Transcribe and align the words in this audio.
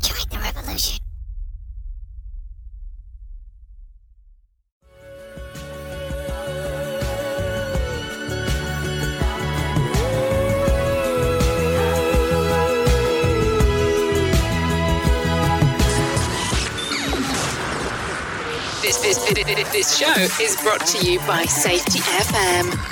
Join 0.00 0.28
the 0.30 0.38
revolution. 0.38 0.98
This, 19.72 19.98
show 19.98 20.12
is 20.42 20.56
brought 20.62 20.86
to 20.88 21.10
you 21.10 21.18
by 21.20 21.44
Safety 21.44 22.00
FM. 22.00 22.91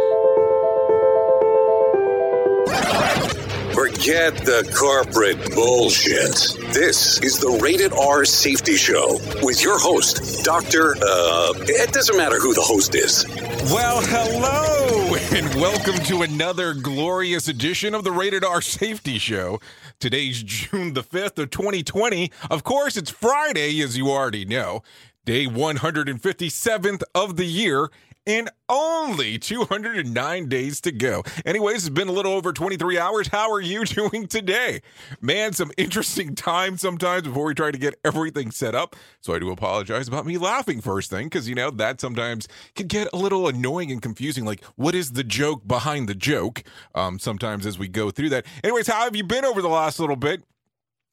Forget 4.01 4.35
the 4.37 4.67
corporate 4.75 5.53
bullshit. 5.53 6.33
This 6.73 7.21
is 7.21 7.37
the 7.37 7.59
Rated 7.61 7.93
R 7.93 8.25
Safety 8.25 8.75
Show 8.75 9.19
with 9.43 9.61
your 9.61 9.77
host, 9.77 10.43
Dr. 10.43 10.95
Uh, 10.95 11.53
it 11.67 11.93
doesn't 11.93 12.17
matter 12.17 12.39
who 12.39 12.55
the 12.55 12.63
host 12.63 12.95
is. 12.95 13.27
Well, 13.71 14.01
hello, 14.01 15.15
and 15.37 15.53
welcome 15.53 16.03
to 16.05 16.23
another 16.23 16.73
glorious 16.73 17.47
edition 17.47 17.93
of 17.93 18.03
the 18.03 18.11
Rated 18.11 18.43
R 18.43 18.59
Safety 18.59 19.19
Show. 19.19 19.59
Today's 19.99 20.41
June 20.41 20.93
the 20.93 21.03
5th 21.03 21.37
of 21.37 21.51
2020. 21.51 22.31
Of 22.49 22.63
course, 22.63 22.97
it's 22.97 23.11
Friday, 23.11 23.81
as 23.81 23.99
you 23.99 24.09
already 24.09 24.45
know, 24.45 24.81
day 25.25 25.45
157th 25.45 27.03
of 27.13 27.35
the 27.35 27.45
year, 27.45 27.91
and 28.25 28.49
only 28.69 29.39
209 29.39 30.47
days 30.47 30.81
to 30.81 30.91
go. 30.91 31.23
Anyways, 31.45 31.87
it's 31.87 31.89
been 31.89 32.07
a 32.07 32.11
little 32.11 32.33
over 32.33 32.53
23 32.53 32.97
hours. 32.97 33.27
How 33.27 33.51
are 33.51 33.61
you 33.61 33.85
doing 33.85 34.27
today? 34.27 34.81
Man, 35.19 35.53
some 35.53 35.71
interesting 35.77 36.35
time 36.35 36.77
sometimes 36.77 37.23
before 37.23 37.45
we 37.45 37.53
try 37.53 37.71
to 37.71 37.77
get 37.77 37.95
everything 38.05 38.51
set 38.51 38.75
up. 38.75 38.95
So 39.21 39.33
I 39.33 39.39
do 39.39 39.51
apologize 39.51 40.07
about 40.07 40.25
me 40.25 40.37
laughing 40.37 40.81
first 40.81 41.09
thing 41.09 41.25
because, 41.25 41.49
you 41.49 41.55
know, 41.55 41.71
that 41.71 41.99
sometimes 41.99 42.47
can 42.75 42.87
get 42.87 43.07
a 43.13 43.17
little 43.17 43.47
annoying 43.47 43.91
and 43.91 44.01
confusing. 44.01 44.45
Like, 44.45 44.63
what 44.75 44.95
is 44.95 45.13
the 45.13 45.23
joke 45.23 45.67
behind 45.67 46.07
the 46.07 46.15
joke? 46.15 46.63
Um, 46.93 47.19
sometimes 47.19 47.65
as 47.65 47.79
we 47.79 47.87
go 47.87 48.11
through 48.11 48.29
that. 48.29 48.45
Anyways, 48.63 48.87
how 48.87 49.03
have 49.03 49.15
you 49.15 49.23
been 49.23 49.45
over 49.45 49.61
the 49.61 49.69
last 49.69 49.99
little 49.99 50.15
bit? 50.15 50.43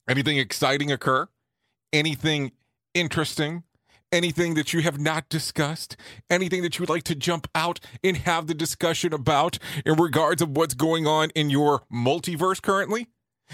Anything 0.09 0.39
exciting 0.39 0.91
occur? 0.91 1.29
Anything 1.93 2.53
interesting? 2.95 3.63
Anything 4.13 4.55
that 4.55 4.73
you 4.73 4.83
have 4.83 4.99
not 5.01 5.29
discussed, 5.29 5.97
anything 6.31 6.63
that 6.63 6.79
you 6.79 6.83
would 6.83 6.89
like 6.89 7.05
to 7.05 7.15
jump 7.15 7.49
out 7.55 7.81
and 8.03 8.17
have 8.19 8.47
the 8.47 8.55
discussion 8.55 9.13
about 9.13 9.59
in 9.85 9.97
regards 9.97 10.43
of 10.43 10.57
what's 10.57 10.75
going 10.75 11.07
on 11.07 11.31
in 11.31 11.51
your 11.51 11.83
multiverse 11.93 12.61
currently? 12.61 13.09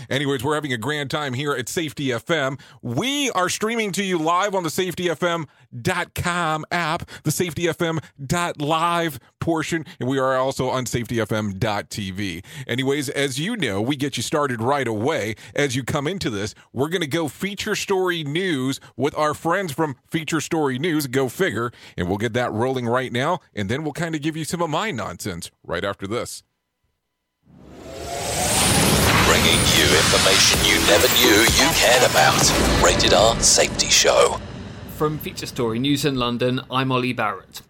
Anyways, 0.08 0.44
we're 0.44 0.54
having 0.54 0.72
a 0.72 0.78
grand 0.78 1.10
time 1.10 1.34
here 1.34 1.52
at 1.52 1.68
Safety 1.68 2.06
FM. 2.08 2.60
We 2.82 3.30
are 3.30 3.48
streaming 3.48 3.92
to 3.92 4.04
you 4.04 4.18
live 4.18 4.54
on 4.54 4.62
the 4.62 4.68
safetyfm.com 4.68 6.64
app, 6.70 7.10
the 7.22 7.30
safetyfm.live 7.30 9.20
portion, 9.40 9.86
and 10.00 10.08
we 10.08 10.18
are 10.18 10.36
also 10.36 10.68
on 10.68 10.84
safetyfm.tv. 10.84 12.44
Anyways, 12.66 13.08
as 13.10 13.38
you 13.38 13.56
know, 13.56 13.80
we 13.80 13.96
get 13.96 14.16
you 14.16 14.22
started 14.22 14.60
right 14.60 14.88
away. 14.88 15.34
As 15.54 15.76
you 15.76 15.84
come 15.84 16.06
into 16.06 16.30
this, 16.30 16.54
we're 16.72 16.88
going 16.88 17.00
to 17.00 17.06
go 17.06 17.28
feature 17.28 17.74
story 17.74 18.24
news 18.24 18.80
with 18.96 19.16
our 19.16 19.34
friends 19.34 19.72
from 19.72 19.96
Feature 20.10 20.40
Story 20.40 20.78
News, 20.78 21.06
go 21.06 21.28
figure, 21.28 21.70
and 21.96 22.08
we'll 22.08 22.18
get 22.18 22.32
that 22.34 22.52
rolling 22.52 22.86
right 22.86 23.12
now, 23.12 23.40
and 23.54 23.68
then 23.68 23.82
we'll 23.82 23.92
kind 23.92 24.14
of 24.14 24.22
give 24.22 24.36
you 24.36 24.44
some 24.44 24.62
of 24.62 24.70
my 24.70 24.90
nonsense 24.90 25.50
right 25.62 25.84
after 25.84 26.06
this. 26.06 26.42
Bringing 29.44 29.60
you 29.76 29.84
information 29.84 30.58
you 30.64 30.76
never 30.86 31.06
knew 31.16 31.42
you 31.42 31.68
cared 31.74 32.10
about. 32.10 32.82
Rated 32.82 33.12
R 33.12 33.38
Safety 33.40 33.90
Show. 33.90 34.40
From 34.96 35.18
Feature 35.18 35.44
Story 35.44 35.78
News 35.78 36.06
in 36.06 36.14
London, 36.14 36.62
I'm 36.70 36.90
Ollie 36.90 37.12
Barrett. 37.12 37.60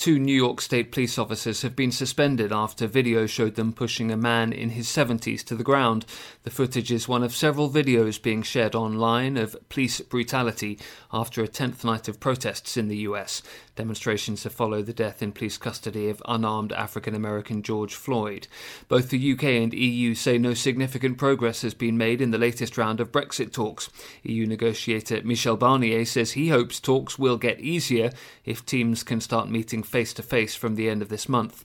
Two 0.00 0.18
New 0.18 0.34
York 0.34 0.62
State 0.62 0.92
police 0.92 1.18
officers 1.18 1.60
have 1.60 1.76
been 1.76 1.92
suspended 1.92 2.52
after 2.52 2.86
video 2.86 3.26
showed 3.26 3.56
them 3.56 3.70
pushing 3.70 4.10
a 4.10 4.16
man 4.16 4.50
in 4.50 4.70
his 4.70 4.86
70s 4.86 5.44
to 5.44 5.54
the 5.54 5.62
ground. 5.62 6.06
The 6.42 6.50
footage 6.50 6.90
is 6.90 7.06
one 7.06 7.22
of 7.22 7.36
several 7.36 7.68
videos 7.68 8.22
being 8.22 8.42
shared 8.42 8.74
online 8.74 9.36
of 9.36 9.54
police 9.68 10.00
brutality 10.00 10.78
after 11.12 11.42
a 11.42 11.48
10th 11.48 11.84
night 11.84 12.08
of 12.08 12.18
protests 12.18 12.78
in 12.78 12.88
the 12.88 12.96
US. 13.08 13.42
Demonstrations 13.76 14.44
have 14.44 14.54
followed 14.54 14.86
the 14.86 14.94
death 14.94 15.22
in 15.22 15.32
police 15.32 15.58
custody 15.58 16.08
of 16.08 16.22
unarmed 16.26 16.72
African 16.72 17.14
American 17.14 17.62
George 17.62 17.94
Floyd. 17.94 18.48
Both 18.88 19.10
the 19.10 19.32
UK 19.32 19.44
and 19.44 19.74
EU 19.74 20.14
say 20.14 20.38
no 20.38 20.54
significant 20.54 21.18
progress 21.18 21.60
has 21.60 21.74
been 21.74 21.98
made 21.98 22.22
in 22.22 22.30
the 22.30 22.38
latest 22.38 22.78
round 22.78 23.00
of 23.00 23.12
Brexit 23.12 23.52
talks. 23.52 23.90
EU 24.22 24.46
negotiator 24.46 25.20
Michel 25.24 25.58
Barnier 25.58 26.06
says 26.06 26.32
he 26.32 26.48
hopes 26.48 26.80
talks 26.80 27.18
will 27.18 27.36
get 27.36 27.60
easier 27.60 28.10
if 28.46 28.64
teams 28.64 29.02
can 29.02 29.20
start 29.20 29.50
meeting 29.50 29.82
face 29.90 30.14
to 30.14 30.22
face 30.22 30.54
from 30.54 30.76
the 30.76 30.88
end 30.88 31.02
of 31.02 31.08
this 31.08 31.28
month. 31.28 31.64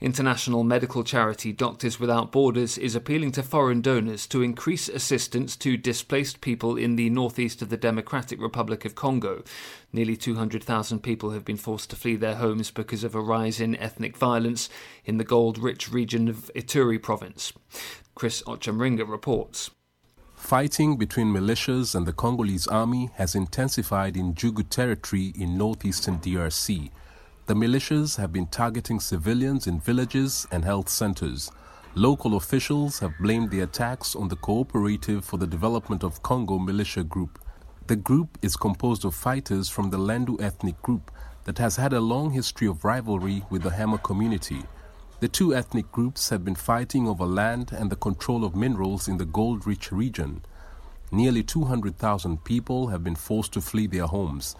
International 0.00 0.62
medical 0.62 1.02
charity 1.02 1.52
Doctors 1.52 1.98
Without 1.98 2.30
Borders 2.30 2.78
is 2.78 2.94
appealing 2.94 3.32
to 3.32 3.42
foreign 3.42 3.80
donors 3.80 4.26
to 4.28 4.42
increase 4.42 4.88
assistance 4.88 5.56
to 5.56 5.76
displaced 5.76 6.40
people 6.40 6.76
in 6.76 6.96
the 6.96 7.10
northeast 7.10 7.60
of 7.60 7.68
the 7.68 7.76
Democratic 7.76 8.40
Republic 8.40 8.84
of 8.84 8.94
Congo. 8.94 9.42
Nearly 9.92 10.16
200,000 10.16 11.00
people 11.00 11.30
have 11.30 11.44
been 11.44 11.56
forced 11.56 11.90
to 11.90 11.96
flee 11.96 12.16
their 12.16 12.36
homes 12.36 12.70
because 12.70 13.04
of 13.04 13.14
a 13.14 13.20
rise 13.20 13.60
in 13.60 13.76
ethnic 13.76 14.16
violence 14.16 14.68
in 15.04 15.18
the 15.18 15.24
gold 15.24 15.58
rich 15.58 15.90
region 15.90 16.28
of 16.28 16.50
Ituri 16.54 17.02
province. 17.02 17.52
Chris 18.14 18.42
Ochamringa 18.42 19.08
reports. 19.08 19.70
Fighting 20.44 20.98
between 20.98 21.32
militias 21.32 21.94
and 21.94 22.06
the 22.06 22.12
Congolese 22.12 22.66
army 22.66 23.08
has 23.14 23.34
intensified 23.34 24.14
in 24.14 24.34
Djugu 24.34 24.68
territory 24.68 25.32
in 25.38 25.56
northeastern 25.56 26.18
DRC. 26.18 26.90
The 27.46 27.52
militias 27.52 28.16
have 28.16 28.32
been 28.32 28.46
targeting 28.46 29.00
civilians 29.00 29.66
in 29.66 29.78
villages 29.78 30.46
and 30.50 30.64
health 30.64 30.88
centers. 30.88 31.52
Local 31.94 32.36
officials 32.36 33.00
have 33.00 33.18
blamed 33.20 33.50
the 33.50 33.60
attacks 33.60 34.16
on 34.16 34.28
the 34.28 34.36
Cooperative 34.36 35.26
for 35.26 35.36
the 35.36 35.46
Development 35.46 36.02
of 36.02 36.22
Congo 36.22 36.58
militia 36.58 37.04
group. 37.04 37.38
The 37.86 37.96
group 37.96 38.38
is 38.40 38.56
composed 38.56 39.04
of 39.04 39.14
fighters 39.14 39.68
from 39.68 39.90
the 39.90 39.98
Lendu 39.98 40.40
ethnic 40.40 40.80
group 40.80 41.10
that 41.44 41.58
has 41.58 41.76
had 41.76 41.92
a 41.92 42.00
long 42.00 42.30
history 42.30 42.66
of 42.66 42.82
rivalry 42.82 43.42
with 43.50 43.62
the 43.62 43.68
Hema 43.68 44.02
community. 44.02 44.62
The 45.20 45.28
two 45.28 45.54
ethnic 45.54 45.92
groups 45.92 46.30
have 46.30 46.46
been 46.46 46.54
fighting 46.54 47.06
over 47.06 47.26
land 47.26 47.72
and 47.72 47.90
the 47.90 47.96
control 47.96 48.46
of 48.46 48.56
minerals 48.56 49.06
in 49.06 49.18
the 49.18 49.26
gold 49.26 49.66
rich 49.66 49.92
region. 49.92 50.42
Nearly 51.12 51.42
200,000 51.42 52.42
people 52.42 52.86
have 52.86 53.04
been 53.04 53.14
forced 53.14 53.52
to 53.52 53.60
flee 53.60 53.86
their 53.86 54.06
homes. 54.06 54.56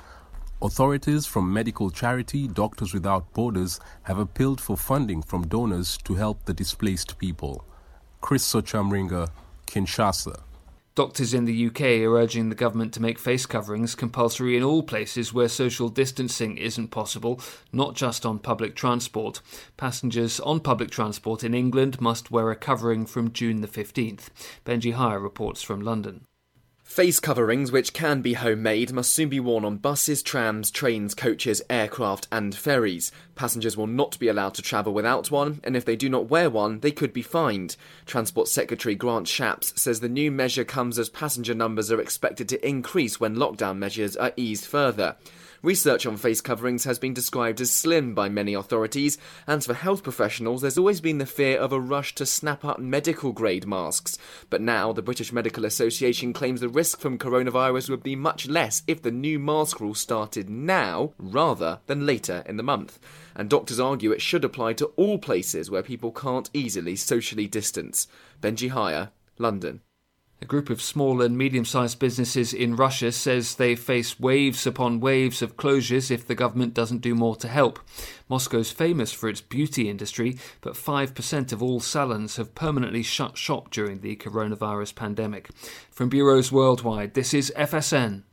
Authorities 0.64 1.26
from 1.26 1.52
medical 1.52 1.90
charity 1.90 2.48
Doctors 2.48 2.94
Without 2.94 3.30
Borders 3.34 3.78
have 4.04 4.16
appealed 4.16 4.62
for 4.62 4.78
funding 4.78 5.20
from 5.20 5.46
donors 5.46 5.98
to 6.04 6.14
help 6.14 6.42
the 6.46 6.54
displaced 6.54 7.18
people. 7.18 7.66
Chris 8.22 8.50
Sochamringa, 8.50 9.28
Kinshasa. 9.66 10.40
Doctors 10.94 11.34
in 11.34 11.44
the 11.44 11.66
UK 11.66 11.82
are 12.06 12.16
urging 12.16 12.48
the 12.48 12.54
government 12.54 12.94
to 12.94 13.02
make 13.02 13.18
face 13.18 13.44
coverings 13.44 13.94
compulsory 13.94 14.56
in 14.56 14.62
all 14.62 14.82
places 14.82 15.34
where 15.34 15.48
social 15.48 15.90
distancing 15.90 16.56
isn't 16.56 16.88
possible, 16.88 17.42
not 17.70 17.94
just 17.94 18.24
on 18.24 18.38
public 18.38 18.74
transport. 18.74 19.42
Passengers 19.76 20.40
on 20.40 20.60
public 20.60 20.90
transport 20.90 21.44
in 21.44 21.52
England 21.52 22.00
must 22.00 22.30
wear 22.30 22.50
a 22.50 22.56
covering 22.56 23.04
from 23.04 23.34
June 23.34 23.60
the 23.60 23.68
15th. 23.68 24.28
Benji 24.64 24.94
Hire 24.94 25.20
reports 25.20 25.60
from 25.60 25.82
London. 25.82 26.24
Face 26.94 27.18
coverings, 27.18 27.72
which 27.72 27.92
can 27.92 28.22
be 28.22 28.34
homemade, 28.34 28.92
must 28.92 29.12
soon 29.12 29.28
be 29.28 29.40
worn 29.40 29.64
on 29.64 29.78
buses, 29.78 30.22
trams, 30.22 30.70
trains, 30.70 31.12
coaches, 31.12 31.60
aircraft, 31.68 32.28
and 32.30 32.54
ferries. 32.54 33.10
Passengers 33.34 33.76
will 33.76 33.88
not 33.88 34.16
be 34.20 34.28
allowed 34.28 34.54
to 34.54 34.62
travel 34.62 34.94
without 34.94 35.28
one, 35.28 35.58
and 35.64 35.76
if 35.76 35.84
they 35.84 35.96
do 35.96 36.08
not 36.08 36.30
wear 36.30 36.48
one, 36.48 36.78
they 36.78 36.92
could 36.92 37.12
be 37.12 37.20
fined. 37.20 37.76
Transport 38.06 38.46
Secretary 38.46 38.94
Grant 38.94 39.26
Shapps 39.26 39.76
says 39.76 39.98
the 39.98 40.08
new 40.08 40.30
measure 40.30 40.62
comes 40.62 40.96
as 40.96 41.08
passenger 41.08 41.52
numbers 41.52 41.90
are 41.90 42.00
expected 42.00 42.48
to 42.50 42.64
increase 42.64 43.18
when 43.18 43.34
lockdown 43.34 43.76
measures 43.78 44.16
are 44.16 44.32
eased 44.36 44.64
further. 44.64 45.16
Research 45.64 46.04
on 46.04 46.18
face 46.18 46.42
coverings 46.42 46.84
has 46.84 46.98
been 46.98 47.14
described 47.14 47.58
as 47.58 47.70
slim 47.70 48.14
by 48.14 48.28
many 48.28 48.52
authorities, 48.52 49.16
and 49.46 49.64
for 49.64 49.72
health 49.72 50.02
professionals, 50.02 50.60
there's 50.60 50.76
always 50.76 51.00
been 51.00 51.16
the 51.16 51.24
fear 51.24 51.56
of 51.56 51.72
a 51.72 51.80
rush 51.80 52.14
to 52.16 52.26
snap 52.26 52.66
up 52.66 52.78
medical 52.78 53.32
grade 53.32 53.66
masks. 53.66 54.18
But 54.50 54.60
now, 54.60 54.92
the 54.92 55.00
British 55.00 55.32
Medical 55.32 55.64
Association 55.64 56.34
claims 56.34 56.60
the 56.60 56.68
risk 56.68 57.00
from 57.00 57.16
coronavirus 57.16 57.88
would 57.88 58.02
be 58.02 58.14
much 58.14 58.46
less 58.46 58.82
if 58.86 59.00
the 59.00 59.10
new 59.10 59.38
mask 59.38 59.80
rule 59.80 59.94
started 59.94 60.50
now 60.50 61.14
rather 61.16 61.80
than 61.86 62.04
later 62.04 62.42
in 62.44 62.58
the 62.58 62.62
month. 62.62 62.98
And 63.34 63.48
doctors 63.48 63.80
argue 63.80 64.12
it 64.12 64.20
should 64.20 64.44
apply 64.44 64.74
to 64.74 64.92
all 64.96 65.16
places 65.16 65.70
where 65.70 65.82
people 65.82 66.12
can't 66.12 66.50
easily 66.52 66.94
socially 66.94 67.46
distance. 67.46 68.06
Benji 68.38 68.68
Hire, 68.68 69.12
London. 69.38 69.80
A 70.42 70.46
group 70.46 70.68
of 70.68 70.82
small 70.82 71.22
and 71.22 71.38
medium 71.38 71.64
sized 71.64 71.98
businesses 71.98 72.52
in 72.52 72.76
Russia 72.76 73.12
says 73.12 73.54
they 73.54 73.74
face 73.74 74.20
waves 74.20 74.66
upon 74.66 75.00
waves 75.00 75.40
of 75.40 75.56
closures 75.56 76.10
if 76.10 76.26
the 76.26 76.34
government 76.34 76.74
doesn't 76.74 77.00
do 77.00 77.14
more 77.14 77.36
to 77.36 77.48
help. 77.48 77.78
Moscow's 78.28 78.70
famous 78.70 79.12
for 79.12 79.28
its 79.28 79.40
beauty 79.40 79.88
industry, 79.88 80.36
but 80.60 80.74
5% 80.74 81.52
of 81.52 81.62
all 81.62 81.80
salons 81.80 82.36
have 82.36 82.54
permanently 82.54 83.02
shut 83.02 83.38
shop 83.38 83.70
during 83.70 84.00
the 84.00 84.16
coronavirus 84.16 84.94
pandemic. 84.94 85.48
From 85.90 86.08
bureaus 86.08 86.52
worldwide, 86.52 87.14
this 87.14 87.32
is 87.32 87.52
FSN. 87.56 88.24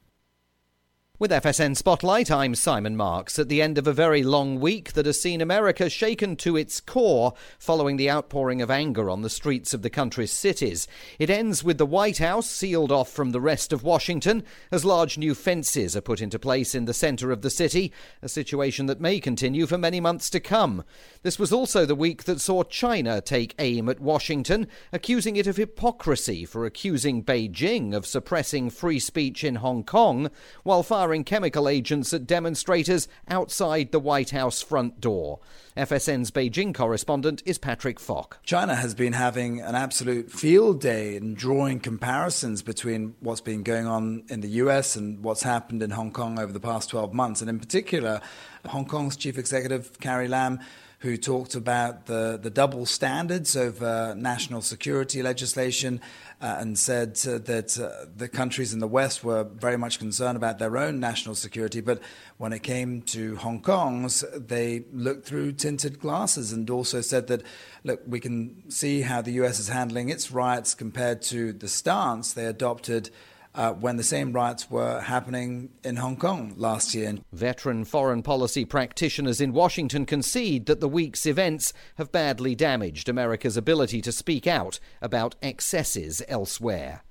With 1.22 1.30
FSN 1.30 1.78
Spotlight, 1.78 2.32
I'm 2.32 2.56
Simon 2.56 2.98
Marks. 2.98 3.38
At 3.38 3.48
the 3.48 3.62
end 3.62 3.78
of 3.78 3.86
a 3.86 3.94
very 3.94 4.24
long 4.24 4.60
week 4.60 4.94
that 4.94 5.06
has 5.06 5.22
seen 5.22 5.40
America 5.40 5.88
shaken 5.88 6.36
to 6.38 6.58
its 6.58 6.82
core 6.82 7.36
following 7.60 7.98
the 7.98 8.10
outpouring 8.10 8.60
of 8.60 8.72
anger 8.72 9.08
on 9.08 9.22
the 9.22 9.30
streets 9.30 9.72
of 9.76 9.84
the 9.84 9.90
country's 9.92 10.32
cities, 10.32 10.88
it 11.20 11.30
ends 11.30 11.64
with 11.64 11.78
the 11.78 11.86
White 11.86 12.18
House 12.18 12.50
sealed 12.50 12.92
off 12.92 13.12
from 13.12 13.34
the 13.34 13.40
rest 13.40 13.72
of 13.72 13.84
Washington 13.84 14.44
as 14.72 14.84
large 14.84 15.20
new 15.20 15.36
fences 15.36 15.96
are 15.96 16.02
put 16.02 16.22
into 16.22 16.40
place 16.40 16.74
in 16.74 16.86
the 16.86 16.92
center 16.92 17.32
of 17.32 17.44
the 17.44 17.52
city, 17.52 17.94
a 18.24 18.28
situation 18.28 18.88
that 18.88 19.00
may 19.00 19.20
continue 19.20 19.68
for 19.68 19.78
many 19.78 20.00
months 20.00 20.28
to 20.32 20.40
come. 20.40 20.84
This 21.22 21.38
was 21.38 21.54
also 21.54 21.86
the 21.86 21.94
week 21.94 22.24
that 22.24 22.42
saw 22.42 22.64
China 22.64 23.22
take 23.22 23.54
aim 23.60 23.90
at 23.90 24.00
Washington, 24.00 24.68
accusing 24.92 25.36
it 25.36 25.46
of 25.46 25.58
hypocrisy 25.58 26.46
for 26.46 26.66
accusing 26.66 27.24
Beijing 27.24 27.94
of 27.94 28.08
suppressing 28.08 28.72
free 28.72 28.98
speech 28.98 29.44
in 29.44 29.58
Hong 29.58 29.84
Kong 29.84 30.32
while 30.64 30.82
firing 30.82 31.11
firing 31.12 31.24
chemical 31.26 31.68
agents 31.68 32.14
at 32.14 32.26
demonstrators 32.26 33.10
outside 33.28 33.92
the 33.92 34.00
White 34.00 34.30
House 34.30 34.62
front 34.62 35.02
door. 35.02 35.42
FSN's 35.76 36.32
Beijing 36.32 36.74
correspondent 36.74 37.44
is 37.46 37.58
Patrick 37.58 38.00
Fok. 38.00 38.36
China 38.44 38.76
has 38.76 38.96
been 38.96 39.12
having 39.12 39.60
an 39.60 39.76
absolute 39.76 40.32
field 40.32 40.80
day 40.80 41.18
in 41.18 41.34
drawing 41.34 41.82
comparisons 41.82 42.62
between 42.62 43.14
what's 43.20 43.42
been 43.42 43.62
going 43.62 43.88
on 43.88 44.24
in 44.30 44.40
the 44.40 44.48
US 44.64 44.96
and 44.96 45.22
what's 45.22 45.44
happened 45.44 45.84
in 45.84 45.90
Hong 45.90 46.12
Kong 46.12 46.40
over 46.40 46.54
the 46.54 46.62
past 46.62 46.90
12 46.92 47.14
months. 47.14 47.42
And 47.42 47.50
in 47.50 47.60
particular, 47.60 48.22
Hong 48.68 48.86
Kong's 48.86 49.18
chief 49.18 49.38
executive, 49.38 50.00
Carrie 50.00 50.30
Lam, 50.30 50.62
who 51.02 51.18
talked 51.18 51.56
about 51.56 52.06
the, 52.06 52.40
the 52.42 52.50
double 52.52 52.86
standards 52.86 53.56
of 53.56 53.82
uh, 53.82 54.14
national 54.14 54.62
security 54.62 55.24
legislation 55.24 56.00
uh, 56.40 56.58
and 56.60 56.78
said 56.78 57.20
uh, 57.28 57.40
that 57.40 57.80
uh, 57.80 58.06
the 58.16 58.28
countries 58.28 58.72
in 58.72 58.80
the 58.80 58.88
West 58.88 59.24
were 59.24 59.44
very 59.44 59.78
much 59.78 59.98
concerned 59.98 60.36
about 60.36 60.60
their 60.60 60.78
own 60.78 61.00
national 61.00 61.34
security. 61.34 61.82
But 61.82 62.02
when 62.38 62.54
it 62.54 62.62
came 62.62 63.02
to 63.04 63.36
Hong 63.38 63.62
Kong's, 63.62 64.24
they 64.36 64.84
looked 64.94 65.26
through 65.26 65.54
tinted 65.54 66.00
glasses 66.00 66.54
and 66.54 66.70
also 66.70 67.02
said 67.02 67.26
that, 67.28 67.42
look, 67.84 68.02
we 68.06 68.20
can 68.20 68.70
see 68.70 69.02
how 69.02 69.22
the 69.22 69.32
US 69.44 69.60
is 69.60 69.70
handling 69.70 70.10
its 70.10 70.32
riots 70.32 70.76
compared 70.76 71.24
to 71.24 71.52
the 71.52 71.68
stance 71.68 72.34
they 72.34 72.46
adopted 72.46 73.10
uh, 73.54 73.74
when 73.74 73.98
the 73.98 74.04
same 74.04 74.34
riots 74.34 74.70
were 74.70 75.02
happening 75.02 75.70
in 75.84 75.98
Hong 75.98 76.18
Kong 76.18 76.54
last 76.58 76.96
year. 76.96 77.16
Veteran 77.32 77.86
foreign 77.86 78.24
policy 78.24 78.66
practitioners 78.66 79.42
in 79.42 79.54
Washington 79.54 80.06
concede 80.06 80.66
that 80.66 80.80
the 80.80 80.90
week's 80.90 81.26
events 81.26 81.74
have 81.96 82.12
badly 82.12 82.56
damaged 82.56 83.10
America's 83.10 83.58
ability 83.58 84.02
to 84.02 84.12
speak 84.12 84.48
out 84.48 84.80
about 85.02 85.36
excesses 85.42 86.22
elsewhere. 86.28 87.04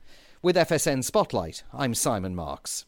With 0.43 0.57
FSN 0.57 1.05
Spotlight, 1.05 1.65
I'm 1.73 1.95
Simon 1.95 2.35
Marks. 2.35 2.87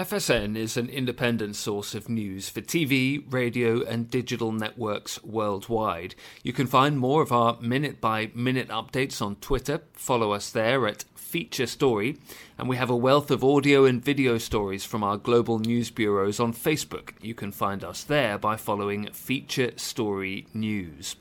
FSN 0.00 0.56
is 0.56 0.78
an 0.78 0.88
independent 0.88 1.56
source 1.56 1.94
of 1.94 2.08
news 2.08 2.48
for 2.48 2.62
TV, 2.62 3.22
radio, 3.30 3.84
and 3.84 4.10
digital 4.10 4.50
networks 4.50 5.22
worldwide. 5.22 6.14
You 6.42 6.54
can 6.54 6.66
find 6.66 6.98
more 6.98 7.20
of 7.20 7.32
our 7.32 7.58
minute 7.60 8.00
by 8.00 8.30
minute 8.34 8.68
updates 8.68 9.20
on 9.20 9.36
Twitter. 9.36 9.82
Follow 9.92 10.32
us 10.32 10.48
there 10.48 10.86
at 10.86 11.04
feature 11.14 11.66
story, 11.66 12.16
and 12.56 12.66
we 12.66 12.78
have 12.78 12.88
a 12.88 12.96
wealth 12.96 13.30
of 13.30 13.44
audio 13.44 13.84
and 13.84 14.02
video 14.02 14.38
stories 14.38 14.86
from 14.86 15.04
our 15.04 15.18
global 15.18 15.58
news 15.58 15.90
bureaus 15.90 16.40
on 16.40 16.54
Facebook. 16.54 17.10
You 17.20 17.34
can 17.34 17.52
find 17.52 17.84
us 17.84 18.02
there 18.02 18.38
by 18.38 18.56
following 18.56 19.12
Feature 19.12 19.72
Story 19.76 20.46
News. 20.54 21.16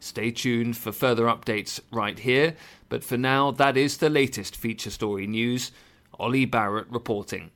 Stay 0.00 0.32
tuned 0.32 0.76
for 0.76 0.90
further 0.90 1.26
updates 1.26 1.78
right 1.92 2.18
here, 2.18 2.56
but 2.88 3.04
for 3.04 3.16
now, 3.16 3.52
that 3.52 3.76
is 3.76 3.98
the 3.98 4.10
latest 4.10 4.56
Feature 4.56 4.90
Story 4.90 5.28
News. 5.28 5.70
Ollie 6.18 6.44
Barrett 6.44 6.88
reporting. 6.90 7.52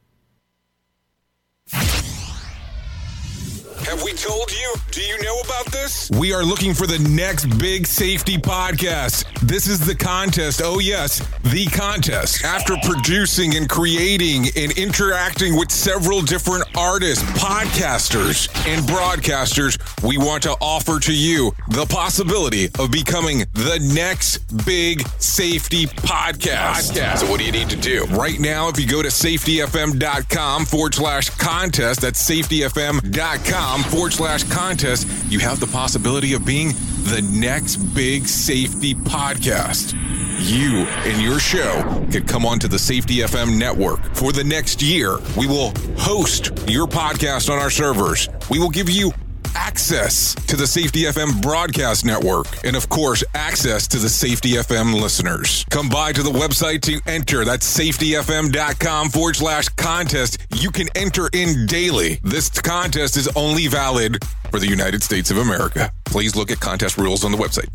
Have 3.87 4.03
we 4.03 4.13
told 4.13 4.53
you? 4.53 4.75
Do 4.91 5.01
you 5.01 5.21
know 5.23 5.41
about 5.41 5.67
this? 5.73 6.11
We 6.11 6.33
are 6.35 6.43
looking 6.45 6.75
for 6.75 6.87
the 6.87 6.99
next 6.99 7.47
big 7.59 7.87
safety 7.87 8.37
podcast. 8.37 9.25
This 9.41 9.67
is 9.67 9.81
the 9.81 9.95
contest. 9.95 10.61
Oh, 10.63 10.81
yes, 10.81 11.21
the 11.45 11.67
contest. 11.67 12.45
After 12.45 12.77
producing 12.85 13.57
and 13.57 13.69
creating 13.69 14.49
and 14.57 14.77
interacting 14.77 15.57
with 15.57 15.71
several 15.71 16.21
different 16.21 16.65
artists, 16.77 17.25
podcasters, 17.41 18.49
and 18.69 18.85
broadcasters, 18.87 19.79
we 20.07 20.19
want 20.19 20.43
to 20.43 20.51
offer 20.61 21.01
to 21.01 21.15
you 21.15 21.53
the 21.69 21.87
possibility 21.87 22.67
of 22.79 22.91
becoming 22.91 23.39
the 23.55 23.79
next 23.95 24.39
big 24.67 25.07
safety 25.19 25.87
podcast. 25.87 26.93
podcast. 26.93 27.19
So, 27.19 27.31
what 27.31 27.39
do 27.39 27.47
you 27.47 27.53
need 27.53 27.71
to 27.71 27.77
do? 27.77 28.05
Right 28.07 28.39
now, 28.39 28.69
if 28.69 28.79
you 28.79 28.87
go 28.87 29.03
to 29.03 29.09
safetyfm.com 29.09 30.67
forward 30.67 30.95
slash 30.95 31.31
contest, 31.31 32.03
that's 32.03 32.23
safetyfm.com 32.29 33.70
forward 33.79 34.13
slash 34.13 34.43
contest, 34.45 35.07
you 35.31 35.39
have 35.39 35.61
the 35.61 35.67
possibility 35.69 36.35
of 36.35 36.45
being 36.45 36.69
the 37.05 37.23
next 37.33 37.77
big 37.95 38.27
safety 38.27 38.95
podcast. 38.95 39.93
You 40.41 40.87
and 41.05 41.23
your 41.23 41.39
show 41.39 42.05
could 42.11 42.27
come 42.27 42.45
onto 42.45 42.67
the 42.67 42.79
Safety 42.79 43.19
FM 43.19 43.59
network. 43.59 44.15
For 44.17 44.33
the 44.33 44.43
next 44.43 44.83
year, 44.83 45.19
we 45.39 45.47
will 45.47 45.73
host 45.97 46.47
your 46.67 46.89
podcast 46.89 47.49
on 47.49 47.59
our 47.59 47.71
servers. 47.71 48.29
We 48.51 48.59
will 48.59 48.71
give 48.71 48.89
you 48.89 49.13
access 49.55 50.35
to 50.47 50.57
the 50.57 50.67
Safety 50.67 51.03
FM 51.03 51.41
broadcast 51.43 52.05
network, 52.05 52.47
and 52.65 52.77
of 52.77 52.89
course, 52.89 53.25
access 53.35 53.87
to 53.89 53.99
the 53.99 54.09
Safety 54.09 54.51
FM 54.51 55.01
listeners. 55.01 55.65
Come 55.71 55.89
by 55.89 56.13
to 56.13 56.23
the 56.23 56.31
website 56.31 56.83
to 56.83 57.01
enter. 57.07 57.45
That's 57.45 57.67
safetyfm.com 57.79 59.11
forward 59.11 59.37
slash 59.37 59.69
contest. 59.71 60.39
You 60.55 60.71
can 60.71 60.89
enter 60.95 61.29
in 61.33 61.67
daily. 61.67 62.21
This 62.23 62.49
contest 62.49 63.17
is 63.17 63.29
only 63.37 63.67
valid 63.67 64.19
for 64.51 64.59
the 64.59 64.69
United 64.69 65.03
States 65.03 65.31
of 65.31 65.39
America. 65.39 65.93
Please 66.05 66.37
look 66.37 66.51
at 66.51 66.61
contest 66.61 66.99
rules 66.99 67.25
on 67.25 67.33
the 67.33 67.39
website. 67.39 67.69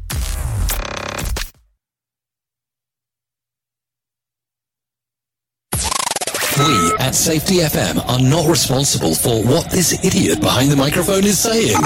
We 6.57 6.84
at 7.05 7.13
Safety 7.13 7.57
FM 7.57 8.03
are 8.09 8.19
not 8.19 8.49
responsible 8.49 9.13
for 9.13 9.43
what 9.43 9.69
this 9.69 10.03
idiot 10.03 10.41
behind 10.41 10.71
the 10.71 10.75
microphone 10.75 11.23
is 11.23 11.37
saying. 11.37 11.77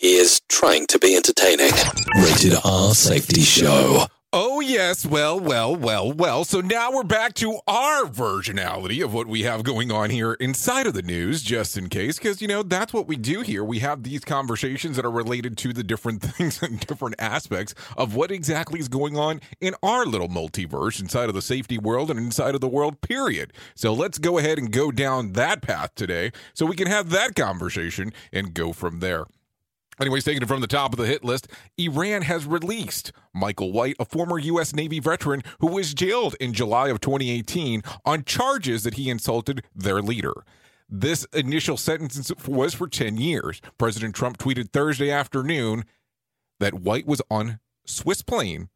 He 0.00 0.16
is 0.16 0.40
trying 0.48 0.88
to 0.88 0.98
be 0.98 1.14
entertaining. 1.14 1.70
Rated 2.16 2.58
R 2.64 2.92
Safety 2.92 3.42
Show. 3.42 4.06
Oh, 4.32 4.60
yes. 4.60 5.04
Well, 5.04 5.40
well, 5.40 5.74
well, 5.74 6.12
well. 6.12 6.44
So 6.44 6.60
now 6.60 6.92
we're 6.92 7.02
back 7.02 7.34
to 7.34 7.58
our 7.66 8.04
versionality 8.04 9.02
of 9.02 9.12
what 9.12 9.26
we 9.26 9.42
have 9.42 9.64
going 9.64 9.90
on 9.90 10.10
here 10.10 10.34
inside 10.34 10.86
of 10.86 10.94
the 10.94 11.02
news, 11.02 11.42
just 11.42 11.76
in 11.76 11.88
case, 11.88 12.16
because, 12.16 12.40
you 12.40 12.46
know, 12.46 12.62
that's 12.62 12.92
what 12.92 13.08
we 13.08 13.16
do 13.16 13.40
here. 13.40 13.64
We 13.64 13.80
have 13.80 14.04
these 14.04 14.24
conversations 14.24 14.94
that 14.94 15.04
are 15.04 15.10
related 15.10 15.58
to 15.58 15.72
the 15.72 15.82
different 15.82 16.22
things 16.22 16.62
and 16.62 16.78
different 16.78 17.16
aspects 17.18 17.74
of 17.96 18.14
what 18.14 18.30
exactly 18.30 18.78
is 18.78 18.86
going 18.86 19.16
on 19.16 19.40
in 19.60 19.74
our 19.82 20.06
little 20.06 20.28
multiverse 20.28 21.00
inside 21.00 21.28
of 21.28 21.34
the 21.34 21.42
safety 21.42 21.76
world 21.76 22.08
and 22.08 22.20
inside 22.20 22.54
of 22.54 22.60
the 22.60 22.68
world, 22.68 23.00
period. 23.00 23.52
So 23.74 23.92
let's 23.92 24.18
go 24.18 24.38
ahead 24.38 24.58
and 24.58 24.70
go 24.70 24.92
down 24.92 25.32
that 25.32 25.60
path 25.60 25.96
today 25.96 26.30
so 26.54 26.66
we 26.66 26.76
can 26.76 26.86
have 26.86 27.10
that 27.10 27.34
conversation 27.34 28.12
and 28.32 28.54
go 28.54 28.72
from 28.72 29.00
there. 29.00 29.26
Anyways, 30.00 30.24
taking 30.24 30.42
it 30.42 30.48
from 30.48 30.62
the 30.62 30.66
top 30.66 30.92
of 30.94 30.98
the 30.98 31.06
hit 31.06 31.22
list, 31.22 31.48
Iran 31.76 32.22
has 32.22 32.46
released 32.46 33.12
Michael 33.34 33.70
White, 33.70 33.96
a 34.00 34.06
former 34.06 34.38
U.S. 34.38 34.74
Navy 34.74 34.98
veteran 34.98 35.42
who 35.60 35.66
was 35.66 35.92
jailed 35.92 36.34
in 36.40 36.54
July 36.54 36.88
of 36.88 37.00
2018 37.00 37.82
on 38.06 38.24
charges 38.24 38.82
that 38.84 38.94
he 38.94 39.10
insulted 39.10 39.62
their 39.74 40.00
leader. 40.00 40.32
This 40.88 41.26
initial 41.34 41.76
sentence 41.76 42.32
was 42.48 42.74
for 42.74 42.88
10 42.88 43.18
years. 43.18 43.60
President 43.76 44.14
Trump 44.14 44.38
tweeted 44.38 44.72
Thursday 44.72 45.10
afternoon 45.10 45.84
that 46.60 46.74
White 46.74 47.06
was 47.06 47.20
on 47.30 47.60
Swiss 47.84 48.22
plane 48.22 48.70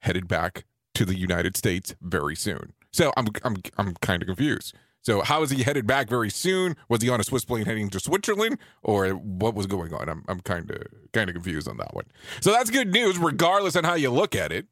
headed 0.00 0.28
back 0.28 0.64
to 0.94 1.04
the 1.04 1.16
United 1.16 1.56
States 1.56 1.94
very 2.02 2.36
soon. 2.36 2.72
So 2.92 3.12
I'm 3.16 3.28
I'm 3.44 3.56
I'm 3.76 3.94
kind 3.94 4.22
of 4.22 4.26
confused. 4.26 4.74
So 5.06 5.22
how 5.22 5.44
is 5.44 5.50
he 5.50 5.62
headed 5.62 5.86
back 5.86 6.08
very 6.08 6.30
soon? 6.30 6.74
Was 6.88 7.00
he 7.00 7.08
on 7.08 7.20
a 7.20 7.22
Swiss 7.22 7.44
plane 7.44 7.64
heading 7.64 7.90
to 7.90 8.00
Switzerland, 8.00 8.58
or 8.82 9.10
what 9.10 9.54
was 9.54 9.68
going 9.68 9.94
on? 9.94 10.08
I'm 10.08 10.24
I'm 10.26 10.40
kind 10.40 10.68
of 10.68 10.82
kind 11.12 11.30
of 11.30 11.34
confused 11.34 11.68
on 11.68 11.76
that 11.76 11.94
one. 11.94 12.06
So 12.40 12.50
that's 12.50 12.70
good 12.70 12.92
news, 12.92 13.16
regardless 13.16 13.76
on 13.76 13.84
how 13.84 13.94
you 13.94 14.10
look 14.10 14.34
at 14.34 14.50
it. 14.50 14.66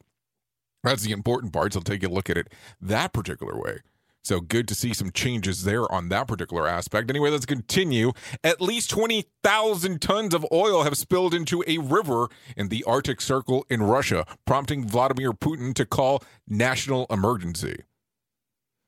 That's 0.83 1.03
the 1.03 1.13
important 1.13 1.53
part. 1.53 1.71
So 1.71 1.79
take 1.79 2.03
a 2.03 2.09
look 2.09 2.29
at 2.29 2.37
it 2.37 2.51
that 2.81 3.13
particular 3.13 3.57
way. 3.57 3.77
So 4.25 4.41
good 4.41 4.67
to 4.67 4.75
see 4.75 4.93
some 4.93 5.09
changes 5.09 5.63
there 5.63 5.89
on 5.89 6.09
that 6.09 6.27
particular 6.27 6.67
aspect. 6.67 7.09
Anyway, 7.09 7.29
let's 7.29 7.45
continue. 7.45 8.11
At 8.43 8.59
least 8.59 8.89
20,000 8.89 10.01
tons 10.01 10.33
of 10.33 10.45
oil 10.51 10.83
have 10.83 10.97
spilled 10.97 11.33
into 11.33 11.63
a 11.65 11.77
river 11.77 12.27
in 12.57 12.67
the 12.67 12.83
Arctic 12.83 13.21
Circle 13.21 13.65
in 13.69 13.83
Russia, 13.83 14.25
prompting 14.45 14.85
Vladimir 14.85 15.31
Putin 15.31 15.73
to 15.75 15.85
call 15.85 16.21
national 16.45 17.05
emergency. 17.09 17.83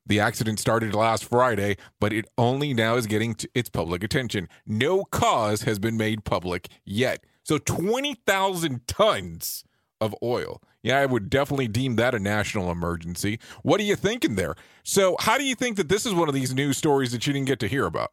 The 0.08 0.20
accident 0.20 0.58
started 0.58 0.94
last 0.94 1.26
Friday, 1.26 1.76
but 2.00 2.14
it 2.14 2.24
only 2.38 2.72
now 2.72 2.96
is 2.96 3.06
getting 3.06 3.36
its 3.54 3.68
public 3.68 4.02
attention. 4.02 4.48
No 4.66 5.04
cause 5.04 5.62
has 5.62 5.78
been 5.78 5.98
made 5.98 6.24
public 6.24 6.68
yet. 6.84 7.24
So 7.42 7.58
20,000 7.58 8.86
tons 8.86 9.64
of 10.00 10.14
oil. 10.22 10.62
Yeah, 10.82 10.98
I 10.98 11.06
would 11.06 11.28
definitely 11.28 11.68
deem 11.68 11.96
that 11.96 12.14
a 12.14 12.18
national 12.18 12.70
emergency. 12.70 13.38
What 13.62 13.80
are 13.80 13.84
you 13.84 13.96
thinking 13.96 14.36
there? 14.36 14.54
So, 14.82 15.16
how 15.20 15.36
do 15.36 15.44
you 15.44 15.54
think 15.54 15.76
that 15.76 15.88
this 15.88 16.06
is 16.06 16.14
one 16.14 16.28
of 16.28 16.34
these 16.34 16.54
news 16.54 16.78
stories 16.78 17.12
that 17.12 17.26
you 17.26 17.32
didn't 17.32 17.48
get 17.48 17.58
to 17.60 17.68
hear 17.68 17.84
about? 17.84 18.12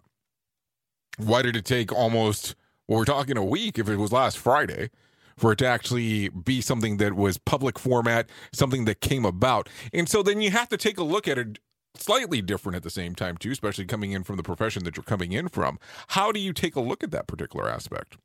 Why 1.18 1.44
did 1.44 1.56
it 1.56 1.64
take 1.64 1.94
almost, 1.94 2.56
well, 2.88 3.00
we're 3.00 3.06
talking 3.06 3.38
a 3.38 3.46
week 3.46 3.78
if 3.80 3.88
it 3.88 3.98
was 3.98 4.12
last 4.12 4.38
Friday? 4.38 4.90
for 5.38 5.52
it 5.52 5.58
to 5.58 5.68
actually 5.68 6.30
be 6.30 6.62
something 6.62 6.96
that 6.96 7.14
was 7.14 7.38
public 7.38 7.78
format, 7.78 8.30
something 8.54 8.86
that 8.86 9.02
came 9.02 9.26
about. 9.26 9.68
And 9.94 10.08
so 10.08 10.24
then 10.24 10.40
you 10.40 10.50
have 10.52 10.70
to 10.70 10.78
take 10.78 10.98
a 10.98 11.04
look 11.04 11.28
at 11.28 11.38
it 11.38 11.60
slightly 11.98 12.42
different 12.42 12.76
at 12.76 12.84
the 12.84 12.90
same 12.90 13.16
time 13.16 13.38
too 13.38 13.52
especially 13.52 13.86
coming 13.86 14.12
in 14.12 14.24
from 14.24 14.38
the 14.38 14.44
profession 14.44 14.84
that 14.84 14.96
you're 14.98 15.04
coming 15.04 15.32
in 15.32 15.48
from. 15.48 15.80
How 16.10 16.32
do 16.32 16.40
you 16.40 16.54
take 16.54 16.76
a 16.76 16.82
look 16.82 17.04
at 17.04 17.12
that 17.12 17.28
particular 17.28 17.70
aspect? 17.70 18.18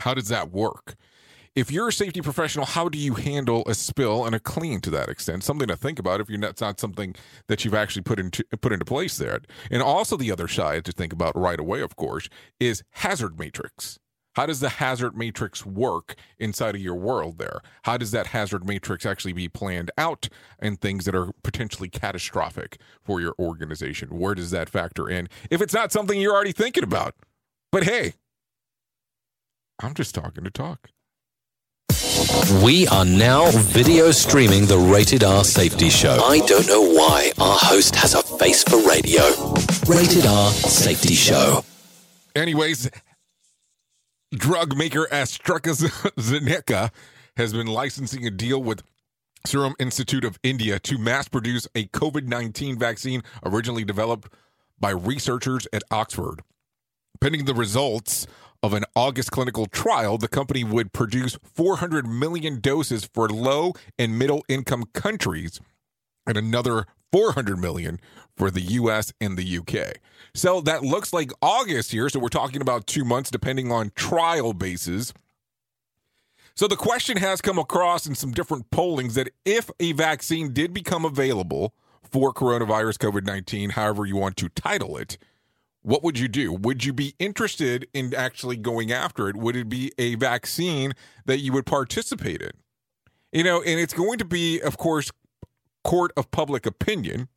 How 0.00 0.14
does 0.14 0.28
that 0.28 0.50
work? 0.50 0.96
If 1.54 1.70
you're 1.70 1.88
a 1.88 1.92
safety 1.92 2.22
professional 2.22 2.64
how 2.64 2.88
do 2.88 2.98
you 2.98 3.14
handle 3.14 3.62
a 3.66 3.74
spill 3.74 4.24
and 4.24 4.34
a 4.34 4.40
clean 4.40 4.80
to 4.80 4.90
that 4.90 5.08
extent? 5.08 5.44
Something 5.44 5.68
to 5.68 5.76
think 5.76 5.98
about 5.98 6.20
if 6.20 6.30
you're 6.30 6.38
not, 6.38 6.50
it's 6.50 6.60
not 6.60 6.80
something 6.80 7.14
that 7.48 7.64
you've 7.64 7.74
actually 7.74 8.02
put 8.02 8.18
into 8.18 8.44
put 8.60 8.72
into 8.72 8.84
place 8.84 9.18
there. 9.18 9.40
And 9.70 9.82
also 9.82 10.16
the 10.16 10.32
other 10.32 10.48
side 10.48 10.84
to 10.86 10.92
think 10.92 11.12
about 11.12 11.36
right 11.36 11.60
away 11.60 11.80
of 11.82 11.96
course 11.96 12.28
is 12.58 12.82
hazard 12.92 13.38
matrix 13.38 13.98
how 14.34 14.46
does 14.46 14.60
the 14.60 14.68
hazard 14.68 15.16
matrix 15.16 15.66
work 15.66 16.14
inside 16.38 16.74
of 16.74 16.80
your 16.80 16.94
world 16.94 17.38
there? 17.38 17.60
How 17.82 17.96
does 17.96 18.10
that 18.12 18.28
hazard 18.28 18.66
matrix 18.66 19.04
actually 19.04 19.34
be 19.34 19.48
planned 19.48 19.90
out 19.98 20.28
and 20.58 20.80
things 20.80 21.04
that 21.04 21.14
are 21.14 21.32
potentially 21.42 21.88
catastrophic 21.88 22.78
for 23.02 23.20
your 23.20 23.34
organization? 23.38 24.08
Where 24.10 24.34
does 24.34 24.50
that 24.50 24.70
factor 24.70 25.08
in? 25.08 25.28
If 25.50 25.60
it's 25.60 25.74
not 25.74 25.92
something 25.92 26.20
you're 26.20 26.34
already 26.34 26.52
thinking 26.52 26.84
about. 26.84 27.14
But 27.70 27.84
hey, 27.84 28.14
I'm 29.80 29.94
just 29.94 30.14
talking 30.14 30.44
to 30.44 30.50
talk. 30.50 30.90
We 32.62 32.86
are 32.88 33.04
now 33.04 33.50
video 33.50 34.10
streaming 34.10 34.66
the 34.66 34.78
Rated 34.78 35.24
R 35.24 35.44
Safety 35.44 35.88
Show. 35.88 36.18
I 36.22 36.40
don't 36.40 36.66
know 36.66 36.82
why 36.82 37.32
our 37.38 37.56
host 37.58 37.96
has 37.96 38.14
a 38.14 38.22
face 38.22 38.62
for 38.62 38.76
radio. 38.88 39.22
Rated 39.88 40.26
R 40.26 40.50
Safety 40.50 41.14
Show. 41.14 41.64
Anyways, 42.34 42.90
drug 44.32 44.76
maker 44.76 45.06
AstraZeneca 45.12 46.90
has 47.36 47.52
been 47.52 47.66
licensing 47.66 48.26
a 48.26 48.30
deal 48.30 48.62
with 48.62 48.82
Serum 49.44 49.74
Institute 49.78 50.24
of 50.24 50.38
India 50.42 50.78
to 50.80 50.98
mass 50.98 51.28
produce 51.28 51.66
a 51.74 51.86
COVID 51.86 52.26
19 52.26 52.78
vaccine 52.78 53.22
originally 53.44 53.84
developed 53.84 54.32
by 54.80 54.90
researchers 54.90 55.66
at 55.72 55.82
Oxford. 55.90 56.42
Pending 57.20 57.44
the 57.44 57.54
results 57.54 58.26
of 58.62 58.72
an 58.72 58.84
August 58.94 59.30
clinical 59.32 59.66
trial, 59.66 60.18
the 60.18 60.28
company 60.28 60.64
would 60.64 60.92
produce 60.92 61.36
400 61.42 62.06
million 62.06 62.60
doses 62.60 63.08
for 63.12 63.28
low 63.28 63.74
and 63.98 64.18
middle 64.18 64.44
income 64.48 64.84
countries 64.94 65.60
and 66.26 66.36
another 66.36 66.86
400 67.12 67.58
million 67.58 68.00
for 68.36 68.50
the 68.50 68.62
US 68.62 69.12
and 69.20 69.36
the 69.36 69.58
UK. 69.58 69.98
So 70.34 70.60
that 70.62 70.82
looks 70.82 71.12
like 71.12 71.30
August 71.42 71.92
here. 71.92 72.08
So 72.08 72.18
we're 72.18 72.28
talking 72.28 72.62
about 72.62 72.86
two 72.86 73.04
months, 73.04 73.30
depending 73.30 73.70
on 73.70 73.92
trial 73.94 74.54
basis. 74.54 75.12
So 76.54 76.66
the 76.66 76.76
question 76.76 77.18
has 77.18 77.40
come 77.40 77.58
across 77.58 78.06
in 78.06 78.14
some 78.14 78.32
different 78.32 78.70
pollings 78.70 79.14
that 79.14 79.30
if 79.44 79.70
a 79.80 79.92
vaccine 79.92 80.52
did 80.52 80.72
become 80.72 81.04
available 81.04 81.74
for 82.02 82.32
coronavirus 82.32 82.98
COVID 82.98 83.24
19, 83.24 83.70
however 83.70 84.04
you 84.06 84.16
want 84.16 84.36
to 84.38 84.48
title 84.50 84.96
it, 84.96 85.16
what 85.82 86.02
would 86.02 86.18
you 86.18 86.28
do? 86.28 86.52
Would 86.52 86.84
you 86.84 86.92
be 86.92 87.14
interested 87.18 87.86
in 87.92 88.14
actually 88.14 88.56
going 88.56 88.92
after 88.92 89.28
it? 89.28 89.36
Would 89.36 89.56
it 89.56 89.68
be 89.68 89.92
a 89.98 90.14
vaccine 90.14 90.92
that 91.24 91.38
you 91.38 91.52
would 91.52 91.66
participate 91.66 92.40
in? 92.40 92.52
You 93.32 93.44
know, 93.44 93.62
and 93.62 93.80
it's 93.80 93.94
going 93.94 94.18
to 94.18 94.24
be, 94.24 94.60
of 94.60 94.76
course, 94.76 95.10
court 95.84 96.12
of 96.16 96.30
public 96.30 96.66
opinion 96.66 97.28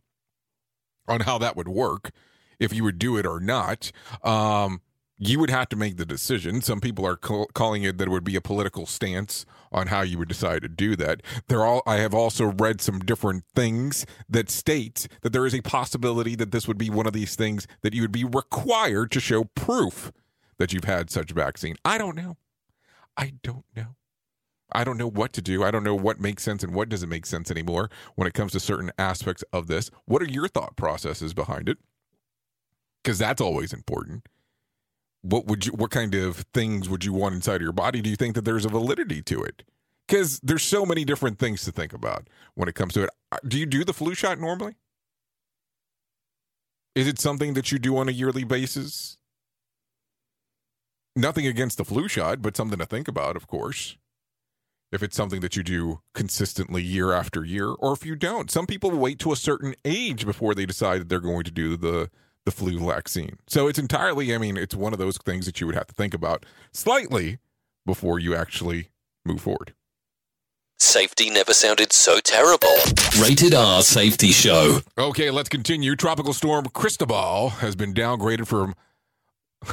on 1.08 1.22
how 1.22 1.38
that 1.38 1.56
would 1.56 1.68
work 1.68 2.12
if 2.60 2.74
you 2.74 2.84
would 2.84 3.00
do 3.00 3.18
it 3.18 3.26
or 3.26 3.40
not. 3.40 3.92
Um, 4.24 4.82
you 5.18 5.40
would 5.40 5.50
have 5.50 5.70
to 5.70 5.76
make 5.78 5.96
the 5.96 6.06
decision. 6.06 6.62
Some 6.62 6.82
people 6.82 7.06
are 7.08 7.16
calling 7.16 7.84
it 7.84 7.98
that 7.98 8.08
it 8.08 8.12
would 8.12 8.26
be 8.26 8.36
a 8.36 8.42
political 8.42 8.86
stance 8.86 9.46
on 9.72 9.88
how 9.88 10.02
you 10.02 10.18
would 10.18 10.28
decide 10.28 10.62
to 10.64 10.68
do 10.68 10.96
that. 10.98 11.22
There 11.48 11.64
all 11.64 11.82
I 11.86 11.98
have 11.98 12.14
also 12.14 12.52
read 12.52 12.82
some 12.82 13.00
different 13.00 13.46
things 13.56 14.06
that 14.28 14.50
state 14.50 15.08
that 15.22 15.32
there 15.32 15.46
is 15.46 15.56
a 15.56 15.62
possibility 15.62 16.36
that 16.36 16.52
this 16.52 16.68
would 16.68 16.78
be 16.78 16.90
one 16.90 17.08
of 17.08 17.14
these 17.14 17.36
things 17.36 17.66
that 17.82 17.94
you 17.94 18.02
would 18.02 18.12
be 18.12 18.26
required 18.26 19.12
to 19.12 19.20
show 19.22 19.46
proof 19.46 20.12
that 20.58 20.74
you've 20.74 20.84
had 20.84 21.10
such 21.10 21.32
a 21.32 21.34
vaccine. 21.34 21.76
I 21.86 21.98
don't 21.98 22.16
know. 22.16 22.38
I 23.16 23.34
don't 23.42 23.66
know. 23.76 23.96
I 24.76 24.84
don't 24.84 24.98
know 24.98 25.10
what 25.10 25.34
to 25.34 25.42
do. 25.42 25.64
I 25.64 25.72
don't 25.72 25.84
know 25.84 25.96
what 25.96 26.20
makes 26.20 26.44
sense 26.44 26.64
and 26.64 26.74
what 26.74 26.90
doesn't 26.90 27.10
make 27.10 27.26
sense 27.26 27.50
anymore 27.50 27.90
when 28.16 28.28
it 28.28 28.34
comes 28.34 28.52
to 28.52 28.60
certain 28.60 28.92
aspects 28.98 29.44
of 29.54 29.68
this. 29.68 29.90
What 30.06 30.22
are 30.22 30.28
your 30.28 30.48
thought 30.48 30.76
processes 30.76 31.34
behind 31.34 31.70
it? 31.70 31.78
Because 33.04 33.18
that's 33.18 33.42
always 33.42 33.74
important. 33.74 34.28
What 35.22 35.48
would 35.48 35.66
you 35.66 35.72
what 35.72 35.92
kind 35.92 36.14
of 36.14 36.46
things 36.54 36.88
would 36.88 37.04
you 37.04 37.14
want 37.14 37.36
inside 37.36 37.56
of 37.56 37.62
your 37.62 37.72
body? 37.72 38.02
Do 38.02 38.10
you 38.10 38.16
think 38.16 38.36
that 38.36 38.46
there's 38.46 38.66
a 38.66 38.70
validity 38.70 39.22
to 39.24 39.44
it? 39.44 39.64
Because 40.08 40.40
there's 40.42 40.64
so 40.64 40.86
many 40.86 41.04
different 41.04 41.40
things 41.40 41.64
to 41.64 41.72
think 41.72 41.94
about 41.94 42.28
when 42.54 42.70
it 42.70 42.76
comes 42.76 42.94
to 42.94 43.04
it. 43.04 43.10
Uh, 43.32 43.38
do 43.48 43.58
you 43.58 43.66
do 43.66 43.84
the 43.84 43.94
flu 43.94 44.14
shot 44.14 44.40
normally? 44.40 44.76
Is 46.94 47.08
it 47.08 47.20
something 47.20 47.56
that 47.56 47.72
you 47.72 47.80
do 47.80 47.98
on 47.98 48.08
a 48.08 48.12
yearly 48.12 48.44
basis? 48.44 49.18
nothing 51.16 51.48
against 51.48 51.78
the 51.78 51.86
flu 51.86 52.08
shot, 52.08 52.42
but 52.42 52.58
something 52.58 52.80
to 52.80 52.86
think 52.86 53.08
about, 53.08 53.36
of 53.36 53.48
course. 53.48 53.98
If 54.96 55.04
it's 55.04 55.16
something 55.16 55.42
that 55.42 55.56
you 55.56 55.62
do 55.62 56.00
consistently 56.14 56.82
year 56.82 57.12
after 57.12 57.46
year, 57.46 57.70
or 57.70 57.94
if 57.94 58.06
you 58.06 58.16
don't. 58.16 58.50
Some 58.50 58.66
people 58.66 58.90
wait 58.92 59.20
to 59.20 59.32
a 59.32 59.36
certain 59.36 59.76
age 59.84 60.26
before 60.26 60.56
they 60.56 60.66
decide 60.66 61.02
that 61.02 61.10
they're 61.10 61.20
going 61.20 61.44
to 61.44 61.52
do 61.52 61.78
the 61.78 62.10
the 62.46 62.52
flu 62.52 62.80
vaccine. 62.80 63.38
So 63.48 63.68
it's 63.68 63.80
entirely, 63.80 64.34
I 64.34 64.38
mean, 64.38 64.56
it's 64.56 64.76
one 64.76 64.94
of 64.94 65.00
those 65.00 65.18
things 65.18 65.48
that 65.48 65.60
you 65.60 65.68
would 65.68 65.76
have 65.76 65.88
to 65.88 65.96
think 65.96 66.14
about 66.14 66.46
slightly 66.72 67.40
before 67.86 68.20
you 68.20 68.36
actually 68.36 68.90
move 69.26 69.42
forward. 69.42 69.74
Safety 70.78 71.30
never 71.30 71.54
sounded 71.54 71.92
so 71.92 72.20
terrible. 72.20 72.76
Rated 73.20 73.54
R 73.54 73.82
Safety 73.82 74.32
Show. 74.32 74.80
Okay, 74.98 75.32
let's 75.32 75.50
continue. 75.50 75.96
Tropical 75.96 76.34
storm 76.34 76.66
Cristobal 76.68 77.50
has 77.62 77.76
been 77.76 77.94
downgraded 77.94 78.46
from 78.46 78.76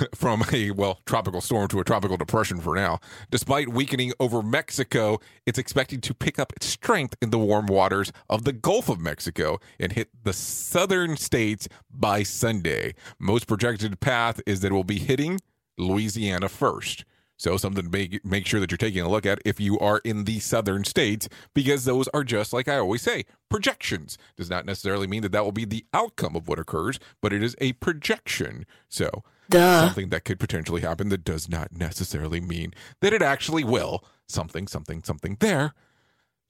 from 0.14 0.44
a 0.52 0.70
well 0.70 1.00
tropical 1.06 1.40
storm 1.40 1.68
to 1.68 1.80
a 1.80 1.84
tropical 1.84 2.16
depression 2.16 2.60
for 2.60 2.74
now. 2.74 3.00
Despite 3.30 3.68
weakening 3.68 4.12
over 4.20 4.42
Mexico, 4.42 5.20
it's 5.46 5.58
expected 5.58 6.02
to 6.04 6.14
pick 6.14 6.38
up 6.38 6.52
its 6.56 6.66
strength 6.66 7.14
in 7.20 7.30
the 7.30 7.38
warm 7.38 7.66
waters 7.66 8.12
of 8.28 8.44
the 8.44 8.52
Gulf 8.52 8.88
of 8.88 9.00
Mexico 9.00 9.58
and 9.78 9.92
hit 9.92 10.10
the 10.24 10.32
southern 10.32 11.16
states 11.16 11.68
by 11.90 12.22
Sunday. 12.22 12.94
Most 13.18 13.46
projected 13.46 14.00
path 14.00 14.40
is 14.46 14.60
that 14.60 14.72
it 14.72 14.74
will 14.74 14.84
be 14.84 14.98
hitting 14.98 15.40
Louisiana 15.78 16.48
first. 16.48 17.04
So 17.42 17.56
something 17.56 17.84
to 17.84 17.90
make 17.90 18.24
make 18.24 18.46
sure 18.46 18.60
that 18.60 18.70
you're 18.70 18.78
taking 18.78 19.02
a 19.02 19.08
look 19.08 19.26
at 19.26 19.40
if 19.44 19.58
you 19.58 19.76
are 19.80 20.00
in 20.04 20.24
the 20.24 20.38
southern 20.38 20.84
states, 20.84 21.28
because 21.54 21.84
those 21.84 22.06
are 22.14 22.22
just 22.22 22.52
like 22.52 22.68
I 22.68 22.78
always 22.78 23.02
say, 23.02 23.24
projections. 23.48 24.16
Does 24.36 24.48
not 24.48 24.64
necessarily 24.64 25.08
mean 25.08 25.22
that 25.22 25.32
that 25.32 25.44
will 25.44 25.50
be 25.50 25.64
the 25.64 25.84
outcome 25.92 26.36
of 26.36 26.46
what 26.46 26.60
occurs, 26.60 27.00
but 27.20 27.32
it 27.32 27.42
is 27.42 27.56
a 27.60 27.72
projection. 27.74 28.64
So 28.88 29.24
Duh. 29.52 29.86
something 29.86 30.08
that 30.10 30.24
could 30.24 30.40
potentially 30.40 30.80
happen 30.80 31.08
that 31.10 31.24
does 31.24 31.48
not 31.48 31.72
necessarily 31.72 32.40
mean 32.40 32.74
that 33.00 33.12
it 33.12 33.22
actually 33.22 33.64
will. 33.64 34.04
Something, 34.28 34.66
something, 34.66 35.02
something 35.02 35.36
there 35.40 35.74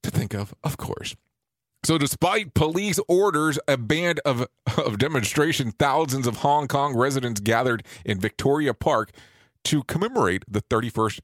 to 0.02 0.10
think 0.10 0.34
of, 0.34 0.54
of 0.62 0.76
course. 0.76 1.16
So, 1.84 1.98
despite 1.98 2.54
police 2.54 3.00
orders, 3.08 3.58
a 3.66 3.76
band 3.76 4.20
of, 4.24 4.46
of 4.78 4.98
demonstration, 4.98 5.72
thousands 5.72 6.26
of 6.26 6.38
Hong 6.38 6.68
Kong 6.68 6.96
residents 6.96 7.40
gathered 7.40 7.84
in 8.04 8.20
Victoria 8.20 8.72
Park 8.72 9.10
to 9.64 9.82
commemorate 9.84 10.44
the 10.48 10.62
31st 10.62 11.20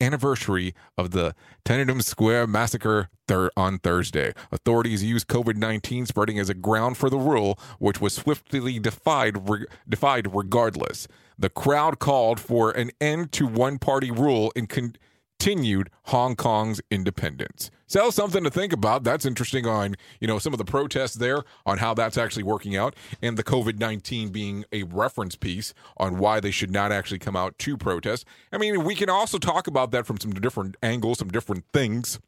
anniversary 0.00 0.74
of 0.98 1.10
the 1.12 1.34
Tiananmen 1.64 2.02
Square 2.02 2.48
massacre 2.48 3.08
thir- 3.28 3.50
on 3.56 3.78
Thursday. 3.78 4.32
Authorities 4.52 5.02
used 5.02 5.28
COVID-19 5.28 6.06
spreading 6.06 6.38
as 6.38 6.48
a 6.48 6.54
ground 6.54 6.96
for 6.96 7.08
the 7.08 7.18
rule, 7.18 7.58
which 7.78 8.00
was 8.00 8.14
swiftly 8.14 8.78
defied 8.78 9.48
re- 9.48 9.66
defied 9.88 10.34
regardless. 10.34 11.06
The 11.38 11.50
crowd 11.50 11.98
called 11.98 12.38
for 12.40 12.70
an 12.70 12.90
end 13.00 13.32
to 13.32 13.46
one-party 13.46 14.10
rule 14.10 14.52
and 14.54 14.68
con- 14.68 14.96
continued 15.44 15.90
Hong 16.04 16.36
Kong's 16.36 16.80
independence. 16.90 17.70
So 17.94 18.10
something 18.10 18.42
to 18.42 18.50
think 18.50 18.72
about. 18.72 19.04
That's 19.04 19.24
interesting 19.24 19.68
on, 19.68 19.94
you 20.18 20.26
know, 20.26 20.40
some 20.40 20.52
of 20.52 20.58
the 20.58 20.64
protests 20.64 21.14
there 21.14 21.44
on 21.64 21.78
how 21.78 21.94
that's 21.94 22.18
actually 22.18 22.42
working 22.42 22.76
out 22.76 22.96
and 23.22 23.36
the 23.36 23.44
COVID-19 23.44 24.32
being 24.32 24.64
a 24.72 24.82
reference 24.82 25.36
piece 25.36 25.74
on 25.96 26.18
why 26.18 26.40
they 26.40 26.50
should 26.50 26.72
not 26.72 26.90
actually 26.90 27.20
come 27.20 27.36
out 27.36 27.56
to 27.60 27.76
protest. 27.76 28.26
I 28.50 28.58
mean, 28.58 28.82
we 28.82 28.96
can 28.96 29.08
also 29.08 29.38
talk 29.38 29.68
about 29.68 29.92
that 29.92 30.06
from 30.06 30.18
some 30.18 30.32
different 30.32 30.76
angles, 30.82 31.20
some 31.20 31.28
different 31.28 31.66
things 31.72 32.18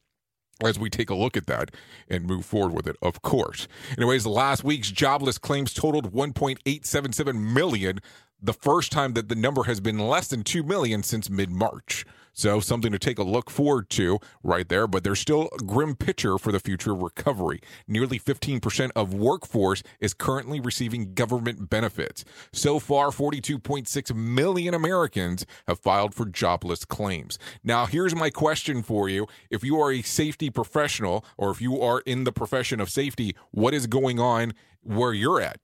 as 0.63 0.79
we 0.79 0.89
take 0.89 1.11
a 1.11 1.17
look 1.17 1.37
at 1.37 1.47
that 1.47 1.73
and 2.09 2.27
move 2.27 2.45
forward 2.45 2.73
with 2.73 2.87
it, 2.87 2.95
of 3.03 3.23
course. 3.23 3.67
Anyways, 3.99 4.25
last 4.25 4.63
week's 4.63 4.93
jobless 4.93 5.37
claims 5.37 5.75
totaled 5.75 6.13
1.877 6.13 7.41
million, 7.53 7.99
the 8.41 8.53
first 8.53 8.93
time 8.93 9.15
that 9.15 9.29
the 9.29 9.35
number 9.35 9.65
has 9.65 9.81
been 9.81 9.99
less 9.99 10.29
than 10.29 10.45
2 10.45 10.63
million 10.63 11.03
since 11.03 11.29
mid-March. 11.29 12.07
So 12.37 12.61
something 12.61 12.93
to 12.93 12.99
take 12.99 13.19
a 13.19 13.23
look 13.23 13.49
forward 13.49 13.89
to 13.91 14.19
right 14.43 14.69
there, 14.69 14.87
but 14.87 15.05
there's 15.05 15.21
still 15.21 15.49
a 15.59 15.65
grim 15.65 15.97
picture 15.97 16.37
for 16.37 16.53
the 16.53 16.61
future 16.61 16.93
of 16.93 17.01
recovery. 17.01 17.61
Nearly 17.89 18.19
15% 18.19 18.91
of 18.95 19.15
workforce 19.15 19.83
is 20.01 20.13
currently 20.13 20.61
receiving 20.61 21.15
government 21.15 21.71
benefits. 21.71 22.27
So 22.53 22.79
far, 22.79 23.09
42.6 23.09 24.15
million 24.15 24.75
Americans 24.75 25.47
have 25.67 25.81
filed 25.81 26.15
for 26.15 26.27
jobless 26.27 26.85
claims. 26.85 27.39
Now, 27.65 27.87
here's 27.87 28.15
my 28.15 28.29
question 28.29 28.83
for 28.83 29.09
you. 29.09 29.27
If 29.49 29.65
you 29.65 29.81
are 29.81 29.91
a 29.91 30.03
safety 30.03 30.51
professional 30.51 31.25
or 31.39 31.51
if 31.51 31.63
you 31.63 31.81
are 31.81 32.01
in 32.01 32.25
the 32.25 32.33
profession 32.33 32.81
of 32.81 32.91
safety, 32.91 33.35
what 33.51 33.73
is 33.73 33.87
going 33.87 34.21
on 34.21 34.53
where 34.83 35.15
you're 35.15 35.41
at? 35.41 35.59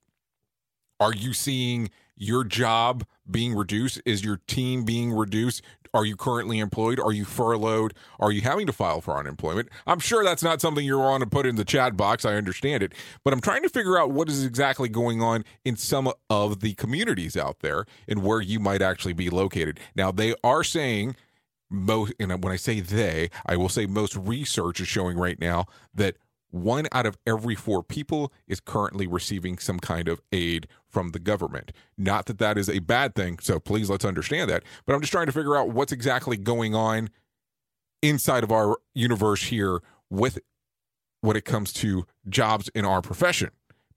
Are 0.98 1.12
you 1.12 1.34
seeing 1.34 1.90
your 2.16 2.44
job 2.44 3.04
being 3.28 3.54
reduced? 3.54 4.00
Is 4.06 4.24
your 4.24 4.40
team 4.46 4.84
being 4.84 5.12
reduced? 5.12 5.60
Are 5.94 6.04
you 6.04 6.16
currently 6.16 6.58
employed? 6.58 6.98
Are 6.98 7.12
you 7.12 7.24
furloughed? 7.24 7.94
Are 8.18 8.32
you 8.32 8.40
having 8.40 8.66
to 8.66 8.72
file 8.72 9.00
for 9.00 9.16
unemployment? 9.18 9.68
I'm 9.86 9.98
sure 9.98 10.24
that's 10.24 10.42
not 10.42 10.60
something 10.60 10.84
you're 10.84 11.02
on 11.02 11.20
to 11.20 11.26
put 11.26 11.44
in 11.44 11.56
the 11.56 11.64
chat 11.64 11.96
box. 11.96 12.24
I 12.24 12.34
understand 12.34 12.82
it. 12.82 12.94
But 13.24 13.34
I'm 13.34 13.40
trying 13.40 13.62
to 13.62 13.68
figure 13.68 13.98
out 13.98 14.10
what 14.10 14.28
is 14.28 14.44
exactly 14.44 14.88
going 14.88 15.20
on 15.20 15.44
in 15.64 15.76
some 15.76 16.10
of 16.30 16.60
the 16.60 16.74
communities 16.74 17.36
out 17.36 17.60
there 17.60 17.84
and 18.08 18.22
where 18.22 18.40
you 18.40 18.58
might 18.58 18.80
actually 18.80 19.12
be 19.12 19.28
located. 19.28 19.80
Now, 19.94 20.10
they 20.10 20.34
are 20.42 20.64
saying 20.64 21.16
most, 21.68 22.14
and 22.18 22.30
when 22.42 22.52
I 22.52 22.56
say 22.56 22.80
they, 22.80 23.30
I 23.46 23.56
will 23.56 23.68
say 23.68 23.86
most 23.86 24.16
research 24.16 24.80
is 24.80 24.88
showing 24.88 25.16
right 25.16 25.40
now 25.40 25.66
that 25.94 26.16
one 26.52 26.86
out 26.92 27.06
of 27.06 27.18
every 27.26 27.54
four 27.54 27.82
people 27.82 28.32
is 28.46 28.60
currently 28.60 29.06
receiving 29.06 29.58
some 29.58 29.80
kind 29.80 30.06
of 30.06 30.20
aid 30.32 30.68
from 30.86 31.10
the 31.10 31.18
government. 31.18 31.72
Not 31.96 32.26
that 32.26 32.38
that 32.38 32.58
is 32.58 32.68
a 32.68 32.78
bad 32.78 33.14
thing, 33.14 33.38
so 33.40 33.58
please 33.58 33.90
let's 33.90 34.04
understand 34.04 34.50
that. 34.50 34.62
But 34.86 34.94
I'm 34.94 35.00
just 35.00 35.12
trying 35.12 35.26
to 35.26 35.32
figure 35.32 35.56
out 35.56 35.70
what's 35.70 35.92
exactly 35.92 36.36
going 36.36 36.74
on 36.74 37.10
inside 38.02 38.44
of 38.44 38.52
our 38.52 38.78
universe 38.94 39.44
here 39.44 39.80
with 40.10 40.38
when 41.22 41.36
it 41.36 41.44
comes 41.44 41.72
to 41.72 42.04
jobs 42.28 42.68
in 42.74 42.84
our 42.84 43.00
profession 43.00 43.50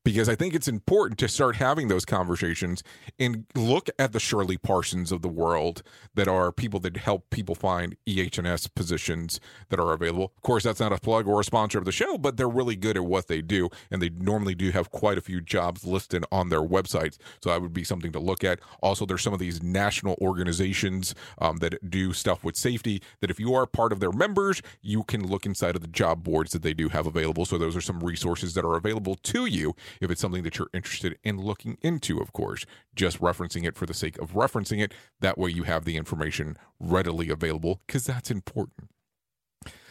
because 0.06 0.30
I 0.30 0.36
think 0.36 0.54
it's 0.54 0.68
important 0.68 1.18
to 1.20 1.28
start 1.28 1.56
having 1.56 1.88
those 1.88 2.06
conversations 2.06 2.84
and 3.20 3.46
look 3.56 3.90
at 3.98 4.14
the 4.14 4.20
Shirley 4.20 4.56
Parsons 4.56 5.12
of 5.12 5.24
the 5.24 5.28
world 5.28 5.82
that 6.14 6.28
are 6.28 6.52
people 6.52 6.80
that 6.82 6.96
help 6.98 7.32
people 7.32 7.56
find 7.56 7.98
EH&S 8.06 8.68
positions 8.68 9.40
that 9.70 9.80
are 9.80 9.94
available. 9.94 10.32
Of 10.38 10.44
course, 10.44 10.64
that's 10.64 10.80
not 10.80 10.94
a 10.94 11.00
plug 11.00 11.28
or 11.28 11.42
a 11.42 11.44
sponsor 11.44 11.80
of 11.80 11.86
the 11.86 11.92
show, 11.92 12.20
but 12.20 12.38
they're 12.38 12.48
really 12.48 12.76
good 12.76 12.96
at 12.96 13.04
what 13.04 13.28
they 13.28 13.42
do, 13.42 13.68
and 13.90 14.00
they 14.00 14.10
normally 14.10 14.54
do 14.54 14.70
have 14.70 14.92
quite 14.92 15.18
a 15.18 15.22
few 15.22 15.42
jobs 15.42 15.86
listed 15.86 16.24
on 16.32 16.50
their 16.50 16.62
websites. 16.62 17.18
So 17.44 17.50
that 17.50 17.62
would 17.64 17.74
be 17.74 17.84
something 17.84 18.12
to 18.12 18.20
look 18.20 18.44
at. 18.44 18.60
Also, 18.82 19.08
there's 19.08 19.24
some 19.24 19.34
of 19.34 19.40
these 19.40 19.64
national 19.64 20.18
organizations 20.22 21.16
um, 21.40 21.58
that 21.58 21.90
do 21.90 22.14
stuff 22.14 22.44
with 22.44 22.56
safety 22.56 23.02
that 23.22 23.32
if 23.32 23.40
you 23.40 23.56
are 23.56 23.66
part 23.66 23.92
of 23.92 24.00
their 24.00 24.12
members, 24.12 24.62
you 24.84 25.04
can 25.04 25.26
look 25.26 25.48
inside 25.48 25.76
of 25.76 25.82
the 25.82 25.88
job 25.88 26.24
boards 26.24 26.52
that 26.52 26.62
they 26.62 26.76
do 26.76 26.90
have 26.90 27.08
available. 27.08 27.44
So 27.46 27.58
those 27.58 27.76
are 27.76 27.82
some 27.82 28.02
resources 28.02 28.54
that 28.54 28.64
are 28.64 28.76
available 28.76 29.16
to 29.16 29.48
you 29.48 29.74
if 30.02 30.12
it's 30.12 30.22
something 30.22 30.44
that 30.44 30.58
you're 30.58 30.70
interested 30.74 31.18
in 31.24 31.40
looking 31.40 31.78
into, 31.82 32.20
of 32.20 32.34
course, 32.34 32.66
just 32.96 33.20
referencing 33.20 33.66
it 33.66 33.76
for 33.76 33.86
the 33.86 33.94
sake 33.94 34.18
of 34.20 34.34
referencing 34.34 34.82
it. 34.82 34.94
That 35.20 35.38
way 35.38 35.50
you 35.50 35.64
have 35.64 35.86
the 35.86 35.98
information 35.98 36.58
readily 36.80 37.30
available 37.30 37.82
because 37.88 38.06
that's 38.06 38.32
important. 38.32 38.90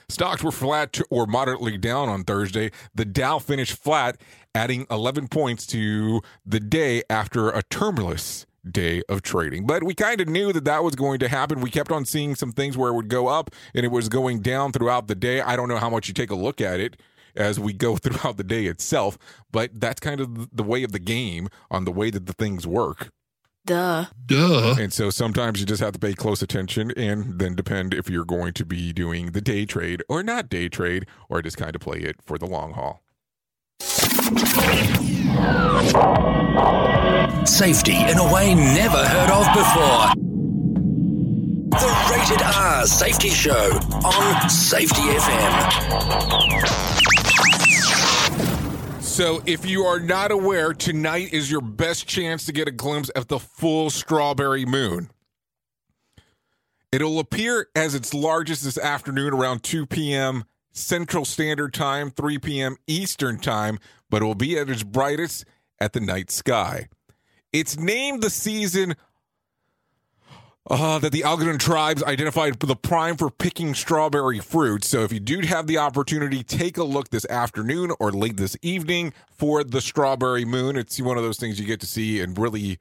Stocks 0.08 0.42
were 0.42 0.52
flat 0.52 0.98
or 1.10 1.26
moderately 1.26 1.78
down 1.78 2.08
on 2.08 2.24
Thursday. 2.24 2.70
The 2.94 3.06
Dow 3.06 3.38
finished 3.38 3.76
flat, 3.78 4.20
adding 4.54 4.86
11 4.90 5.28
points 5.28 5.66
to 5.68 6.20
the 6.44 6.60
day 6.60 7.02
after 7.08 7.48
a 7.48 7.62
tumultuous 7.62 8.46
day 8.70 9.02
of 9.08 9.22
trading. 9.22 9.66
But 9.66 9.82
we 9.82 9.94
kind 9.94 10.20
of 10.20 10.28
knew 10.28 10.52
that 10.52 10.64
that 10.64 10.84
was 10.84 10.94
going 10.94 11.18
to 11.20 11.28
happen. 11.28 11.60
We 11.60 11.70
kept 11.70 11.90
on 11.90 12.04
seeing 12.04 12.34
some 12.34 12.52
things 12.52 12.76
where 12.76 12.90
it 12.90 12.94
would 12.94 13.08
go 13.08 13.28
up 13.28 13.50
and 13.74 13.84
it 13.84 13.90
was 13.90 14.08
going 14.08 14.40
down 14.40 14.72
throughout 14.72 15.06
the 15.06 15.14
day. 15.14 15.40
I 15.40 15.56
don't 15.56 15.68
know 15.68 15.78
how 15.78 15.90
much 15.90 16.08
you 16.08 16.14
take 16.14 16.30
a 16.30 16.34
look 16.34 16.60
at 16.60 16.80
it 16.80 17.00
as 17.36 17.58
we 17.60 17.72
go 17.72 17.96
throughout 18.02 18.36
the 18.36 18.44
day 18.44 18.66
itself. 18.66 19.18
But 19.50 19.80
that's 19.80 20.00
kind 20.00 20.20
of 20.20 20.54
the 20.54 20.62
way 20.62 20.82
of 20.82 20.92
the 20.92 20.98
game 20.98 21.48
on 21.70 21.84
the 21.84 21.92
way 21.92 22.10
that 22.10 22.26
the 22.26 22.32
things 22.32 22.66
work. 22.66 23.10
Duh. 23.66 24.06
Duh. 24.26 24.76
And 24.78 24.92
so 24.92 25.08
sometimes 25.08 25.58
you 25.58 25.64
just 25.64 25.80
have 25.80 25.94
to 25.94 25.98
pay 25.98 26.12
close 26.12 26.42
attention 26.42 26.90
and 26.98 27.38
then 27.38 27.54
depend 27.54 27.94
if 27.94 28.10
you're 28.10 28.26
going 28.26 28.52
to 28.54 28.66
be 28.66 28.92
doing 28.92 29.32
the 29.32 29.40
day 29.40 29.64
trade 29.64 30.02
or 30.08 30.22
not 30.22 30.50
day 30.50 30.68
trade 30.68 31.06
or 31.30 31.40
just 31.40 31.56
kind 31.56 31.74
of 31.74 31.80
play 31.80 31.98
it 32.00 32.16
for 32.22 32.36
the 32.36 32.44
long 32.46 32.74
haul. 32.74 33.02
Safety 37.46 37.96
in 37.96 38.18
a 38.18 38.32
way 38.32 38.54
never 38.54 39.04
heard 39.06 39.30
of 39.30 39.46
before. 39.54 40.12
The 41.70 41.90
Rated 42.10 42.42
R 42.42 42.86
Safety 42.86 43.30
Show 43.30 43.78
on 44.04 44.50
Safety 44.50 45.02
FM. 45.02 45.94
So, 49.14 49.44
if 49.46 49.64
you 49.64 49.84
are 49.84 50.00
not 50.00 50.32
aware, 50.32 50.72
tonight 50.72 51.32
is 51.32 51.48
your 51.48 51.60
best 51.60 52.08
chance 52.08 52.46
to 52.46 52.52
get 52.52 52.66
a 52.66 52.72
glimpse 52.72 53.10
of 53.10 53.28
the 53.28 53.38
full 53.38 53.88
strawberry 53.90 54.64
moon. 54.66 55.08
It'll 56.90 57.20
appear 57.20 57.68
as 57.76 57.94
its 57.94 58.12
largest 58.12 58.64
this 58.64 58.76
afternoon 58.76 59.32
around 59.32 59.62
2 59.62 59.86
p.m. 59.86 60.42
Central 60.72 61.24
Standard 61.24 61.72
Time, 61.72 62.10
3 62.10 62.38
p.m. 62.38 62.76
Eastern 62.88 63.38
Time, 63.38 63.78
but 64.10 64.20
it 64.20 64.24
will 64.24 64.34
be 64.34 64.58
at 64.58 64.68
its 64.68 64.82
brightest 64.82 65.44
at 65.78 65.92
the 65.92 66.00
night 66.00 66.32
sky. 66.32 66.88
It's 67.52 67.78
named 67.78 68.20
the 68.20 68.30
season 68.30 68.96
uh, 70.70 70.98
that 70.98 71.12
the 71.12 71.24
Algonquin 71.24 71.58
tribes 71.58 72.02
identified 72.02 72.58
the 72.58 72.76
prime 72.76 73.16
for 73.16 73.30
picking 73.30 73.74
strawberry 73.74 74.40
fruit. 74.40 74.84
So 74.84 75.02
if 75.02 75.12
you 75.12 75.20
do 75.20 75.40
have 75.40 75.66
the 75.66 75.78
opportunity, 75.78 76.42
take 76.42 76.78
a 76.78 76.84
look 76.84 77.10
this 77.10 77.26
afternoon 77.26 77.92
or 78.00 78.10
late 78.12 78.36
this 78.36 78.56
evening 78.62 79.12
for 79.28 79.62
the 79.62 79.80
strawberry 79.80 80.44
moon. 80.44 80.76
It's 80.76 81.00
one 81.00 81.18
of 81.18 81.22
those 81.22 81.38
things 81.38 81.60
you 81.60 81.66
get 81.66 81.80
to 81.80 81.86
see 81.86 82.20
and 82.20 82.38
really 82.38 82.78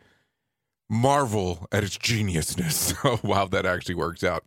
marvel 0.89 1.67
at 1.71 1.83
its 1.83 1.97
geniusness 1.97 2.93
of 3.11 3.21
how 3.21 3.47
that 3.47 3.65
actually 3.65 3.95
works 3.95 4.23
out. 4.23 4.43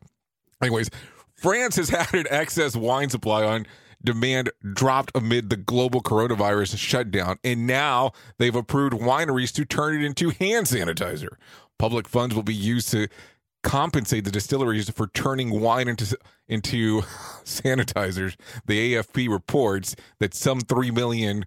Anyways, 0.62 0.88
France 1.35 1.77
has 1.77 1.88
had 1.90 2.14
an 2.14 2.27
excess 2.31 2.75
wine 2.75 3.11
supply 3.11 3.44
on 3.44 3.66
demand 4.03 4.51
dropped 4.72 5.11
amid 5.14 5.51
the 5.51 5.57
global 5.57 6.01
coronavirus 6.03 6.79
shutdown, 6.79 7.38
and 7.42 7.66
now 7.66 8.12
they've 8.38 8.55
approved 8.55 8.94
wineries 8.94 9.53
to 9.53 9.64
turn 9.64 9.96
it 9.96 10.05
into 10.05 10.31
hand 10.31 10.66
sanitizer. 10.66 11.37
Public 11.78 12.08
funds 12.08 12.34
will 12.34 12.42
be 12.42 12.54
used 12.54 12.90
to 12.90 13.08
compensate 13.62 14.24
the 14.24 14.30
distilleries 14.30 14.88
for 14.90 15.08
turning 15.08 15.60
wine 15.60 15.88
into 15.88 16.16
into 16.48 17.00
sanitizers. 17.44 18.36
The 18.66 18.94
AFP 18.94 19.28
reports 19.28 19.96
that 20.20 20.34
some 20.34 20.60
3 20.60 20.90
million 20.92 21.44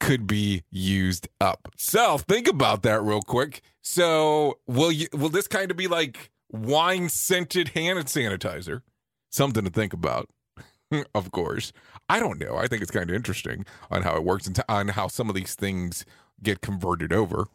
could 0.00 0.26
be 0.26 0.62
used 0.70 1.28
up. 1.40 1.68
So, 1.76 2.18
think 2.18 2.48
about 2.48 2.82
that 2.82 3.02
real 3.02 3.20
quick. 3.20 3.62
So, 3.82 4.58
will 4.66 4.90
you 4.90 5.06
will 5.12 5.28
this 5.28 5.46
kind 5.46 5.70
of 5.70 5.76
be 5.76 5.86
like 5.86 6.30
wine 6.50 7.08
scented 7.08 7.68
hand 7.68 7.98
sanitizer? 8.06 8.82
Something 9.30 9.64
to 9.64 9.70
think 9.70 9.92
about. 9.92 10.28
of 11.14 11.30
course. 11.30 11.72
I 12.08 12.20
don't 12.20 12.38
know. 12.38 12.56
I 12.56 12.66
think 12.66 12.82
it's 12.82 12.90
kind 12.90 13.08
of 13.08 13.16
interesting 13.16 13.64
on 13.90 14.02
how 14.02 14.16
it 14.16 14.24
works 14.24 14.46
and 14.46 14.58
on 14.68 14.88
how 14.88 15.08
some 15.08 15.28
of 15.28 15.34
these 15.34 15.54
things 15.54 16.04
get 16.42 16.60
converted 16.60 17.12
over 17.12 17.46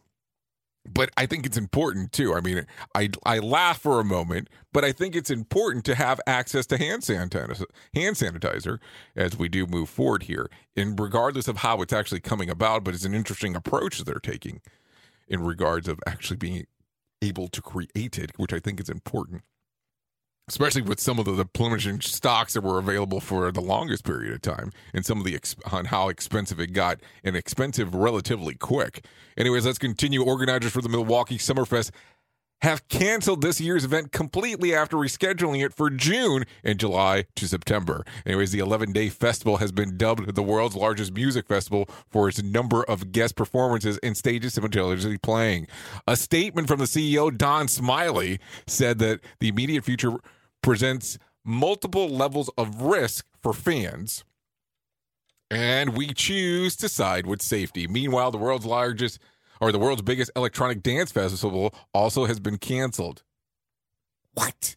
but 0.92 1.10
I 1.16 1.26
think 1.26 1.46
it's 1.46 1.56
important 1.56 2.12
too. 2.12 2.34
I 2.34 2.40
mean, 2.40 2.66
I 2.94 3.10
I 3.24 3.38
laugh 3.38 3.80
for 3.80 4.00
a 4.00 4.04
moment, 4.04 4.48
but 4.72 4.84
I 4.84 4.92
think 4.92 5.14
it's 5.14 5.30
important 5.30 5.84
to 5.86 5.94
have 5.94 6.20
access 6.26 6.66
to 6.66 6.78
hand 6.78 7.02
sanitizer, 7.02 7.64
hand 7.94 8.16
sanitizer 8.16 8.78
as 9.16 9.36
we 9.36 9.48
do 9.48 9.66
move 9.66 9.88
forward 9.88 10.24
here, 10.24 10.50
and 10.76 10.98
regardless 10.98 11.48
of 11.48 11.58
how 11.58 11.82
it's 11.82 11.92
actually 11.92 12.20
coming 12.20 12.50
about. 12.50 12.84
But 12.84 12.94
it's 12.94 13.04
an 13.04 13.14
interesting 13.14 13.54
approach 13.56 13.98
that 13.98 14.04
they're 14.04 14.16
taking 14.16 14.60
in 15.26 15.42
regards 15.42 15.88
of 15.88 16.00
actually 16.06 16.36
being 16.36 16.66
able 17.22 17.48
to 17.48 17.60
create 17.60 18.18
it, 18.18 18.32
which 18.36 18.52
I 18.52 18.58
think 18.58 18.80
is 18.80 18.88
important 18.88 19.42
especially 20.48 20.82
with 20.82 21.00
some 21.00 21.18
of 21.18 21.24
the, 21.24 21.32
the 21.32 21.44
plummeting 21.44 22.00
stocks 22.00 22.54
that 22.54 22.62
were 22.62 22.78
available 22.78 23.20
for 23.20 23.52
the 23.52 23.60
longest 23.60 24.04
period 24.04 24.32
of 24.32 24.42
time 24.42 24.72
and 24.92 25.04
some 25.04 25.18
of 25.18 25.24
the 25.24 25.34
ex- 25.34 25.56
on 25.70 25.86
how 25.86 26.08
expensive 26.08 26.58
it 26.58 26.72
got 26.72 27.00
and 27.22 27.36
expensive 27.36 27.94
relatively 27.94 28.54
quick. 28.54 29.04
Anyways, 29.36 29.66
let's 29.66 29.78
continue. 29.78 30.22
Organizers 30.22 30.72
for 30.72 30.82
the 30.82 30.88
Milwaukee 30.88 31.38
Summerfest 31.38 31.90
have 32.62 32.88
canceled 32.88 33.40
this 33.40 33.60
year's 33.60 33.84
event 33.84 34.10
completely 34.12 34.74
after 34.74 34.96
rescheduling 34.96 35.64
it 35.64 35.72
for 35.72 35.90
June 35.90 36.44
and 36.64 36.78
July 36.78 37.24
to 37.36 37.46
September. 37.46 38.04
Anyways, 38.26 38.50
the 38.50 38.58
11 38.58 38.92
day 38.92 39.08
festival 39.08 39.58
has 39.58 39.70
been 39.70 39.96
dubbed 39.96 40.34
the 40.34 40.42
world's 40.42 40.74
largest 40.74 41.12
music 41.12 41.46
festival 41.46 41.88
for 42.08 42.28
its 42.28 42.42
number 42.42 42.82
of 42.84 43.12
guest 43.12 43.36
performances 43.36 43.98
and 44.02 44.16
stages 44.16 44.54
simultaneously 44.54 45.18
playing. 45.18 45.68
A 46.06 46.16
statement 46.16 46.66
from 46.66 46.78
the 46.78 46.86
CEO, 46.86 47.36
Don 47.36 47.68
Smiley, 47.68 48.40
said 48.66 48.98
that 48.98 49.20
the 49.38 49.48
immediate 49.48 49.84
future 49.84 50.16
presents 50.62 51.18
multiple 51.44 52.08
levels 52.08 52.50
of 52.58 52.82
risk 52.82 53.26
for 53.40 53.52
fans. 53.52 54.24
And 55.50 55.96
we 55.96 56.12
choose 56.12 56.76
to 56.76 56.88
side 56.88 57.26
with 57.26 57.40
safety. 57.40 57.86
Meanwhile, 57.86 58.32
the 58.32 58.38
world's 58.38 58.66
largest 58.66 59.18
or 59.60 59.72
the 59.72 59.78
world's 59.78 60.02
biggest 60.02 60.30
electronic 60.36 60.82
dance 60.82 61.10
festival 61.10 61.74
also 61.94 62.26
has 62.26 62.38
been 62.38 62.58
canceled. 62.58 63.22
What? 64.34 64.74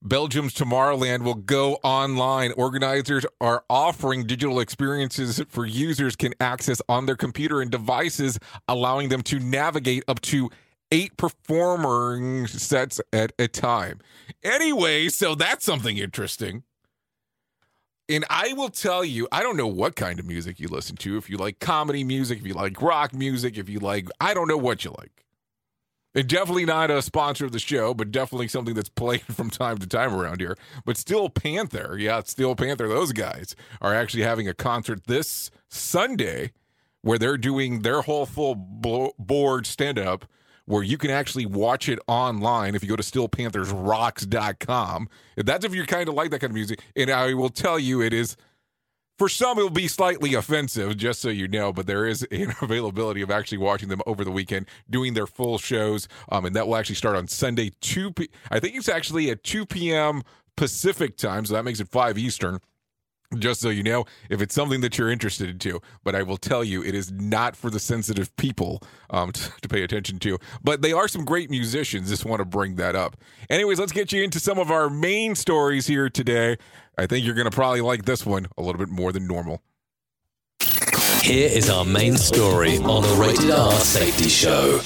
Belgium's 0.00 0.54
Tomorrowland 0.54 1.22
will 1.22 1.34
go 1.34 1.74
online. 1.82 2.52
Organizers 2.52 3.26
are 3.40 3.64
offering 3.68 4.26
digital 4.26 4.60
experiences 4.60 5.42
for 5.48 5.66
users 5.66 6.14
can 6.14 6.34
access 6.40 6.80
on 6.88 7.06
their 7.06 7.16
computer 7.16 7.60
and 7.60 7.70
devices, 7.70 8.38
allowing 8.68 9.08
them 9.08 9.22
to 9.22 9.40
navigate 9.40 10.04
up 10.06 10.20
to 10.20 10.50
eight 10.90 11.16
performing 11.16 12.46
sets 12.46 13.00
at 13.12 13.32
a 13.38 13.48
time. 13.48 14.00
Anyway, 14.42 15.08
so 15.08 15.34
that's 15.34 15.64
something 15.64 15.98
interesting. 15.98 16.62
And 18.08 18.24
I 18.30 18.54
will 18.54 18.70
tell 18.70 19.04
you, 19.04 19.28
I 19.30 19.42
don't 19.42 19.56
know 19.56 19.66
what 19.66 19.94
kind 19.94 20.18
of 20.18 20.24
music 20.24 20.58
you 20.58 20.68
listen 20.68 20.96
to. 20.96 21.18
If 21.18 21.28
you 21.28 21.36
like 21.36 21.58
comedy 21.58 22.04
music, 22.04 22.38
if 22.38 22.46
you 22.46 22.54
like 22.54 22.80
rock 22.80 23.12
music, 23.12 23.58
if 23.58 23.68
you 23.68 23.80
like, 23.80 24.08
I 24.18 24.32
don't 24.32 24.48
know 24.48 24.56
what 24.56 24.84
you 24.84 24.94
like. 24.98 25.26
And 26.14 26.26
definitely 26.26 26.64
not 26.64 26.90
a 26.90 27.02
sponsor 27.02 27.44
of 27.44 27.52
the 27.52 27.58
show, 27.58 27.92
but 27.92 28.10
definitely 28.10 28.48
something 28.48 28.74
that's 28.74 28.88
played 28.88 29.20
from 29.34 29.50
time 29.50 29.76
to 29.78 29.86
time 29.86 30.14
around 30.14 30.40
here. 30.40 30.56
But 30.86 30.96
Steel 30.96 31.28
Panther, 31.28 31.98
yeah, 31.98 32.22
Steel 32.24 32.56
Panther, 32.56 32.88
those 32.88 33.12
guys 33.12 33.54
are 33.82 33.94
actually 33.94 34.22
having 34.22 34.48
a 34.48 34.54
concert 34.54 35.06
this 35.06 35.50
Sunday 35.68 36.52
where 37.02 37.18
they're 37.18 37.36
doing 37.36 37.82
their 37.82 38.00
whole 38.02 38.26
full 38.26 38.54
board 38.54 39.66
stand 39.66 39.98
up 39.98 40.24
where 40.68 40.82
you 40.82 40.98
can 40.98 41.10
actually 41.10 41.46
watch 41.46 41.88
it 41.88 41.98
online 42.06 42.74
if 42.74 42.82
you 42.82 42.90
go 42.90 42.96
to 42.96 43.02
steelpanthersrocks.com. 43.02 45.08
That's 45.36 45.64
if 45.64 45.74
you're 45.74 45.86
kind 45.86 46.10
of 46.10 46.14
like 46.14 46.30
that 46.30 46.40
kind 46.40 46.50
of 46.50 46.54
music. 46.54 46.82
And 46.94 47.08
I 47.10 47.32
will 47.32 47.48
tell 47.48 47.78
you, 47.78 48.02
it 48.02 48.12
is, 48.12 48.36
for 49.16 49.30
some, 49.30 49.58
it 49.58 49.62
will 49.62 49.70
be 49.70 49.88
slightly 49.88 50.34
offensive, 50.34 50.94
just 50.98 51.22
so 51.22 51.30
you 51.30 51.48
know, 51.48 51.72
but 51.72 51.86
there 51.86 52.04
is 52.06 52.22
an 52.30 52.52
availability 52.62 53.22
of 53.22 53.30
actually 53.30 53.56
watching 53.58 53.88
them 53.88 54.02
over 54.06 54.24
the 54.24 54.30
weekend, 54.30 54.66
doing 54.90 55.14
their 55.14 55.26
full 55.26 55.56
shows. 55.56 56.06
Um, 56.28 56.44
and 56.44 56.54
that 56.54 56.68
will 56.68 56.76
actually 56.76 56.96
start 56.96 57.16
on 57.16 57.28
Sunday, 57.28 57.70
2 57.80 58.12
p- 58.12 58.28
I 58.50 58.60
think 58.60 58.76
it's 58.76 58.90
actually 58.90 59.30
at 59.30 59.42
2 59.42 59.64
p.m. 59.64 60.20
Pacific 60.54 61.16
time, 61.16 61.46
so 61.46 61.54
that 61.54 61.64
makes 61.64 61.80
it 61.80 61.88
5 61.88 62.18
Eastern 62.18 62.58
just 63.36 63.60
so 63.60 63.68
you 63.68 63.82
know, 63.82 64.06
if 64.30 64.40
it's 64.40 64.54
something 64.54 64.80
that 64.80 64.96
you're 64.96 65.10
interested 65.10 65.50
into. 65.50 65.80
But 66.02 66.14
I 66.14 66.22
will 66.22 66.36
tell 66.36 66.64
you, 66.64 66.82
it 66.82 66.94
is 66.94 67.12
not 67.12 67.56
for 67.56 67.70
the 67.70 67.78
sensitive 67.78 68.34
people 68.36 68.82
um, 69.10 69.32
to, 69.32 69.52
to, 69.62 69.68
pay 69.68 69.82
attention 69.82 70.18
to. 70.20 70.38
But 70.62 70.82
they 70.82 70.92
are 70.92 71.08
some 71.08 71.24
great 71.24 71.50
musicians. 71.50 72.08
Just 72.08 72.24
want 72.24 72.40
to 72.40 72.44
bring 72.44 72.76
that 72.76 72.96
up. 72.96 73.16
Anyways, 73.50 73.78
let's 73.78 73.92
get 73.92 74.12
you 74.12 74.22
into 74.22 74.40
some 74.40 74.58
of 74.58 74.70
our 74.70 74.88
main 74.88 75.34
stories 75.34 75.86
here 75.86 76.08
today. 76.08 76.56
I 76.96 77.06
think 77.06 77.24
you're 77.24 77.34
going 77.34 77.50
to 77.50 77.54
probably 77.54 77.80
like 77.80 78.04
this 78.04 78.24
one 78.24 78.46
a 78.56 78.62
little 78.62 78.78
bit 78.78 78.88
more 78.88 79.12
than 79.12 79.26
normal. 79.26 79.62
Here 81.22 81.50
is 81.50 81.68
our 81.68 81.84
main 81.84 82.16
story 82.16 82.78
on 82.78 83.02
the 83.02 83.16
Rated 83.20 83.50
R 83.50 83.72
Safety 83.72 84.28
Show. 84.28 84.78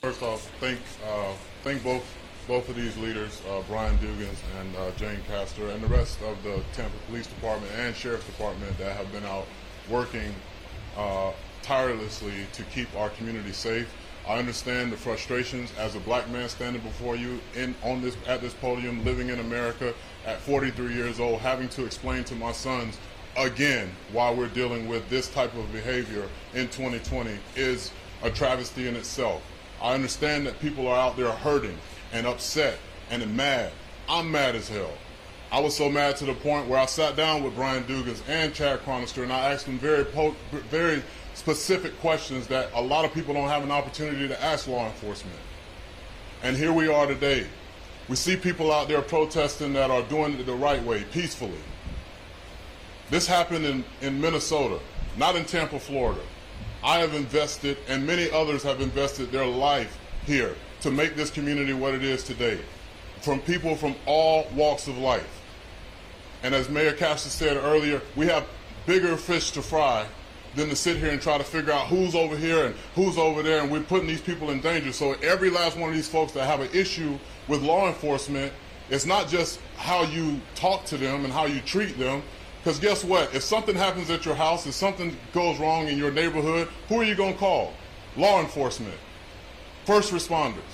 First 0.00 0.22
off, 0.22 0.50
thank 0.60 0.80
uh, 1.06 1.32
thank 1.62 1.82
both 1.84 2.04
both 2.46 2.68
of 2.68 2.76
these 2.76 2.96
leaders, 2.98 3.40
uh, 3.50 3.62
Brian 3.68 3.96
Dugans 3.98 4.38
and 4.60 4.76
uh, 4.76 4.90
Jane 4.96 5.20
Castor, 5.28 5.70
and 5.70 5.82
the 5.82 5.88
rest 5.88 6.20
of 6.22 6.42
the 6.42 6.62
Tampa 6.74 6.96
Police 7.08 7.26
Department 7.26 7.72
and 7.76 7.94
Sheriff's 7.96 8.26
Department 8.26 8.76
that 8.78 8.96
have 8.96 9.10
been 9.12 9.24
out 9.24 9.46
working 9.88 10.34
uh, 10.96 11.32
tirelessly 11.62 12.46
to 12.52 12.62
keep 12.64 12.94
our 12.96 13.10
community 13.10 13.52
safe. 13.52 13.92
I 14.26 14.38
understand 14.38 14.92
the 14.92 14.96
frustrations 14.96 15.70
as 15.78 15.94
a 15.94 16.00
black 16.00 16.28
man 16.30 16.48
standing 16.48 16.80
before 16.82 17.16
you 17.16 17.40
in 17.54 17.74
on 17.82 18.00
this 18.00 18.16
at 18.26 18.40
this 18.40 18.54
podium, 18.54 19.04
living 19.04 19.28
in 19.28 19.40
America 19.40 19.94
at 20.26 20.40
43 20.40 20.94
years 20.94 21.20
old, 21.20 21.40
having 21.40 21.68
to 21.70 21.84
explain 21.84 22.24
to 22.24 22.34
my 22.34 22.52
sons 22.52 22.98
again 23.36 23.90
why 24.12 24.30
we're 24.30 24.48
dealing 24.48 24.88
with 24.88 25.08
this 25.10 25.28
type 25.28 25.54
of 25.54 25.70
behavior 25.72 26.28
in 26.54 26.68
2020 26.68 27.36
is 27.56 27.90
a 28.22 28.30
travesty 28.30 28.86
in 28.88 28.96
itself. 28.96 29.42
I 29.82 29.92
understand 29.94 30.46
that 30.46 30.58
people 30.60 30.88
are 30.88 30.96
out 30.96 31.16
there 31.16 31.30
hurting 31.30 31.76
and 32.14 32.26
upset 32.26 32.78
and 33.10 33.36
mad. 33.36 33.72
I'm 34.08 34.30
mad 34.30 34.54
as 34.54 34.68
hell. 34.68 34.92
I 35.52 35.60
was 35.60 35.76
so 35.76 35.90
mad 35.90 36.16
to 36.16 36.24
the 36.24 36.34
point 36.34 36.68
where 36.68 36.78
I 36.78 36.86
sat 36.86 37.16
down 37.16 37.42
with 37.42 37.54
Brian 37.54 37.84
Dugans 37.84 38.22
and 38.28 38.54
Chad 38.54 38.80
Chronister 38.80 39.22
and 39.22 39.32
I 39.32 39.52
asked 39.52 39.66
them 39.66 39.78
very, 39.78 40.04
very 40.70 41.02
specific 41.34 41.98
questions 42.00 42.46
that 42.46 42.70
a 42.74 42.80
lot 42.80 43.04
of 43.04 43.12
people 43.12 43.34
don't 43.34 43.48
have 43.48 43.62
an 43.62 43.70
opportunity 43.70 44.26
to 44.28 44.42
ask 44.42 44.68
law 44.68 44.86
enforcement. 44.86 45.36
And 46.42 46.56
here 46.56 46.72
we 46.72 46.88
are 46.88 47.06
today. 47.06 47.46
We 48.08 48.16
see 48.16 48.36
people 48.36 48.72
out 48.72 48.88
there 48.88 49.02
protesting 49.02 49.72
that 49.74 49.90
are 49.90 50.02
doing 50.02 50.38
it 50.38 50.46
the 50.46 50.54
right 50.54 50.82
way, 50.82 51.04
peacefully. 51.12 51.52
This 53.10 53.26
happened 53.26 53.64
in, 53.64 53.84
in 54.02 54.20
Minnesota, 54.20 54.78
not 55.16 55.36
in 55.36 55.44
Tampa, 55.44 55.80
Florida. 55.80 56.20
I 56.82 56.98
have 56.98 57.14
invested, 57.14 57.78
and 57.88 58.06
many 58.06 58.30
others 58.30 58.62
have 58.62 58.80
invested 58.80 59.32
their 59.32 59.46
life 59.46 59.98
here 60.26 60.54
to 60.84 60.90
make 60.90 61.16
this 61.16 61.30
community 61.30 61.72
what 61.72 61.94
it 61.94 62.04
is 62.04 62.22
today 62.22 62.58
from 63.22 63.40
people 63.40 63.74
from 63.74 63.96
all 64.04 64.46
walks 64.54 64.86
of 64.86 64.98
life. 64.98 65.40
And 66.42 66.54
as 66.54 66.68
Mayor 66.68 66.92
Castor 66.92 67.30
said 67.30 67.56
earlier, 67.56 68.02
we 68.16 68.26
have 68.26 68.46
bigger 68.84 69.16
fish 69.16 69.50
to 69.52 69.62
fry 69.62 70.06
than 70.54 70.68
to 70.68 70.76
sit 70.76 70.98
here 70.98 71.08
and 71.08 71.22
try 71.22 71.38
to 71.38 71.42
figure 71.42 71.72
out 71.72 71.86
who's 71.86 72.14
over 72.14 72.36
here 72.36 72.66
and 72.66 72.74
who's 72.94 73.16
over 73.16 73.42
there, 73.42 73.62
and 73.62 73.72
we're 73.72 73.80
putting 73.80 74.06
these 74.06 74.20
people 74.20 74.50
in 74.50 74.60
danger. 74.60 74.92
So 74.92 75.14
every 75.22 75.48
last 75.48 75.78
one 75.78 75.88
of 75.88 75.94
these 75.94 76.06
folks 76.06 76.32
that 76.32 76.44
have 76.44 76.60
an 76.60 76.68
issue 76.74 77.18
with 77.48 77.62
law 77.62 77.88
enforcement, 77.88 78.52
it's 78.90 79.06
not 79.06 79.26
just 79.26 79.60
how 79.78 80.02
you 80.02 80.38
talk 80.54 80.84
to 80.86 80.98
them 80.98 81.24
and 81.24 81.32
how 81.32 81.46
you 81.46 81.62
treat 81.62 81.98
them. 81.98 82.22
Because 82.62 82.78
guess 82.78 83.02
what? 83.02 83.34
If 83.34 83.42
something 83.42 83.74
happens 83.74 84.10
at 84.10 84.26
your 84.26 84.34
house, 84.34 84.66
if 84.66 84.74
something 84.74 85.16
goes 85.32 85.58
wrong 85.58 85.88
in 85.88 85.96
your 85.96 86.10
neighborhood, 86.10 86.68
who 86.90 87.00
are 87.00 87.04
you 87.04 87.14
going 87.14 87.32
to 87.32 87.38
call? 87.38 87.72
Law 88.18 88.42
enforcement 88.42 88.98
first 89.84 90.12
responders. 90.12 90.73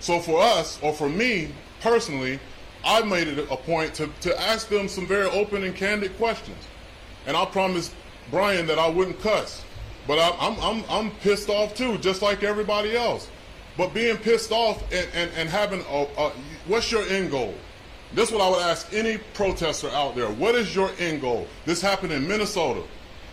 So 0.00 0.20
for 0.20 0.40
us, 0.40 0.78
or 0.82 0.92
for 0.92 1.08
me 1.08 1.52
personally, 1.80 2.38
I 2.84 3.02
made 3.02 3.28
it 3.28 3.38
a 3.50 3.56
point 3.56 3.94
to, 3.94 4.08
to 4.22 4.40
ask 4.40 4.68
them 4.68 4.88
some 4.88 5.06
very 5.06 5.28
open 5.30 5.64
and 5.64 5.74
candid 5.74 6.16
questions. 6.16 6.62
And 7.26 7.36
I 7.36 7.44
promised 7.44 7.92
Brian 8.30 8.66
that 8.66 8.78
I 8.78 8.88
wouldn't 8.88 9.20
cuss. 9.20 9.64
But 10.06 10.18
I, 10.18 10.36
I'm, 10.38 10.58
I'm, 10.60 10.84
I'm 10.88 11.10
pissed 11.16 11.48
off 11.48 11.74
too, 11.74 11.98
just 11.98 12.22
like 12.22 12.44
everybody 12.44 12.96
else. 12.96 13.28
But 13.76 13.92
being 13.92 14.16
pissed 14.16 14.52
off 14.52 14.82
and, 14.92 15.08
and, 15.14 15.30
and 15.36 15.48
having 15.48 15.84
a, 15.90 16.06
a, 16.16 16.32
what's 16.66 16.90
your 16.92 17.02
end 17.08 17.30
goal? 17.30 17.54
This 18.14 18.28
is 18.28 18.34
what 18.34 18.40
I 18.40 18.48
would 18.50 18.62
ask 18.62 18.92
any 18.92 19.18
protester 19.34 19.88
out 19.90 20.14
there. 20.14 20.30
What 20.30 20.54
is 20.54 20.74
your 20.74 20.90
end 20.98 21.20
goal? 21.20 21.48
This 21.64 21.80
happened 21.80 22.12
in 22.12 22.26
Minnesota. 22.26 22.82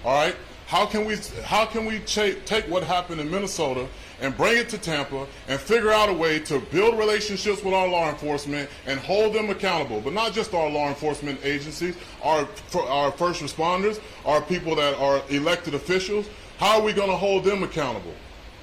All 0.04 0.14
right? 0.14 0.36
How 0.66 0.86
can 0.86 1.06
we 1.06 1.18
how 1.44 1.66
can 1.66 1.86
we 1.86 2.00
take 2.00 2.66
what 2.68 2.84
happened 2.84 3.22
in 3.22 3.30
Minnesota 3.30 3.88
and 4.24 4.36
bring 4.36 4.58
it 4.58 4.70
to 4.70 4.78
Tampa 4.78 5.28
and 5.48 5.60
figure 5.60 5.92
out 5.92 6.10
a 6.10 6.14
way 6.14 6.40
to 6.40 6.60
build 6.72 6.98
relationships 6.98 7.62
with 7.62 7.74
our 7.74 7.88
law 7.88 8.10
enforcement 8.10 8.70
and 8.88 9.00
hold 9.00 9.34
them 9.34 9.50
accountable, 9.50 10.02
but 10.02 10.14
not 10.14 10.34
just 10.34 10.54
our 10.54 10.70
law 10.70 10.88
enforcement 10.88 11.40
agencies, 11.44 11.96
our 12.24 12.48
our 12.88 13.12
first 13.12 13.44
responders, 13.44 14.02
our 14.26 14.42
people 14.42 14.76
that 14.76 14.96
are 14.96 15.22
elected 15.30 15.76
officials. 15.76 16.28
How 16.58 16.80
are 16.80 16.82
we 16.82 16.94
going 16.94 17.10
to 17.10 17.18
hold 17.18 17.44
them 17.44 17.64
accountable? 17.64 18.14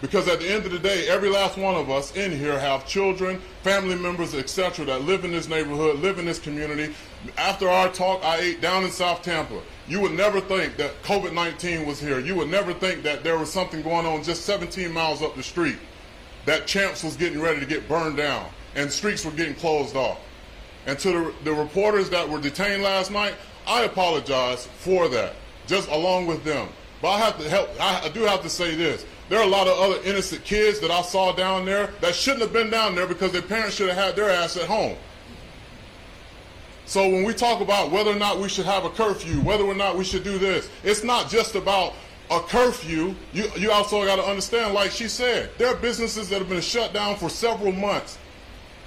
Because 0.00 0.28
at 0.28 0.40
the 0.40 0.48
end 0.48 0.64
of 0.64 0.72
the 0.72 0.78
day, 0.78 1.08
every 1.08 1.28
last 1.28 1.58
one 1.58 1.74
of 1.74 1.90
us 1.90 2.16
in 2.16 2.30
here 2.30 2.58
have 2.58 2.86
children, 2.86 3.38
family 3.62 3.96
members, 3.96 4.34
etc., 4.34 4.86
that 4.86 5.02
live 5.02 5.26
in 5.26 5.32
this 5.32 5.46
neighborhood, 5.46 5.98
live 5.98 6.18
in 6.18 6.24
this 6.24 6.38
community. 6.38 6.94
After 7.36 7.68
our 7.68 7.90
talk, 7.90 8.24
I 8.24 8.38
ate 8.38 8.60
down 8.60 8.84
in 8.84 8.90
South 8.90 9.22
Tampa. 9.22 9.60
You 9.86 10.00
would 10.00 10.12
never 10.12 10.40
think 10.40 10.76
that 10.76 11.02
COVID 11.02 11.34
19 11.34 11.86
was 11.86 12.00
here. 12.00 12.18
You 12.18 12.34
would 12.36 12.50
never 12.50 12.72
think 12.72 13.02
that 13.02 13.22
there 13.22 13.38
was 13.38 13.52
something 13.52 13.82
going 13.82 14.06
on 14.06 14.22
just 14.22 14.44
17 14.46 14.90
miles 14.92 15.22
up 15.22 15.36
the 15.36 15.42
street, 15.42 15.78
that 16.46 16.66
Champs 16.66 17.04
was 17.04 17.16
getting 17.16 17.40
ready 17.40 17.60
to 17.60 17.66
get 17.66 17.88
burned 17.88 18.16
down, 18.16 18.48
and 18.74 18.90
streets 18.90 19.24
were 19.24 19.32
getting 19.32 19.54
closed 19.54 19.96
off. 19.96 20.18
And 20.86 20.98
to 21.00 21.10
the, 21.10 21.34
the 21.44 21.52
reporters 21.52 22.08
that 22.10 22.28
were 22.28 22.40
detained 22.40 22.82
last 22.82 23.10
night, 23.10 23.34
I 23.66 23.82
apologize 23.82 24.66
for 24.66 25.08
that, 25.08 25.34
just 25.66 25.90
along 25.90 26.26
with 26.26 26.42
them. 26.44 26.68
But 27.02 27.10
I 27.10 27.18
have 27.18 27.38
to 27.38 27.48
help, 27.48 27.68
I 27.80 28.08
do 28.08 28.22
have 28.22 28.42
to 28.42 28.50
say 28.50 28.74
this. 28.74 29.04
There 29.28 29.38
are 29.38 29.44
a 29.44 29.48
lot 29.48 29.68
of 29.68 29.78
other 29.78 30.02
innocent 30.04 30.44
kids 30.44 30.80
that 30.80 30.90
I 30.90 31.02
saw 31.02 31.32
down 31.32 31.64
there 31.64 31.90
that 32.00 32.14
shouldn't 32.14 32.42
have 32.42 32.52
been 32.52 32.70
down 32.70 32.94
there 32.94 33.06
because 33.06 33.32
their 33.32 33.42
parents 33.42 33.76
should 33.76 33.88
have 33.88 33.96
had 33.96 34.16
their 34.16 34.28
ass 34.28 34.56
at 34.56 34.64
home. 34.64 34.96
So 36.90 37.08
when 37.08 37.22
we 37.22 37.34
talk 37.34 37.60
about 37.60 37.92
whether 37.92 38.10
or 38.10 38.16
not 38.16 38.40
we 38.40 38.48
should 38.48 38.64
have 38.66 38.84
a 38.84 38.90
curfew, 38.90 39.40
whether 39.42 39.62
or 39.62 39.76
not 39.76 39.96
we 39.96 40.02
should 40.02 40.24
do 40.24 40.38
this, 40.38 40.68
it's 40.82 41.04
not 41.04 41.30
just 41.30 41.54
about 41.54 41.94
a 42.32 42.40
curfew. 42.40 43.14
You, 43.32 43.48
you 43.56 43.70
also 43.70 44.04
got 44.04 44.16
to 44.16 44.24
understand, 44.24 44.74
like 44.74 44.90
she 44.90 45.06
said, 45.06 45.50
there 45.56 45.68
are 45.68 45.76
businesses 45.76 46.28
that 46.30 46.40
have 46.40 46.48
been 46.48 46.60
shut 46.60 46.92
down 46.92 47.14
for 47.14 47.28
several 47.28 47.70
months. 47.70 48.18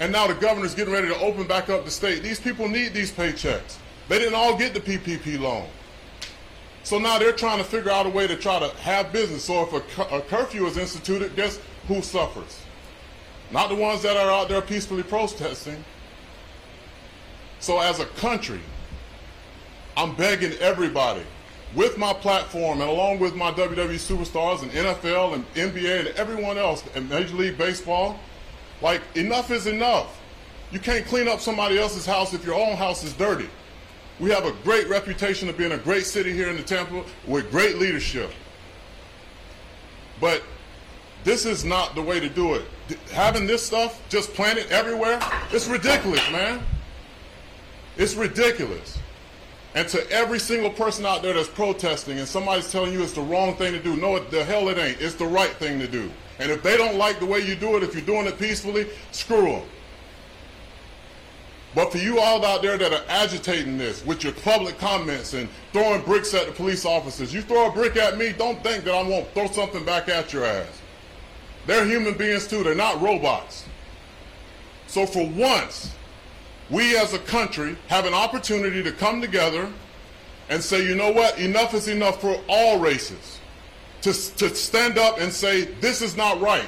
And 0.01 0.11
now 0.11 0.27
the 0.27 0.33
governor's 0.33 0.75
getting 0.75 0.93
ready 0.93 1.07
to 1.07 1.17
open 1.21 1.47
back 1.47 1.69
up 1.69 1.85
the 1.85 1.91
state. 1.91 2.23
These 2.23 2.41
people 2.41 2.67
need 2.67 2.93
these 2.93 3.09
paychecks. 3.09 3.77
They 4.09 4.19
didn't 4.19 4.35
all 4.35 4.57
get 4.57 4.73
the 4.73 4.81
PPP 4.81 5.39
loan. 5.39 5.65
So 6.83 6.99
now 6.99 7.19
they're 7.19 7.31
trying 7.31 7.59
to 7.59 7.63
figure 7.63 7.89
out 7.89 8.05
a 8.05 8.09
way 8.09 8.27
to 8.27 8.35
try 8.35 8.59
to 8.59 8.67
have 8.79 9.13
business. 9.13 9.45
So 9.45 9.63
if 9.63 9.97
a, 9.97 10.17
a 10.17 10.19
curfew 10.23 10.65
is 10.65 10.75
instituted, 10.75 11.37
guess 11.37 11.57
who 11.87 12.01
suffers? 12.01 12.59
Not 13.49 13.69
the 13.69 13.75
ones 13.75 14.01
that 14.01 14.17
are 14.17 14.29
out 14.29 14.49
there 14.49 14.61
peacefully 14.61 15.03
protesting. 15.03 15.85
So 17.63 17.79
as 17.79 18.01
a 18.01 18.05
country, 18.05 18.59
I'm 19.95 20.15
begging 20.15 20.51
everybody 20.59 21.23
with 21.73 21.97
my 21.97 22.11
platform 22.11 22.81
and 22.81 22.89
along 22.89 23.19
with 23.19 23.35
my 23.35 23.51
WWE 23.51 23.95
superstars 23.95 24.63
and 24.63 24.71
NFL 24.73 25.33
and 25.33 25.53
NBA 25.53 25.99
and 25.99 26.07
everyone 26.17 26.57
else 26.57 26.83
and 26.93 27.09
Major 27.09 27.35
League 27.35 27.57
Baseball, 27.57 28.19
like 28.81 29.01
enough 29.15 29.49
is 29.49 29.65
enough. 29.65 30.19
You 30.73 30.79
can't 30.79 31.05
clean 31.05 31.29
up 31.29 31.39
somebody 31.39 31.79
else's 31.79 32.05
house 32.05 32.33
if 32.33 32.43
your 32.43 32.55
own 32.55 32.75
house 32.75 33.01
is 33.05 33.13
dirty. 33.13 33.49
We 34.19 34.29
have 34.31 34.43
a 34.45 34.51
great 34.65 34.89
reputation 34.89 35.47
of 35.47 35.57
being 35.57 35.71
a 35.71 35.77
great 35.77 36.05
city 36.05 36.33
here 36.33 36.49
in 36.49 36.57
the 36.57 36.63
Tampa 36.63 37.05
with 37.25 37.49
great 37.49 37.77
leadership. 37.77 38.29
But 40.19 40.43
this 41.23 41.45
is 41.45 41.63
not 41.63 41.95
the 41.95 42.01
way 42.01 42.19
to 42.19 42.27
do 42.27 42.55
it. 42.55 42.65
Having 43.13 43.47
this 43.47 43.65
stuff 43.65 44.01
just 44.09 44.33
planted 44.33 44.69
everywhere, 44.69 45.21
it's 45.53 45.69
ridiculous, 45.69 46.29
man. 46.29 46.61
It's 47.97 48.15
ridiculous. 48.15 48.97
And 49.75 49.87
to 49.89 50.09
every 50.11 50.39
single 50.39 50.69
person 50.69 51.05
out 51.05 51.23
there 51.23 51.33
that's 51.33 51.47
protesting 51.47 52.19
and 52.19 52.27
somebody's 52.27 52.71
telling 52.71 52.93
you 52.93 53.01
it's 53.01 53.13
the 53.13 53.21
wrong 53.21 53.55
thing 53.55 53.73
to 53.73 53.79
do, 53.79 53.95
no, 53.95 54.19
the 54.19 54.43
hell 54.43 54.69
it 54.69 54.77
ain't. 54.77 55.01
It's 55.01 55.15
the 55.15 55.25
right 55.25 55.51
thing 55.51 55.79
to 55.79 55.87
do. 55.87 56.11
And 56.39 56.51
if 56.51 56.61
they 56.61 56.77
don't 56.77 56.97
like 56.97 57.19
the 57.19 57.25
way 57.25 57.39
you 57.39 57.55
do 57.55 57.77
it, 57.77 57.83
if 57.83 57.93
you're 57.93 58.05
doing 58.05 58.27
it 58.27 58.37
peacefully, 58.37 58.87
screw 59.11 59.53
them. 59.53 59.63
But 61.75 61.91
for 61.91 61.97
you 61.97 62.19
all 62.19 62.45
out 62.45 62.61
there 62.61 62.77
that 62.77 62.93
are 62.93 63.03
agitating 63.07 63.79
this 63.79 64.05
with 64.05 64.23
your 64.23 64.33
public 64.33 64.77
comments 64.77 65.33
and 65.33 65.49
throwing 65.71 66.03
bricks 66.03 66.33
at 66.35 66.45
the 66.45 66.51
police 66.51 66.85
officers, 66.85 67.33
you 67.33 67.41
throw 67.41 67.69
a 67.69 67.71
brick 67.71 67.97
at 67.97 68.17
me, 68.17 68.31
don't 68.31 68.61
think 68.61 68.83
that 68.83 68.93
I 68.93 69.01
won't 69.01 69.27
throw 69.33 69.47
something 69.47 69.83
back 69.83 70.07
at 70.07 70.31
your 70.31 70.45
ass. 70.45 70.81
They're 71.65 71.85
human 71.85 72.13
beings 72.15 72.47
too, 72.47 72.63
they're 72.63 72.75
not 72.75 73.01
robots. 73.01 73.65
So 74.85 75.07
for 75.07 75.27
once, 75.27 75.95
we 76.69 76.97
as 76.97 77.13
a 77.13 77.19
country 77.19 77.77
have 77.87 78.05
an 78.05 78.13
opportunity 78.13 78.81
to 78.83 78.91
come 78.91 79.21
together 79.21 79.71
and 80.49 80.63
say, 80.63 80.85
you 80.85 80.95
know 80.95 81.11
what, 81.11 81.37
enough 81.39 81.73
is 81.73 81.87
enough 81.87 82.21
for 82.21 82.41
all 82.47 82.79
races. 82.79 83.39
To, 84.01 84.11
to 84.11 84.53
stand 84.53 84.97
up 84.97 85.19
and 85.19 85.31
say, 85.31 85.65
this 85.65 86.01
is 86.01 86.17
not 86.17 86.41
right. 86.41 86.67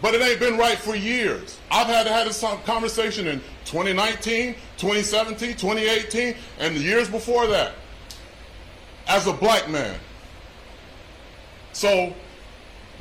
But 0.00 0.14
it 0.14 0.22
ain't 0.22 0.40
been 0.40 0.56
right 0.56 0.78
for 0.78 0.94
years. 0.94 1.58
I've 1.70 1.86
had 1.86 2.04
to 2.04 2.12
have 2.12 2.26
this 2.26 2.42
conversation 2.64 3.26
in 3.26 3.40
2019, 3.64 4.54
2017, 4.76 5.56
2018, 5.56 6.34
and 6.58 6.76
the 6.76 6.80
years 6.80 7.08
before 7.08 7.46
that 7.46 7.72
as 9.06 9.26
a 9.26 9.32
black 9.32 9.68
man. 9.70 9.98
So 11.72 12.14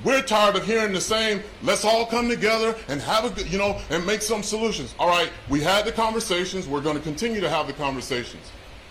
we're 0.03 0.21
tired 0.21 0.55
of 0.55 0.65
hearing 0.65 0.93
the 0.93 1.01
same, 1.01 1.41
let's 1.61 1.85
all 1.85 2.05
come 2.05 2.27
together 2.27 2.75
and 2.87 3.01
have 3.01 3.25
a 3.25 3.29
good, 3.29 3.51
you 3.51 3.57
know, 3.57 3.79
and 3.89 4.05
make 4.05 4.21
some 4.21 4.43
solutions. 4.43 4.93
All 4.99 5.07
right, 5.07 5.31
we 5.49 5.61
had 5.61 5.85
the 5.85 5.91
conversations. 5.91 6.67
We're 6.67 6.81
going 6.81 6.97
to 6.97 7.03
continue 7.03 7.39
to 7.41 7.49
have 7.49 7.67
the 7.67 7.73
conversations. 7.73 8.43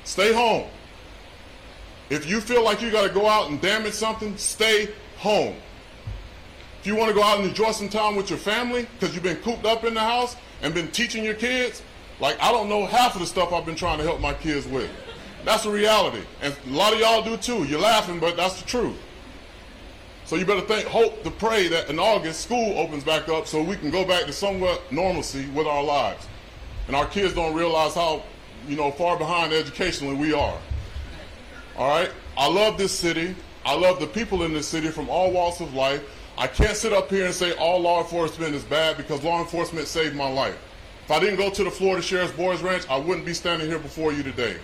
Stay 0.05 0.33
home. 0.33 0.69
If 2.11 2.29
you 2.29 2.41
feel 2.41 2.65
like 2.65 2.83
you 2.83 2.91
got 2.91 3.07
to 3.07 3.13
go 3.13 3.27
out 3.27 3.51
and 3.51 3.61
damage 3.61 3.95
something, 3.95 4.37
stay 4.37 4.89
home. 5.19 5.55
If 6.81 6.87
you 6.87 6.97
want 6.97 7.11
to 7.11 7.15
go 7.15 7.23
out 7.23 7.39
and 7.39 7.49
enjoy 7.49 7.71
some 7.73 7.89
time 7.89 8.17
with 8.17 8.29
your 8.29 8.39
family 8.39 8.87
because 8.99 9.15
you've 9.15 9.23
been 9.23 9.37
cooped 9.37 9.65
up 9.65 9.85
in 9.85 9.95
the 9.95 10.01
house 10.01 10.37
and 10.63 10.75
been 10.75 10.91
teaching 10.91 11.25
your 11.25 11.35
kids, 11.35 11.83
like 12.21 12.37
I 12.41 12.51
don't 12.51 12.69
know 12.69 12.87
half 12.87 13.15
of 13.15 13.21
the 13.21 13.27
stuff 13.27 13.53
I've 13.53 13.65
been 13.65 13.77
trying 13.77 13.99
to 13.99 14.05
help 14.05 14.21
my 14.21 14.35
kids 14.35 14.67
with. 14.67 14.91
That's 15.45 15.65
the 15.65 15.71
reality. 15.71 16.23
And 16.41 16.57
a 16.67 16.71
lot 16.71 16.93
of 16.93 17.01
y'all 17.01 17.23
do 17.23 17.37
too. 17.37 17.65
You're 17.65 17.81
laughing, 17.81 18.19
but 18.19 18.37
that's 18.37 18.61
the 18.61 18.67
truth. 18.67 18.97
So 20.33 20.39
you 20.39 20.47
better 20.47 20.63
think, 20.63 20.89
hope 20.89 21.23
to 21.25 21.31
pray 21.31 21.69
that 21.69 21.91
in 21.91 21.99
August 21.99 22.41
school 22.41 22.79
opens 22.79 23.05
back 23.05 23.29
up 23.29 23.47
so 23.47 23.63
we 23.63 23.77
can 23.77 23.91
go 23.91 24.03
back 24.03 24.25
to 24.25 24.33
somewhat 24.33 24.91
normalcy 24.91 25.47
with 25.51 25.67
our 25.67 25.85
lives. 25.85 26.27
And 26.87 26.97
our 26.97 27.05
kids 27.05 27.35
don't 27.35 27.53
realize 27.55 27.95
how, 27.95 28.23
you 28.67 28.75
know, 28.75 28.91
far 28.93 29.19
behind 29.19 29.53
educationally 29.53 30.15
we 30.15 30.33
are. 30.33 30.59
All 31.77 31.87
right? 31.87 32.11
I 32.39 32.49
love 32.49 32.79
this 32.79 32.93
city. 32.93 33.37
I 33.67 33.77
love 33.77 34.01
the 34.01 34.07
people 34.07 34.45
in 34.45 34.55
this 34.55 34.67
city 34.67 34.89
from 34.89 35.11
all 35.11 35.31
walks 35.31 35.61
of 35.61 35.75
life. 35.75 36.03
I 36.39 36.47
can't 36.47 36.79
sit 36.79 36.95
up 36.95 37.11
here 37.11 37.27
and 37.27 37.35
say 37.35 37.53
all 37.57 37.81
law 37.81 38.01
enforcement 38.01 38.55
is 38.55 38.65
bad 38.65 38.97
because 38.97 39.23
law 39.23 39.43
enforcement 39.43 39.87
saved 39.87 40.17
my 40.17 40.31
life. 40.31 40.57
If 41.05 41.11
I 41.11 41.21
didn't 41.21 41.37
go 41.37 41.51
to 41.51 41.63
the 41.63 41.71
Florida 41.71 42.01
Sheriff's 42.01 42.33
Boys 42.33 42.63
Ranch, 42.63 42.89
I 42.89 42.97
wouldn't 42.97 43.27
be 43.27 43.35
standing 43.35 43.69
here 43.69 43.79
before 43.79 44.15
you 44.15 44.23
today. 44.23 44.57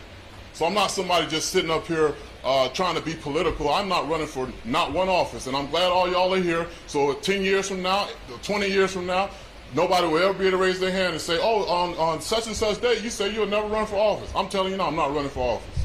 So 0.54 0.64
I'm 0.64 0.72
not 0.72 0.90
somebody 0.90 1.26
just 1.26 1.50
sitting 1.50 1.70
up 1.70 1.86
here 1.86 2.14
uh, 2.44 2.68
trying 2.70 2.94
to 2.94 3.00
be 3.00 3.14
political. 3.14 3.68
I'm 3.68 3.88
not 3.88 4.08
running 4.08 4.26
for 4.26 4.48
not 4.64 4.92
one 4.92 5.08
office, 5.08 5.46
and 5.46 5.56
I'm 5.56 5.68
glad 5.70 5.90
all 5.90 6.10
y'all 6.10 6.32
are 6.34 6.40
here. 6.40 6.66
So 6.86 7.14
10 7.14 7.42
years 7.42 7.68
from 7.68 7.82
now, 7.82 8.08
20 8.42 8.68
years 8.68 8.92
from 8.92 9.06
now, 9.06 9.30
nobody 9.74 10.06
will 10.06 10.22
ever 10.22 10.38
be 10.38 10.46
able 10.46 10.58
to 10.58 10.64
raise 10.64 10.80
their 10.80 10.90
hand 10.90 11.12
and 11.12 11.20
say, 11.20 11.38
oh, 11.40 11.64
on, 11.64 11.94
on 11.96 12.20
such 12.20 12.46
and 12.46 12.56
such 12.56 12.80
day, 12.80 12.98
you 13.00 13.10
say 13.10 13.32
you'll 13.32 13.46
never 13.46 13.66
run 13.66 13.86
for 13.86 13.96
office. 13.96 14.30
I'm 14.34 14.48
telling 14.48 14.72
you 14.72 14.78
now, 14.78 14.86
I'm 14.86 14.96
not 14.96 15.14
running 15.14 15.30
for 15.30 15.56
office. 15.56 15.84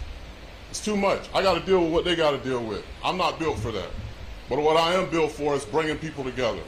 It's 0.70 0.84
too 0.84 0.98
much. 0.98 1.30
I 1.34 1.42
got 1.42 1.54
to 1.56 1.66
deal 1.66 1.82
with 1.82 1.92
what 1.92 2.06
they 2.06 2.16
got 2.16 2.32
to 2.32 2.38
deal 2.38 2.64
with. 2.64 2.84
I'm 3.04 3.18
not 3.18 3.40
built 3.40 3.60
for 3.60 3.72
that. 3.72 3.90
But 4.50 4.60
what 4.60 4.78
I 4.78 4.94
am 4.94 5.10
built 5.10 5.32
for 5.32 5.54
is 5.56 5.66
bringing 5.66 5.98
people 5.98 6.24
together. 6.24 6.62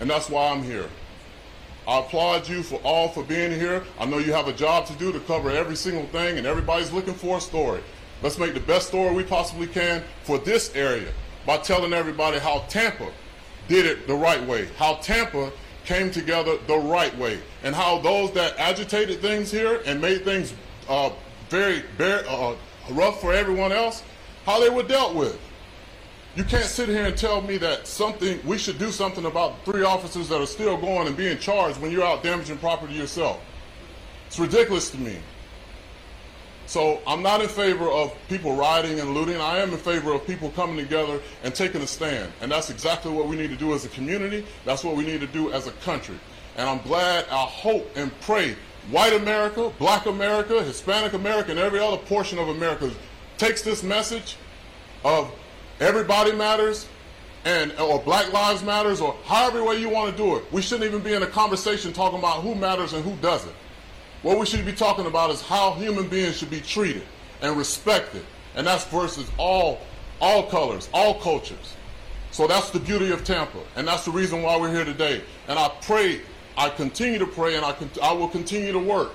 And 0.00 0.08
that's 0.08 0.28
why 0.28 0.50
I'm 0.50 0.62
here. 0.62 0.88
I 1.86 1.98
applaud 2.00 2.48
you 2.48 2.62
for 2.62 2.76
all 2.84 3.08
for 3.08 3.22
being 3.22 3.52
here. 3.52 3.84
I 3.98 4.04
know 4.04 4.18
you 4.18 4.32
have 4.32 4.48
a 4.48 4.52
job 4.52 4.86
to 4.86 4.92
do 4.94 5.12
to 5.12 5.20
cover 5.20 5.50
every 5.50 5.76
single 5.76 6.06
thing, 6.06 6.38
and 6.38 6.46
everybody's 6.46 6.92
looking 6.92 7.14
for 7.14 7.38
a 7.38 7.40
story. 7.40 7.82
Let's 8.22 8.38
make 8.38 8.54
the 8.54 8.60
best 8.60 8.88
story 8.88 9.14
we 9.14 9.24
possibly 9.24 9.66
can 9.66 10.02
for 10.24 10.38
this 10.38 10.74
area 10.74 11.08
by 11.46 11.56
telling 11.58 11.92
everybody 11.92 12.38
how 12.38 12.64
Tampa 12.68 13.10
did 13.68 13.86
it 13.86 14.06
the 14.06 14.14
right 14.14 14.44
way, 14.46 14.68
how 14.76 14.96
Tampa 14.96 15.50
came 15.86 16.10
together 16.10 16.58
the 16.66 16.76
right 16.76 17.16
way, 17.16 17.40
and 17.62 17.74
how 17.74 17.98
those 17.98 18.32
that 18.32 18.58
agitated 18.58 19.20
things 19.20 19.50
here 19.50 19.80
and 19.86 20.00
made 20.00 20.24
things 20.24 20.52
uh, 20.88 21.10
very, 21.48 21.82
very 21.96 22.26
uh, 22.28 22.54
rough 22.90 23.20
for 23.20 23.32
everyone 23.32 23.72
else, 23.72 24.02
how 24.44 24.60
they 24.60 24.68
were 24.68 24.82
dealt 24.82 25.14
with. 25.14 25.38
You 26.36 26.44
can't 26.44 26.64
sit 26.64 26.88
here 26.88 27.06
and 27.06 27.16
tell 27.16 27.40
me 27.40 27.56
that 27.58 27.86
something 27.86 28.38
we 28.44 28.58
should 28.58 28.78
do 28.78 28.92
something 28.92 29.24
about 29.24 29.64
three 29.64 29.82
officers 29.82 30.28
that 30.28 30.40
are 30.40 30.46
still 30.46 30.76
going 30.76 31.08
and 31.08 31.16
being 31.16 31.38
charged 31.38 31.80
when 31.80 31.90
you're 31.90 32.04
out 32.04 32.22
damaging 32.22 32.58
property 32.58 32.94
yourself. 32.94 33.40
It's 34.26 34.38
ridiculous 34.38 34.90
to 34.90 34.98
me. 34.98 35.18
So 36.70 37.00
I'm 37.04 37.20
not 37.20 37.42
in 37.42 37.48
favor 37.48 37.90
of 37.90 38.16
people 38.28 38.54
rioting 38.54 39.00
and 39.00 39.12
looting. 39.12 39.40
I 39.40 39.58
am 39.58 39.72
in 39.72 39.76
favor 39.76 40.12
of 40.12 40.24
people 40.24 40.50
coming 40.50 40.76
together 40.76 41.20
and 41.42 41.52
taking 41.52 41.80
a 41.80 41.86
stand. 41.88 42.32
And 42.40 42.52
that's 42.52 42.70
exactly 42.70 43.10
what 43.10 43.26
we 43.26 43.34
need 43.34 43.50
to 43.50 43.56
do 43.56 43.74
as 43.74 43.84
a 43.84 43.88
community. 43.88 44.46
That's 44.64 44.84
what 44.84 44.94
we 44.94 45.04
need 45.04 45.18
to 45.18 45.26
do 45.26 45.50
as 45.50 45.66
a 45.66 45.72
country. 45.72 46.14
And 46.56 46.68
I'm 46.68 46.80
glad, 46.82 47.26
I 47.28 47.42
hope 47.42 47.90
and 47.96 48.12
pray 48.20 48.54
white 48.88 49.12
America, 49.14 49.72
black 49.80 50.06
America, 50.06 50.62
Hispanic 50.62 51.12
America, 51.12 51.50
and 51.50 51.58
every 51.58 51.80
other 51.80 51.96
portion 51.96 52.38
of 52.38 52.46
America 52.46 52.92
takes 53.36 53.62
this 53.62 53.82
message 53.82 54.36
of 55.04 55.28
everybody 55.80 56.30
matters 56.30 56.86
and 57.44 57.72
or 57.80 57.98
black 57.98 58.32
lives 58.32 58.62
matters 58.62 59.00
or 59.00 59.16
however 59.24 59.64
way 59.64 59.80
you 59.80 59.88
want 59.88 60.16
to 60.16 60.16
do 60.16 60.36
it. 60.36 60.44
We 60.52 60.62
shouldn't 60.62 60.88
even 60.88 61.02
be 61.02 61.14
in 61.14 61.24
a 61.24 61.26
conversation 61.26 61.92
talking 61.92 62.20
about 62.20 62.42
who 62.44 62.54
matters 62.54 62.92
and 62.92 63.04
who 63.04 63.16
doesn't. 63.16 63.56
What 64.22 64.38
we 64.38 64.44
should 64.44 64.64
be 64.66 64.72
talking 64.72 65.06
about 65.06 65.30
is 65.30 65.40
how 65.40 65.72
human 65.74 66.08
beings 66.08 66.36
should 66.36 66.50
be 66.50 66.60
treated 66.60 67.02
and 67.40 67.56
respected. 67.56 68.24
And 68.54 68.66
that's 68.66 68.84
versus 68.84 69.30
all 69.38 69.80
all 70.20 70.42
colors, 70.44 70.90
all 70.92 71.14
cultures. 71.14 71.76
So 72.30 72.46
that's 72.46 72.70
the 72.70 72.78
beauty 72.78 73.10
of 73.10 73.24
Tampa. 73.24 73.60
And 73.76 73.88
that's 73.88 74.04
the 74.04 74.10
reason 74.10 74.42
why 74.42 74.58
we're 74.58 74.72
here 74.72 74.84
today. 74.84 75.22
And 75.48 75.58
I 75.58 75.68
pray, 75.80 76.20
I 76.58 76.68
continue 76.68 77.18
to 77.18 77.26
pray, 77.26 77.56
and 77.56 77.64
I, 77.64 77.74
I 78.02 78.12
will 78.12 78.28
continue 78.28 78.72
to 78.72 78.78
work 78.78 79.12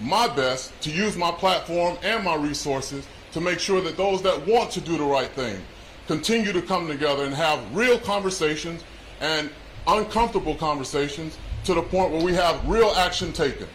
my 0.00 0.28
best 0.28 0.78
to 0.82 0.90
use 0.90 1.16
my 1.16 1.30
platform 1.30 1.96
and 2.02 2.24
my 2.24 2.34
resources 2.34 3.06
to 3.32 3.40
make 3.40 3.58
sure 3.58 3.80
that 3.80 3.96
those 3.96 4.20
that 4.22 4.46
want 4.46 4.70
to 4.72 4.80
do 4.80 4.98
the 4.98 5.04
right 5.04 5.30
thing 5.30 5.60
continue 6.06 6.52
to 6.52 6.60
come 6.60 6.88
together 6.88 7.24
and 7.24 7.34
have 7.34 7.74
real 7.74 7.98
conversations 7.98 8.84
and 9.20 9.48
uncomfortable 9.86 10.54
conversations 10.54 11.38
to 11.64 11.74
the 11.74 11.82
point 11.82 12.10
where 12.10 12.22
we 12.22 12.34
have 12.34 12.68
real 12.68 12.90
action 12.96 13.32
taken. 13.32 13.66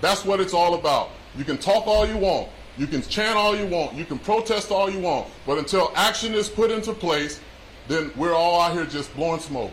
That's 0.00 0.24
what 0.24 0.40
it's 0.40 0.54
all 0.54 0.74
about. 0.74 1.10
You 1.36 1.44
can 1.44 1.58
talk 1.58 1.86
all 1.86 2.06
you 2.06 2.16
want. 2.16 2.48
You 2.78 2.86
can 2.86 3.02
chant 3.02 3.36
all 3.36 3.56
you 3.56 3.66
want. 3.66 3.94
You 3.94 4.04
can 4.04 4.18
protest 4.18 4.70
all 4.70 4.90
you 4.90 5.00
want. 5.00 5.28
But 5.46 5.58
until 5.58 5.92
action 5.94 6.34
is 6.34 6.48
put 6.48 6.70
into 6.70 6.92
place, 6.92 7.40
then 7.88 8.10
we're 8.16 8.34
all 8.34 8.60
out 8.60 8.72
here 8.72 8.84
just 8.84 9.14
blowing 9.14 9.40
smoke. 9.40 9.72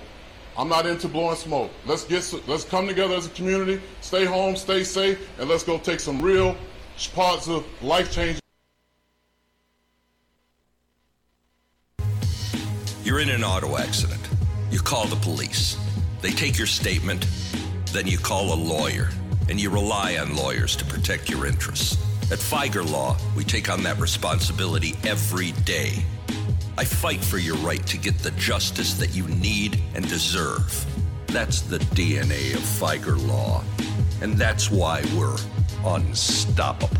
I'm 0.57 0.69
not 0.69 0.85
into 0.85 1.07
blowing 1.07 1.35
smoke. 1.35 1.71
Let's 1.85 2.03
get 2.03 2.31
let's 2.47 2.63
come 2.63 2.87
together 2.87 3.15
as 3.15 3.25
a 3.25 3.31
community, 3.31 3.81
stay 4.01 4.23
home, 4.23 4.55
stay 4.55 4.83
safe, 4.83 5.27
and 5.39 5.49
let's 5.49 5.63
go 5.63 5.79
take 5.79 5.99
some 5.99 6.19
real 6.21 6.55
positive, 7.15 7.65
life-changing 7.81 8.39
You're 13.03 13.19
in 13.19 13.29
an 13.29 13.43
auto 13.43 13.77
accident. 13.77 14.21
You 14.71 14.79
call 14.79 15.07
the 15.07 15.17
police. 15.17 15.77
They 16.21 16.31
take 16.31 16.57
your 16.57 16.67
statement, 16.67 17.27
then 17.91 18.07
you 18.07 18.17
call 18.17 18.53
a 18.53 18.55
lawyer, 18.55 19.09
and 19.49 19.59
you 19.59 19.69
rely 19.69 20.17
on 20.17 20.35
lawyers 20.35 20.75
to 20.77 20.85
protect 20.85 21.29
your 21.29 21.45
interests. 21.45 21.97
At 22.31 22.39
Fieger 22.39 22.89
Law, 22.89 23.17
we 23.35 23.43
take 23.43 23.69
on 23.69 23.83
that 23.83 23.99
responsibility 23.99 24.95
every 25.03 25.51
day. 25.63 26.03
I 26.77 26.85
fight 26.85 27.23
for 27.23 27.37
your 27.37 27.57
right 27.57 27.85
to 27.87 27.97
get 27.97 28.17
the 28.19 28.31
justice 28.31 28.95
that 28.95 29.15
you 29.15 29.27
need 29.27 29.79
and 29.93 30.07
deserve. 30.07 30.85
That's 31.27 31.61
the 31.61 31.79
DNA 31.79 32.53
of 32.55 32.61
Fieger 32.61 33.17
Law. 33.27 33.63
And 34.21 34.37
that's 34.37 34.71
why 34.71 35.03
we're 35.15 35.37
unstoppable. 35.85 36.97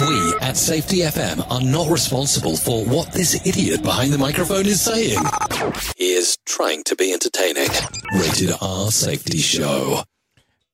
We 0.00 0.34
at 0.40 0.56
Safety 0.56 1.00
FM 1.00 1.50
are 1.50 1.60
not 1.60 1.90
responsible 1.90 2.56
for 2.56 2.84
what 2.86 3.12
this 3.12 3.46
idiot 3.46 3.82
behind 3.82 4.12
the 4.14 4.18
microphone 4.18 4.64
is 4.64 4.80
saying. 4.80 5.18
He 5.98 6.12
is 6.12 6.38
trying 6.46 6.84
to 6.84 6.96
be 6.96 7.12
entertaining. 7.12 7.68
Rated 8.14 8.52
R 8.62 8.90
Safety 8.90 9.38
Show. 9.38 10.04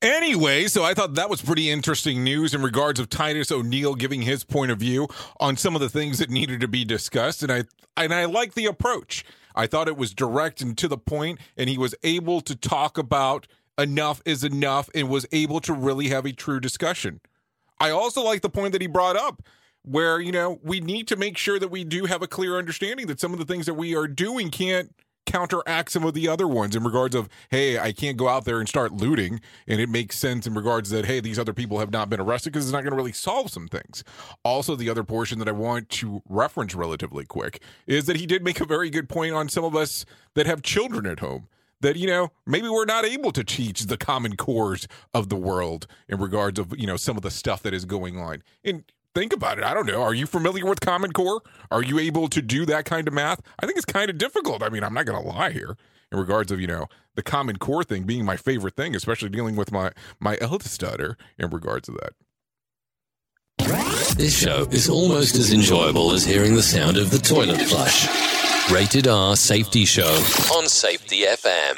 Anyway, 0.01 0.67
so 0.67 0.83
I 0.83 0.93
thought 0.93 1.15
that 1.15 1.29
was 1.29 1.41
pretty 1.41 1.69
interesting 1.69 2.23
news 2.23 2.53
in 2.53 2.61
regards 2.61 3.01
of 3.01 3.09
Titus 3.09 3.51
O'Neil 3.51 3.95
giving 3.95 4.21
his 4.21 4.45
point 4.45 4.71
of 4.71 4.79
view 4.79 5.09
on 5.41 5.57
some 5.57 5.75
of 5.75 5.81
the 5.81 5.89
things 5.89 6.19
that 6.19 6.29
needed 6.29 6.61
to 6.61 6.67
be 6.69 6.85
discussed, 6.85 7.43
and 7.43 7.51
I 7.51 7.63
and 7.97 8.13
I 8.13 8.25
like 8.25 8.53
the 8.53 8.67
approach. 8.67 9.25
I 9.55 9.67
thought 9.67 9.89
it 9.89 9.97
was 9.97 10.13
direct 10.13 10.61
and 10.61 10.77
to 10.77 10.87
the 10.87 10.97
point, 10.97 11.39
and 11.57 11.69
he 11.69 11.77
was 11.77 11.95
able 12.03 12.39
to 12.41 12.55
talk 12.55 12.97
about 12.97 13.45
enough 13.77 14.21
is 14.25 14.45
enough, 14.45 14.89
and 14.95 15.09
was 15.09 15.25
able 15.33 15.59
to 15.61 15.73
really 15.73 16.07
have 16.07 16.25
a 16.25 16.31
true 16.31 16.61
discussion. 16.61 17.19
I 17.79 17.89
also 17.89 18.23
like 18.23 18.41
the 18.41 18.49
point 18.49 18.73
that 18.73 18.81
he 18.81 18.87
brought 18.87 19.15
up 19.15 19.43
where, 19.83 20.19
you 20.19 20.31
know, 20.31 20.59
we 20.63 20.79
need 20.79 21.07
to 21.07 21.15
make 21.15 21.37
sure 21.37 21.59
that 21.59 21.69
we 21.69 21.83
do 21.83 22.05
have 22.05 22.21
a 22.21 22.27
clear 22.27 22.57
understanding 22.57 23.07
that 23.07 23.19
some 23.19 23.31
of 23.31 23.39
the 23.39 23.45
things 23.45 23.65
that 23.65 23.75
we 23.75 23.95
are 23.95 24.07
doing 24.07 24.49
can't 24.49 24.93
counteract 25.25 25.91
some 25.91 26.03
of 26.03 26.13
the 26.13 26.27
other 26.27 26.47
ones 26.47 26.75
in 26.75 26.83
regards 26.83 27.13
of, 27.13 27.29
hey, 27.49 27.77
I 27.77 27.91
can't 27.91 28.17
go 28.17 28.27
out 28.27 28.45
there 28.45 28.59
and 28.59 28.67
start 28.67 28.93
looting. 28.93 29.41
And 29.67 29.79
it 29.79 29.89
makes 29.89 30.17
sense 30.17 30.47
in 30.47 30.55
regards 30.55 30.89
that, 30.89 31.05
hey, 31.05 31.19
these 31.19 31.37
other 31.37 31.53
people 31.53 31.79
have 31.79 31.91
not 31.91 32.09
been 32.09 32.19
arrested 32.19 32.53
because 32.53 32.65
it's 32.65 32.73
not 32.73 32.81
going 32.81 32.91
to 32.91 32.97
really 32.97 33.11
solve 33.11 33.51
some 33.51 33.67
things. 33.67 34.03
Also, 34.43 34.75
the 34.75 34.89
other 34.89 35.03
portion 35.03 35.37
that 35.39 35.47
I 35.47 35.51
want 35.51 35.89
to 35.89 36.23
reference 36.27 36.73
relatively 36.73 37.25
quick 37.25 37.61
is 37.85 38.05
that 38.05 38.15
he 38.15 38.25
did 38.25 38.43
make 38.43 38.59
a 38.59 38.65
very 38.65 38.89
good 38.89 39.09
point 39.09 39.33
on 39.33 39.49
some 39.49 39.63
of 39.63 39.75
us 39.75 40.05
that 40.33 40.47
have 40.47 40.61
children 40.61 41.05
at 41.05 41.19
home 41.19 41.47
that 41.81 41.95
you 41.95 42.07
know 42.07 42.29
maybe 42.45 42.69
we're 42.69 42.85
not 42.85 43.05
able 43.05 43.31
to 43.31 43.43
teach 43.43 43.83
the 43.83 43.97
common 43.97 44.35
cores 44.35 44.87
of 45.13 45.29
the 45.29 45.35
world 45.35 45.87
in 46.07 46.19
regards 46.19 46.59
of 46.59 46.77
you 46.77 46.87
know 46.87 46.97
some 46.97 47.17
of 47.17 47.23
the 47.23 47.31
stuff 47.31 47.61
that 47.63 47.73
is 47.73 47.85
going 47.85 48.17
on. 48.17 48.43
And 48.63 48.83
think 49.13 49.33
about 49.33 49.57
it. 49.57 49.63
I 49.63 49.73
don't 49.73 49.87
know. 49.87 50.01
Are 50.01 50.13
you 50.13 50.27
familiar 50.27 50.65
with 50.65 50.79
common 50.79 51.11
core? 51.11 51.41
Are 51.71 51.83
you 51.83 51.99
able 51.99 52.27
to 52.29 52.41
do 52.41 52.65
that 52.65 52.85
kind 52.85 53.07
of 53.07 53.13
math? 53.13 53.41
I 53.59 53.65
think 53.65 53.77
it's 53.77 53.85
kind 53.85 54.09
of 54.09 54.17
difficult. 54.17 54.63
I 54.63 54.69
mean 54.69 54.83
i'm 54.83 54.93
not 54.93 55.05
going 55.05 55.21
to 55.21 55.27
lie 55.27 55.51
here 55.51 55.77
in 56.11 56.19
regards 56.19 56.51
of 56.51 56.61
you 56.61 56.67
know 56.67 56.87
the 57.15 57.23
common 57.23 57.57
core 57.57 57.83
thing 57.83 58.03
being 58.03 58.23
my 58.23 58.37
favorite 58.37 58.75
thing 58.75 58.95
especially 58.95 59.29
dealing 59.29 59.55
with 59.55 59.71
my 59.71 59.91
my 60.19 60.37
eldest 60.41 60.79
daughter 60.79 61.17
in 61.37 61.49
regards 61.49 61.87
to 61.87 61.91
that. 61.93 62.13
This 64.17 64.37
show 64.39 64.67
is 64.71 64.89
almost 64.89 65.35
as 65.35 65.51
enjoyable 65.51 66.11
as 66.11 66.25
hearing 66.25 66.55
the 66.55 66.63
sound 66.63 66.97
of 66.97 67.11
the 67.11 67.19
toilet 67.19 67.61
flush. 67.61 68.46
Rated 68.71 69.07
R 69.07 69.37
Safety 69.37 69.85
Show 69.85 70.13
on 70.53 70.67
Safety 70.67 71.21
FM. 71.21 71.77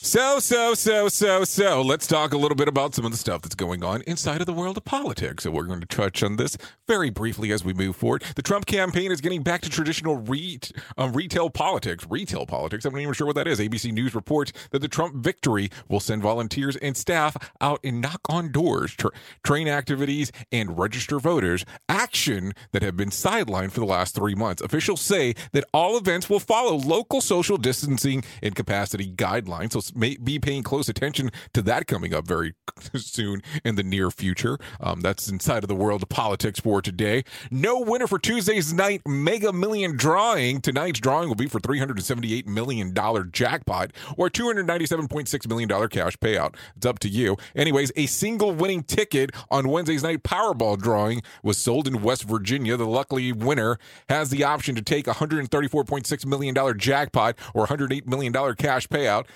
So, 0.00 0.38
so, 0.38 0.74
so, 0.74 1.08
so, 1.08 1.42
so, 1.42 1.82
let's 1.82 2.06
talk 2.06 2.32
a 2.32 2.38
little 2.38 2.54
bit 2.54 2.68
about 2.68 2.94
some 2.94 3.04
of 3.04 3.10
the 3.10 3.16
stuff 3.16 3.42
that's 3.42 3.56
going 3.56 3.82
on 3.82 4.02
inside 4.02 4.40
of 4.40 4.46
the 4.46 4.52
world 4.52 4.76
of 4.76 4.84
politics. 4.84 5.42
So, 5.42 5.50
we're 5.50 5.64
going 5.64 5.80
to 5.80 5.86
touch 5.86 6.22
on 6.22 6.36
this 6.36 6.56
very 6.86 7.10
briefly 7.10 7.50
as 7.50 7.64
we 7.64 7.74
move 7.74 7.96
forward. 7.96 8.22
The 8.36 8.42
Trump 8.42 8.66
campaign 8.66 9.10
is 9.10 9.20
getting 9.20 9.42
back 9.42 9.60
to 9.62 9.68
traditional 9.68 10.16
re- 10.16 10.60
um, 10.96 11.12
retail 11.14 11.50
politics. 11.50 12.06
Retail 12.08 12.46
politics, 12.46 12.84
I'm 12.84 12.92
not 12.92 13.00
even 13.00 13.12
sure 13.12 13.26
what 13.26 13.34
that 13.36 13.48
is. 13.48 13.58
ABC 13.58 13.92
News 13.92 14.14
reports 14.14 14.52
that 14.70 14.78
the 14.78 14.88
Trump 14.88 15.16
victory 15.16 15.68
will 15.88 16.00
send 16.00 16.22
volunteers 16.22 16.76
and 16.76 16.96
staff 16.96 17.36
out 17.60 17.80
and 17.82 18.00
knock 18.00 18.20
on 18.28 18.52
doors, 18.52 18.92
tra- 18.94 19.10
train 19.42 19.66
activities, 19.66 20.30
and 20.52 20.78
register 20.78 21.18
voters, 21.18 21.64
action 21.88 22.52
that 22.70 22.82
have 22.82 22.96
been 22.96 23.10
sidelined 23.10 23.72
for 23.72 23.80
the 23.80 23.86
last 23.86 24.14
three 24.14 24.36
months. 24.36 24.62
Officials 24.62 25.00
say 25.00 25.34
that 25.50 25.64
all 25.74 25.98
events 25.98 26.30
will 26.30 26.40
follow 26.40 26.76
local 26.76 27.20
social 27.20 27.56
distancing 27.56 28.22
and 28.44 28.54
capacity 28.54 29.10
guidelines. 29.10 29.72
So, 29.72 29.87
may 29.94 30.16
be 30.16 30.38
paying 30.38 30.62
close 30.62 30.88
attention 30.88 31.30
to 31.54 31.62
that 31.62 31.86
coming 31.86 32.14
up 32.14 32.26
very 32.26 32.54
soon 32.96 33.42
in 33.64 33.76
the 33.76 33.82
near 33.82 34.10
future. 34.10 34.58
Um, 34.80 35.00
that's 35.00 35.28
inside 35.28 35.64
of 35.64 35.68
the 35.68 35.74
world 35.74 36.02
of 36.02 36.08
politics 36.08 36.60
for 36.60 36.82
today. 36.82 37.24
No 37.50 37.80
winner 37.80 38.06
for 38.06 38.18
Tuesday's 38.18 38.72
night 38.72 39.02
mega 39.06 39.52
million 39.52 39.96
drawing. 39.96 40.60
Tonight's 40.60 41.00
drawing 41.00 41.28
will 41.28 41.36
be 41.36 41.46
for 41.46 41.60
$378 41.60 42.46
million 42.46 42.94
jackpot 43.30 43.92
or 44.16 44.30
$297.6 44.30 45.48
million 45.48 45.88
cash 45.88 46.16
payout. 46.18 46.54
It's 46.76 46.86
up 46.86 46.98
to 47.00 47.08
you. 47.08 47.36
Anyways, 47.54 47.92
a 47.96 48.06
single 48.06 48.52
winning 48.52 48.82
ticket 48.82 49.30
on 49.50 49.68
Wednesday's 49.68 50.02
night 50.02 50.22
Powerball 50.22 50.78
drawing 50.78 51.22
was 51.42 51.58
sold 51.58 51.86
in 51.86 52.02
West 52.02 52.24
Virginia. 52.24 52.76
The 52.76 52.86
lucky 52.86 53.32
winner 53.32 53.78
has 54.08 54.30
the 54.30 54.44
option 54.44 54.74
to 54.74 54.82
take 54.82 55.06
$134.6 55.06 56.26
million 56.26 56.78
jackpot 56.78 57.36
or 57.54 57.66
$108 57.66 58.06
million 58.06 58.32
cash 58.54 58.88
payout. 58.88 59.26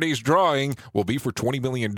Saturday's 0.00 0.20
drawing 0.20 0.76
will 0.94 1.04
be 1.04 1.18
for 1.18 1.30
$20 1.30 1.60
million 1.60 1.92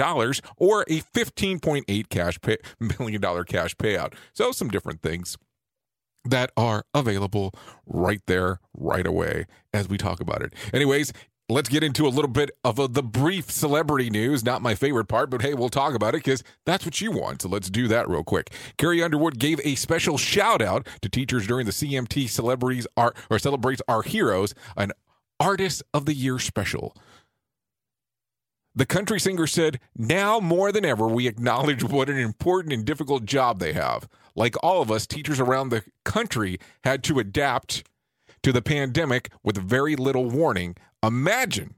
or 0.57 0.82
a 0.82 1.00
$15.8 1.14 2.09
cash 2.09 2.40
pay, 2.40 2.57
million 2.98 3.20
dollar 3.20 3.44
cash 3.44 3.76
payout. 3.76 4.14
So 4.32 4.50
some 4.50 4.68
different 4.68 5.03
things 5.03 5.38
that 6.24 6.50
are 6.57 6.84
available 6.94 7.53
right 7.86 8.20
there, 8.26 8.59
right 8.74 9.07
away, 9.07 9.46
as 9.72 9.88
we 9.88 9.98
talk 9.98 10.20
about 10.20 10.42
it. 10.42 10.53
Anyways, 10.72 11.12
let's 11.48 11.68
get 11.68 11.84
into 11.84 12.05
a 12.05 12.09
little 12.11 12.30
bit 12.30 12.50
of 12.64 12.80
a, 12.80 12.88
the 12.88 13.05
brief 13.05 13.53
celebrity 13.53 14.11
news. 14.11 14.44
Not 14.44 14.62
my 14.62 14.74
favorite 14.74 15.07
part, 15.07 15.30
but 15.30 15.42
hey, 15.42 15.55
we'll 15.55 15.68
talk 15.68 15.94
about 15.94 16.16
it 16.16 16.24
because 16.24 16.42
that's 16.66 16.84
what 16.84 17.00
you 17.00 17.12
want. 17.12 17.42
So 17.42 17.48
let's 17.48 17.70
do 17.70 17.86
that 17.86 18.09
real 18.09 18.24
quick. 18.24 18.53
Carrie 18.78 19.03
Underwood 19.03 19.38
gave 19.38 19.61
a 19.62 19.76
special 19.76 20.18
shout 20.18 20.61
out 20.61 20.88
to 21.03 21.09
teachers 21.09 21.46
during 21.46 21.66
the 21.66 21.72
CMT 21.72 22.28
Celebrities 22.28 22.88
Art 22.96 23.16
or 23.30 23.38
celebrates 23.38 23.82
our 23.86 24.03
heroes, 24.03 24.55
an 24.76 24.90
Artist 25.38 25.82
of 25.94 26.07
the 26.07 26.14
Year 26.14 26.40
special. 26.40 26.96
The 28.75 28.87
country 28.87 29.20
singer 29.20 29.47
said, 29.47 29.81
Now 29.97 30.41
more 30.41 30.73
than 30.73 30.85
ever, 30.85 31.07
we 31.07 31.27
acknowledge 31.27 31.85
what 31.85 32.09
an 32.09 32.16
important 32.16 32.73
and 32.73 32.85
difficult 32.85 33.27
job 33.27 33.59
they 33.59 33.75
have. 33.75 34.09
Like 34.35 34.57
all 34.62 34.81
of 34.81 34.91
us, 34.91 35.07
teachers 35.07 35.41
around 35.41 35.68
the 35.68 35.85
country 36.05 36.59
had 36.85 37.05
to 37.05 37.18
adapt 37.18 37.85
to 38.43 38.53
the 38.53 38.62
pandemic 38.62 39.31
with 39.43 39.59
very 39.59 39.95
little 39.95 40.29
warning. 40.29 40.77
Imagine 41.03 41.75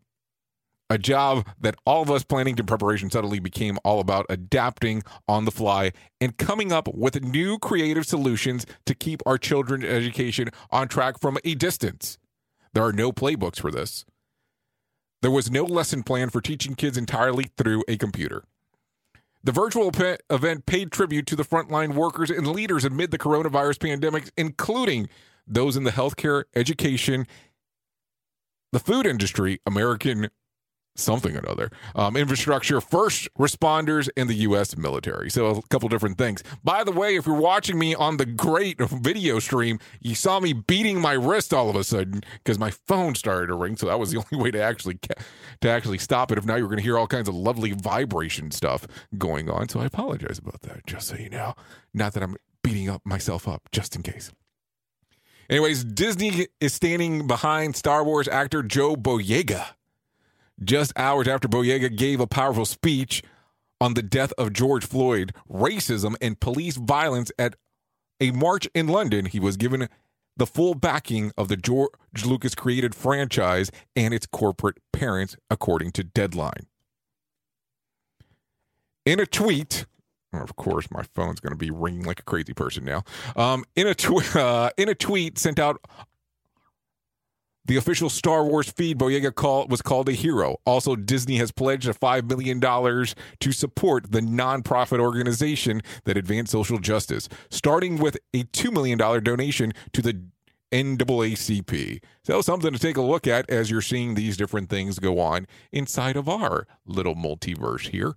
a 0.89 0.99
job 0.99 1.49
that 1.61 1.75
all 1.85 2.03
of 2.03 2.11
us 2.11 2.23
planning 2.23 2.55
to 2.57 2.63
preparation 2.63 3.11
suddenly 3.11 3.41
became 3.41 3.79
all 3.85 3.99
about 3.99 4.27
adapting 4.29 5.03
on 5.27 5.45
the 5.45 5.51
fly 5.51 5.91
and 6.21 6.37
coming 6.37 6.73
up 6.73 6.87
with 6.95 7.23
new 7.25 7.59
creative 7.59 8.07
solutions 8.07 8.67
to 8.87 8.95
keep 8.95 9.21
our 9.27 9.39
children's 9.39 9.85
education 9.85 10.51
on 10.71 10.87
track 10.87 11.19
from 11.21 11.39
a 11.45 11.55
distance. 11.55 12.19
There 12.73 12.85
are 12.85 12.93
no 12.93 13.11
playbooks 13.13 13.61
for 13.61 13.71
this. 13.71 14.05
There 15.25 15.31
was 15.31 15.51
no 15.51 15.65
lesson 15.65 16.03
plan 16.03 16.29
for 16.29 16.43
teaching 16.43 16.75
kids 16.75 16.99
entirely 16.99 17.47
through 17.57 17.83
a 17.89 17.97
computer. 17.97 18.45
The 19.43 19.53
virtual 19.53 19.91
event 20.29 20.67
paid 20.67 20.93
tribute 20.93 21.27
to 21.29 21.35
the 21.35 21.45
frontline 21.45 21.95
workers 21.95 22.29
and 22.29 22.47
leaders 22.47 22.85
amid 22.85 23.11
the 23.11 23.17
coronavirus 23.17 23.81
pandemic, 23.81 24.31
including 24.37 25.09
those 25.47 25.79
in 25.79 25.85
the 25.85 25.93
healthcare, 25.93 26.45
education, 26.55 27.27
the 28.71 28.79
food 28.79 29.07
industry, 29.07 29.63
American 29.65 30.29
something 30.97 31.37
or 31.37 31.49
other, 31.49 31.71
um, 31.95 32.17
infrastructure, 32.17 32.81
first 32.81 33.29
responders, 33.39 34.09
and 34.17 34.29
the 34.29 34.35
U.S. 34.35 34.77
military. 34.77 35.31
So 35.31 35.47
a 35.47 35.63
couple 35.69 35.89
different 35.89 36.19
things. 36.19 36.43
By 36.63 36.85
the 36.85 36.93
way, 36.93 37.17
if 37.17 37.27
you're 37.27 37.37
watching 37.37 37.79
me 37.79 37.95
on 37.95 38.17
the 38.17 38.27
great 38.27 38.79
video 38.79 39.39
stream, 39.39 39.79
you 40.01 40.15
saw 40.15 40.41
me 40.41 40.53
beating 40.53 41.01
my 41.01 41.13
wrist 41.13 41.53
all 41.53 41.69
of 41.69 41.77
a 41.77 41.85
sudden 41.85 42.23
because 42.39 42.59
my 42.59 42.71
phone 42.71 43.15
started 43.15 43.49
to 43.49 43.55
ring. 43.55 43.77
So 43.77 43.87
that 43.87 43.99
was 43.99 44.13
the 44.13 44.19
only 44.33 44.43
way 44.43 44.51
to 44.51 44.63
actually 44.63 44.99
to 45.61 45.69
actually 45.69 45.99
stop 45.99 46.31
it. 46.33 46.39
If 46.39 46.45
now 46.45 46.57
you're 46.57 46.69
going 46.69 46.79
to 46.79 46.83
hear 46.83 46.99
all 46.99 47.07
kinds 47.07 47.29
of 47.29 47.35
lovely 47.35 47.73
vibration 47.73 48.51
stuff 48.51 48.87
going 49.19 49.51
on, 49.51 49.69
so 49.69 49.81
I 49.81 49.87
apologize 49.87 50.39
about 50.39 50.63
that. 50.63 50.87
Just 50.87 51.09
so 51.09 51.17
you 51.17 51.31
know, 51.31 51.55
not 51.93 52.13
that 52.15 52.23
I'm 52.23 52.37
beating 52.63 52.89
up 52.89 53.03
myself 53.05 53.49
up, 53.49 53.63
just 53.73 53.95
in 53.97 54.03
case. 54.03 54.31
Anyways, 55.51 55.85
Disney 55.85 56.49
is 56.61 56.73
standing 56.73 57.27
behind 57.27 57.77
Star 57.77 58.03
Wars 58.03 58.27
actor 58.29 58.63
Joe 58.63 58.97
Boyega 58.97 59.67
just 60.63 60.93
hours 60.97 61.29
after 61.29 61.49
Boyega 61.49 61.95
gave 61.97 62.21
a 62.21 62.27
powerful 62.27 62.65
speech 62.65 63.23
on 63.81 63.95
the 63.95 64.03
death 64.03 64.33
of 64.39 64.53
George 64.53 64.87
Floyd, 64.87 65.33
racism, 65.51 66.15
and 66.21 66.39
police 66.41 66.77
violence 66.77 67.31
at 67.39 67.57
a 68.21 68.31
march 68.31 68.69
in 68.75 68.87
London, 68.87 69.27
he 69.27 69.41
was 69.41 69.57
given 69.57 69.89
the 70.37 70.47
full 70.47 70.75
backing 70.75 71.33
of 71.37 71.49
the 71.49 71.57
George 71.57 71.91
Lucas 72.25 72.55
created 72.55 72.95
franchise 72.95 73.71
and 73.95 74.15
its 74.15 74.27
corporate 74.27 74.79
parents, 74.93 75.37
according 75.51 75.93
to 75.93 76.05
Deadline. 76.05 76.67
In 79.05 79.21
a 79.21 79.27
tweet, 79.27 79.87
of 80.33 80.57
course, 80.57 80.91
my 80.91 81.03
phone's 81.15 81.41
going 81.41 81.53
to 81.53 81.59
be 81.59 81.71
ringing 81.71 82.05
like 82.05 82.21
a 82.21 82.25
crazy 82.25 82.55
person 82.55 82.85
now. 82.85 83.05
Um, 83.37 83.65
in 83.77 83.87
a 83.87 83.95
uh, 84.39 84.71
in 84.77 84.89
a 84.89 84.95
tweet 84.95 85.39
sent 85.39 85.59
out 85.59 85.81
the 87.67 87.77
official 87.77 88.11
Star 88.11 88.45
Wars 88.45 88.71
feed, 88.71 88.99
Boyega 88.99 89.35
call, 89.35 89.67
was 89.67 89.83
called 89.83 90.09
a 90.09 90.13
hero. 90.13 90.57
Also, 90.67 90.97
Disney 90.97 91.37
has 91.37 91.51
pledged 91.51 91.89
a 91.89 91.95
$5 91.95 92.29
million 92.29 92.61
to 92.61 93.53
support 93.53 94.13
the 94.13 94.21
nonprofit 94.21 95.01
organization 95.01 95.81
that 96.05 96.17
advanced 96.17 96.53
social 96.53 96.79
justice, 96.79 97.29
starting 97.51 97.99
with 97.99 98.19
a 98.35 98.45
$2 98.45 98.73
million 98.73 98.99
donation 98.99 99.73
to 99.93 100.03
the 100.03 100.25
NAACP. 100.73 102.03
So, 102.23 102.41
something 102.43 102.73
to 102.73 102.79
take 102.79 102.97
a 102.97 103.03
look 103.03 103.27
at 103.27 103.49
as 103.49 103.71
you're 103.71 103.81
seeing 103.81 104.15
these 104.15 104.37
different 104.37 104.69
things 104.69 104.99
go 104.99 105.19
on 105.21 105.47
inside 105.73 106.17
of 106.17 106.29
our 106.29 106.67
little 106.85 107.15
multiverse 107.15 107.89
here. 107.89 108.15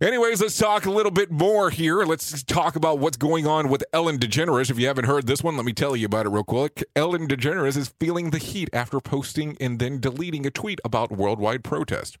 Anyways, 0.00 0.40
let's 0.40 0.58
talk 0.58 0.86
a 0.86 0.90
little 0.90 1.12
bit 1.12 1.30
more 1.30 1.70
here. 1.70 2.02
Let's 2.02 2.42
talk 2.42 2.74
about 2.74 2.98
what's 2.98 3.16
going 3.16 3.46
on 3.46 3.68
with 3.68 3.84
Ellen 3.92 4.18
DeGeneres. 4.18 4.68
If 4.68 4.78
you 4.78 4.88
haven't 4.88 5.04
heard 5.04 5.28
this 5.28 5.44
one, 5.44 5.56
let 5.56 5.64
me 5.64 5.72
tell 5.72 5.94
you 5.94 6.06
about 6.06 6.26
it 6.26 6.30
real 6.30 6.42
quick. 6.42 6.82
Ellen 6.96 7.28
DeGeneres 7.28 7.76
is 7.76 7.94
feeling 8.00 8.30
the 8.30 8.38
heat 8.38 8.68
after 8.72 8.98
posting 8.98 9.56
and 9.60 9.78
then 9.78 10.00
deleting 10.00 10.46
a 10.46 10.50
tweet 10.50 10.80
about 10.84 11.12
worldwide 11.12 11.62
protest. 11.62 12.18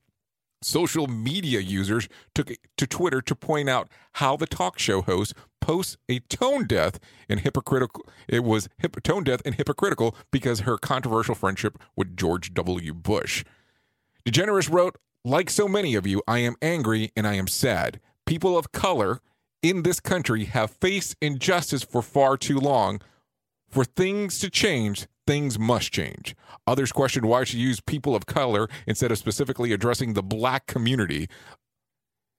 Social 0.62 1.08
media 1.08 1.58
users 1.58 2.08
took 2.32 2.52
to 2.76 2.86
Twitter 2.86 3.20
to 3.22 3.34
point 3.34 3.68
out 3.68 3.88
how 4.14 4.36
the 4.36 4.46
talk 4.46 4.78
show 4.78 5.02
host 5.02 5.34
posts 5.60 5.96
a 6.08 6.20
tone 6.20 6.68
death 6.68 7.00
and 7.28 7.40
hypocritical. 7.40 8.06
It 8.28 8.44
was 8.44 8.68
hip, 8.78 9.02
tone 9.02 9.24
death 9.24 9.42
and 9.44 9.56
hypocritical 9.56 10.14
because 10.30 10.60
her 10.60 10.78
controversial 10.78 11.34
friendship 11.34 11.76
with 11.96 12.16
George 12.16 12.54
W. 12.54 12.94
Bush. 12.94 13.44
DeGeneres 14.24 14.70
wrote, 14.70 14.96
like 15.24 15.48
so 15.48 15.66
many 15.66 15.94
of 15.94 16.06
you, 16.06 16.22
I 16.28 16.38
am 16.38 16.56
angry 16.60 17.10
and 17.16 17.26
I 17.26 17.34
am 17.34 17.48
sad. 17.48 18.00
People 18.26 18.58
of 18.58 18.72
color 18.72 19.20
in 19.62 19.82
this 19.82 20.00
country 20.00 20.44
have 20.44 20.70
faced 20.70 21.16
injustice 21.22 21.82
for 21.82 22.02
far 22.02 22.36
too 22.36 22.58
long. 22.58 23.00
For 23.70 23.84
things 23.84 24.38
to 24.40 24.50
change, 24.50 25.06
things 25.26 25.58
must 25.58 25.92
change. 25.92 26.36
Others 26.66 26.92
questioned 26.92 27.26
why 27.26 27.44
she 27.44 27.58
used 27.58 27.86
people 27.86 28.14
of 28.14 28.26
color 28.26 28.68
instead 28.86 29.10
of 29.10 29.18
specifically 29.18 29.72
addressing 29.72 30.12
the 30.12 30.22
black 30.22 30.66
community, 30.66 31.28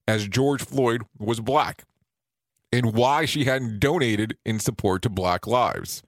as 0.08 0.28
George 0.28 0.64
Floyd 0.64 1.02
was 1.18 1.40
black, 1.40 1.84
and 2.72 2.94
why 2.94 3.26
she 3.26 3.46
hadn't 3.46 3.80
donated 3.80 4.38
in 4.46 4.60
support 4.60 5.02
to 5.02 5.10
Black 5.10 5.48
Lives. 5.48 6.04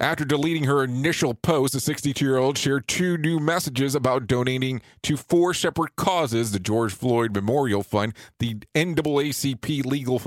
After 0.00 0.24
deleting 0.24 0.64
her 0.64 0.82
initial 0.82 1.34
post, 1.34 1.72
the 1.72 1.80
62 1.80 2.24
year 2.24 2.36
old 2.36 2.58
shared 2.58 2.88
two 2.88 3.16
new 3.16 3.38
messages 3.38 3.94
about 3.94 4.26
donating 4.26 4.82
to 5.04 5.16
four 5.16 5.54
separate 5.54 5.94
causes 5.94 6.50
the 6.50 6.58
George 6.58 6.92
Floyd 6.92 7.32
Memorial 7.32 7.84
Fund, 7.84 8.12
the 8.40 8.56
NAACP 8.74 9.84
Legal 9.86 10.20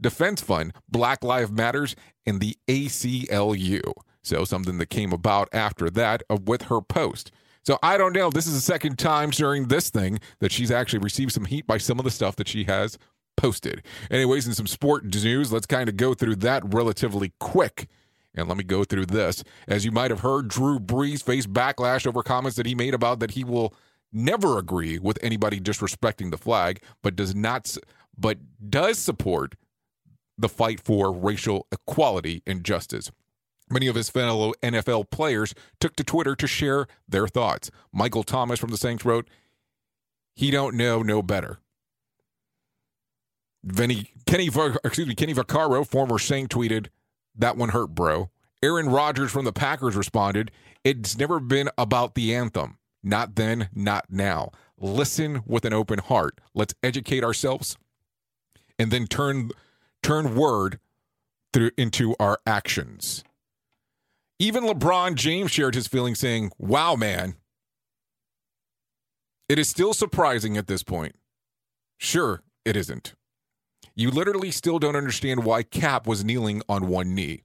Defense 0.00 0.40
Fund, 0.40 0.72
Black 0.88 1.22
Lives 1.22 1.52
Matters, 1.52 1.94
and 2.26 2.40
the 2.40 2.56
ACLU. 2.66 3.92
So, 4.24 4.44
something 4.44 4.78
that 4.78 4.90
came 4.90 5.12
about 5.12 5.48
after 5.52 5.88
that 5.90 6.22
uh, 6.28 6.38
with 6.44 6.62
her 6.62 6.80
post. 6.80 7.30
So, 7.64 7.78
I 7.80 7.98
don't 7.98 8.14
know. 8.14 8.28
This 8.30 8.48
is 8.48 8.54
the 8.54 8.60
second 8.60 8.98
time 8.98 9.30
during 9.30 9.68
this 9.68 9.88
thing 9.88 10.18
that 10.40 10.50
she's 10.50 10.72
actually 10.72 10.98
received 10.98 11.32
some 11.32 11.44
heat 11.44 11.66
by 11.66 11.78
some 11.78 12.00
of 12.00 12.04
the 12.04 12.10
stuff 12.10 12.34
that 12.36 12.48
she 12.48 12.64
has 12.64 12.98
posted. 13.36 13.82
Anyways, 14.10 14.48
in 14.48 14.54
some 14.54 14.66
sport 14.66 15.04
news, 15.04 15.52
let's 15.52 15.66
kind 15.66 15.88
of 15.88 15.96
go 15.96 16.12
through 16.12 16.36
that 16.36 16.62
relatively 16.74 17.32
quick. 17.38 17.88
And 18.34 18.48
let 18.48 18.56
me 18.56 18.64
go 18.64 18.84
through 18.84 19.06
this. 19.06 19.44
As 19.68 19.84
you 19.84 19.92
might 19.92 20.10
have 20.10 20.20
heard, 20.20 20.48
Drew 20.48 20.78
Brees 20.78 21.22
faced 21.22 21.52
backlash 21.52 22.06
over 22.06 22.22
comments 22.22 22.56
that 22.56 22.66
he 22.66 22.74
made 22.74 22.94
about 22.94 23.20
that 23.20 23.32
he 23.32 23.44
will 23.44 23.74
never 24.12 24.58
agree 24.58 24.98
with 24.98 25.18
anybody 25.22 25.60
disrespecting 25.60 26.30
the 26.30 26.38
flag, 26.38 26.82
but 27.02 27.16
does 27.16 27.34
not 27.34 27.76
but 28.16 28.38
does 28.70 28.98
support 28.98 29.54
the 30.38 30.48
fight 30.48 30.80
for 30.80 31.12
racial 31.12 31.66
equality 31.72 32.42
and 32.46 32.64
justice. 32.64 33.10
Many 33.70 33.86
of 33.86 33.94
his 33.94 34.10
fellow 34.10 34.52
NFL 34.62 35.10
players 35.10 35.54
took 35.80 35.96
to 35.96 36.04
Twitter 36.04 36.34
to 36.36 36.46
share 36.46 36.86
their 37.08 37.26
thoughts. 37.26 37.70
Michael 37.92 38.22
Thomas 38.22 38.58
from 38.58 38.70
the 38.70 38.76
Saints 38.76 39.04
wrote, 39.04 39.28
"He 40.34 40.50
don't 40.50 40.76
know 40.76 41.02
no 41.02 41.22
better." 41.22 41.60
Vinny 43.64 44.10
Kenny 44.26 44.50
excuse 44.84 45.06
me 45.06 45.14
Kenny 45.14 45.34
Vaccaro, 45.34 45.86
former 45.86 46.18
Saint, 46.18 46.50
tweeted, 46.50 46.88
that 47.34 47.56
one 47.56 47.70
hurt, 47.70 47.94
bro. 47.94 48.30
Aaron 48.62 48.88
Rodgers 48.88 49.32
from 49.32 49.44
the 49.44 49.52
Packers 49.52 49.96
responded, 49.96 50.50
It's 50.84 51.18
never 51.18 51.40
been 51.40 51.68
about 51.76 52.14
the 52.14 52.34
anthem. 52.34 52.78
Not 53.02 53.34
then, 53.34 53.68
not 53.74 54.06
now. 54.10 54.50
Listen 54.78 55.42
with 55.46 55.64
an 55.64 55.72
open 55.72 55.98
heart. 55.98 56.40
Let's 56.54 56.74
educate 56.82 57.24
ourselves 57.24 57.76
and 58.78 58.90
then 58.90 59.06
turn 59.06 59.50
turn 60.02 60.34
word 60.34 60.78
through 61.52 61.70
into 61.76 62.14
our 62.18 62.38
actions. 62.46 63.24
Even 64.38 64.64
LeBron 64.64 65.14
James 65.14 65.50
shared 65.50 65.74
his 65.74 65.86
feelings 65.86 66.18
saying, 66.18 66.52
"Wow, 66.58 66.96
man. 66.96 67.36
It 69.48 69.58
is 69.58 69.68
still 69.68 69.94
surprising 69.94 70.56
at 70.56 70.66
this 70.66 70.82
point." 70.82 71.16
Sure, 71.98 72.42
it 72.64 72.76
isn't. 72.76 73.14
You 73.94 74.10
literally 74.10 74.50
still 74.50 74.78
don't 74.78 74.96
understand 74.96 75.44
why 75.44 75.62
Kap 75.62 76.06
was 76.06 76.24
kneeling 76.24 76.62
on 76.68 76.88
one 76.88 77.14
knee. 77.14 77.42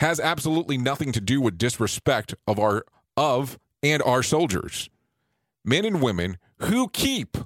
Has 0.00 0.18
absolutely 0.18 0.76
nothing 0.76 1.12
to 1.12 1.20
do 1.20 1.40
with 1.40 1.58
disrespect 1.58 2.34
of 2.46 2.58
our 2.58 2.84
of 3.16 3.58
and 3.82 4.02
our 4.02 4.22
soldiers. 4.22 4.90
Men 5.64 5.84
and 5.84 6.02
women 6.02 6.38
who 6.58 6.88
keep 6.88 7.36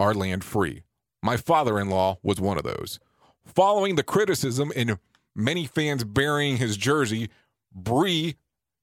our 0.00 0.14
land 0.14 0.42
free. 0.42 0.82
My 1.22 1.36
father-in-law 1.36 2.18
was 2.22 2.40
one 2.40 2.56
of 2.56 2.64
those. 2.64 2.98
Following 3.44 3.96
the 3.96 4.02
criticism 4.02 4.72
and 4.74 4.98
many 5.34 5.66
fans 5.66 6.04
burying 6.04 6.56
his 6.56 6.76
jersey, 6.76 7.28
Bree 7.72 8.36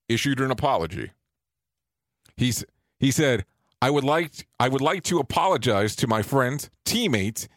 issued 0.07 0.39
an 0.39 0.51
apology. 0.51 1.11
He's 2.37 2.63
he 2.99 3.09
said, 3.09 3.45
I 3.81 3.89
would 3.89 4.03
like 4.03 4.47
I 4.59 4.69
would 4.69 4.81
like 4.81 5.03
to 5.05 5.19
apologize 5.19 5.95
to 5.97 6.07
my 6.07 6.21
friends, 6.21 6.69
teammates, 6.85 7.47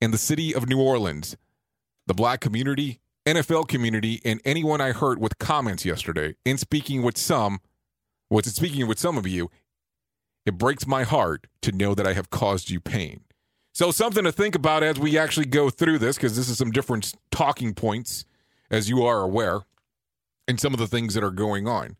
in 0.00 0.10
the 0.10 0.18
city 0.18 0.54
of 0.54 0.68
New 0.68 0.80
Orleans, 0.80 1.36
the 2.06 2.14
black 2.14 2.40
community, 2.40 3.00
NFL 3.26 3.68
community, 3.68 4.20
and 4.24 4.40
anyone 4.44 4.80
I 4.80 4.92
hurt 4.92 5.18
with 5.18 5.38
comments 5.38 5.84
yesterday. 5.84 6.34
In 6.44 6.58
speaking 6.58 7.02
with 7.02 7.18
some, 7.18 7.60
What's 8.28 8.46
it 8.46 8.54
speaking 8.54 8.86
with 8.86 8.98
some 8.98 9.16
of 9.16 9.26
you, 9.26 9.50
it 10.44 10.58
breaks 10.58 10.86
my 10.86 11.02
heart 11.02 11.46
to 11.62 11.72
know 11.72 11.94
that 11.94 12.06
I 12.06 12.12
have 12.12 12.30
caused 12.30 12.70
you 12.70 12.78
pain. 12.78 13.20
So, 13.72 13.90
something 13.90 14.24
to 14.24 14.32
think 14.32 14.54
about 14.54 14.82
as 14.82 14.98
we 14.98 15.16
actually 15.16 15.46
go 15.46 15.70
through 15.70 15.98
this, 15.98 16.16
because 16.16 16.36
this 16.36 16.48
is 16.48 16.58
some 16.58 16.70
different 16.70 17.14
talking 17.30 17.74
points, 17.74 18.24
as 18.70 18.88
you 18.88 19.04
are 19.04 19.22
aware, 19.22 19.60
and 20.46 20.60
some 20.60 20.74
of 20.74 20.80
the 20.80 20.86
things 20.86 21.14
that 21.14 21.24
are 21.24 21.30
going 21.30 21.66
on. 21.66 21.96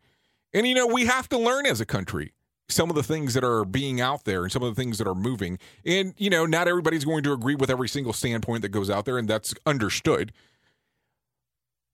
And, 0.53 0.67
you 0.67 0.75
know, 0.75 0.87
we 0.87 1.05
have 1.05 1.29
to 1.29 1.37
learn 1.37 1.65
as 1.65 1.79
a 1.79 1.85
country 1.85 2.33
some 2.69 2.89
of 2.89 2.95
the 2.95 3.03
things 3.03 3.33
that 3.33 3.43
are 3.43 3.65
being 3.65 3.99
out 3.99 4.25
there 4.25 4.43
and 4.43 4.51
some 4.51 4.63
of 4.63 4.73
the 4.73 4.81
things 4.81 4.97
that 4.99 5.07
are 5.07 5.15
moving. 5.15 5.59
And, 5.85 6.13
you 6.17 6.29
know, 6.29 6.45
not 6.45 6.67
everybody's 6.67 7.05
going 7.05 7.23
to 7.23 7.33
agree 7.33 7.55
with 7.55 7.69
every 7.69 7.89
single 7.89 8.13
standpoint 8.13 8.61
that 8.61 8.69
goes 8.69 8.89
out 8.89 9.05
there, 9.05 9.17
and 9.17 9.27
that's 9.27 9.53
understood. 9.65 10.31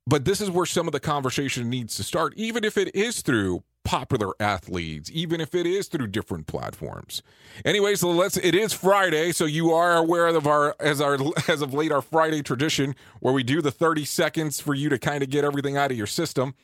But 0.07 0.25
this 0.25 0.39
is 0.39 0.51
where 0.51 0.67
some 0.67 0.87
of 0.87 0.91
the 0.91 0.99
conversation 0.99 1.69
needs 1.69 1.95
to 1.95 2.03
start, 2.03 2.33
even 2.35 2.63
if 2.63 2.77
it 2.77 2.95
is 2.95 3.21
through 3.21 3.63
popular 3.83 4.33
athletes, 4.39 5.09
even 5.13 5.39
if 5.39 5.55
it 5.55 5.65
is 5.65 5.87
through 5.87 6.07
different 6.07 6.47
platforms. 6.47 7.23
Anyway, 7.63 7.95
so 7.95 8.09
let's 8.09 8.35
it 8.37 8.53
is 8.53 8.73
Friday, 8.73 9.31
so 9.31 9.45
you 9.45 9.71
are 9.71 9.95
aware 9.95 10.27
of 10.27 10.45
our 10.45 10.75
as 10.79 10.99
our 10.99 11.17
as 11.47 11.61
of 11.61 11.73
late 11.73 11.91
our 11.91 12.01
Friday 12.01 12.41
tradition 12.41 12.95
where 13.19 13.33
we 13.33 13.43
do 13.43 13.61
the 13.61 13.71
30 13.71 14.03
seconds 14.05 14.59
for 14.59 14.73
you 14.73 14.89
to 14.89 14.97
kind 14.97 15.23
of 15.23 15.29
get 15.29 15.45
everything 15.45 15.77
out 15.77 15.91
of 15.91 15.97
your 15.97 16.07
system 16.07 16.55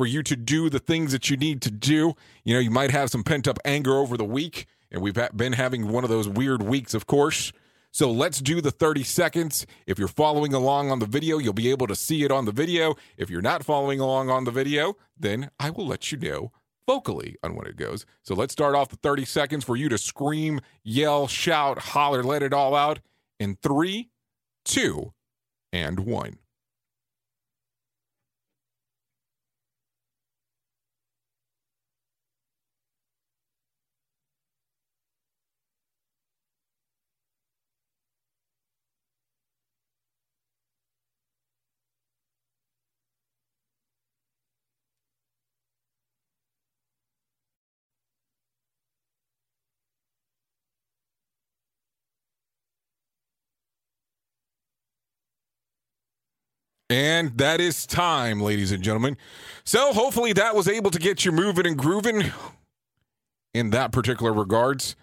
for 0.00 0.06
you 0.06 0.22
to 0.22 0.34
do 0.34 0.70
the 0.70 0.78
things 0.78 1.12
that 1.12 1.28
you 1.28 1.36
need 1.36 1.60
to 1.60 1.70
do. 1.70 2.14
You 2.42 2.54
know, 2.54 2.60
you 2.60 2.70
might 2.70 2.90
have 2.90 3.10
some 3.10 3.22
pent 3.22 3.46
up 3.46 3.58
anger 3.66 3.98
over 3.98 4.16
the 4.16 4.24
week, 4.24 4.64
and 4.90 5.02
we've 5.02 5.18
been 5.36 5.52
having 5.52 5.88
one 5.88 6.04
of 6.04 6.08
those 6.08 6.26
weird 6.26 6.62
weeks, 6.62 6.94
of 6.94 7.06
course. 7.06 7.52
So 7.90 8.10
let's 8.10 8.40
do 8.40 8.62
the 8.62 8.70
30 8.70 9.02
seconds. 9.02 9.66
If 9.86 9.98
you're 9.98 10.08
following 10.08 10.54
along 10.54 10.90
on 10.90 11.00
the 11.00 11.06
video, 11.06 11.36
you'll 11.36 11.52
be 11.52 11.70
able 11.70 11.86
to 11.86 11.94
see 11.94 12.24
it 12.24 12.30
on 12.30 12.46
the 12.46 12.50
video. 12.50 12.94
If 13.18 13.28
you're 13.28 13.42
not 13.42 13.62
following 13.62 14.00
along 14.00 14.30
on 14.30 14.44
the 14.44 14.50
video, 14.50 14.96
then 15.18 15.50
I 15.60 15.68
will 15.68 15.86
let 15.86 16.10
you 16.10 16.16
know 16.16 16.50
vocally 16.86 17.36
on 17.42 17.54
when 17.54 17.66
it 17.66 17.76
goes. 17.76 18.06
So 18.22 18.34
let's 18.34 18.54
start 18.54 18.74
off 18.74 18.88
the 18.88 18.96
30 18.96 19.26
seconds 19.26 19.64
for 19.64 19.76
you 19.76 19.90
to 19.90 19.98
scream, 19.98 20.62
yell, 20.82 21.26
shout, 21.26 21.78
holler, 21.78 22.22
let 22.22 22.42
it 22.42 22.54
all 22.54 22.74
out 22.74 23.00
in 23.38 23.58
three, 23.62 24.08
two, 24.64 25.12
and 25.74 26.00
one. 26.00 26.38
And 56.90 57.38
that 57.38 57.60
is 57.60 57.86
time, 57.86 58.40
ladies 58.40 58.72
and 58.72 58.82
gentlemen. 58.82 59.16
So 59.62 59.92
hopefully 59.92 60.32
that 60.32 60.56
was 60.56 60.66
able 60.66 60.90
to 60.90 60.98
get 60.98 61.24
you 61.24 61.30
moving 61.30 61.64
and 61.64 61.78
grooving 61.78 62.32
in 63.54 63.70
that 63.70 63.92
particular 63.92 64.32
regards. 64.32 64.96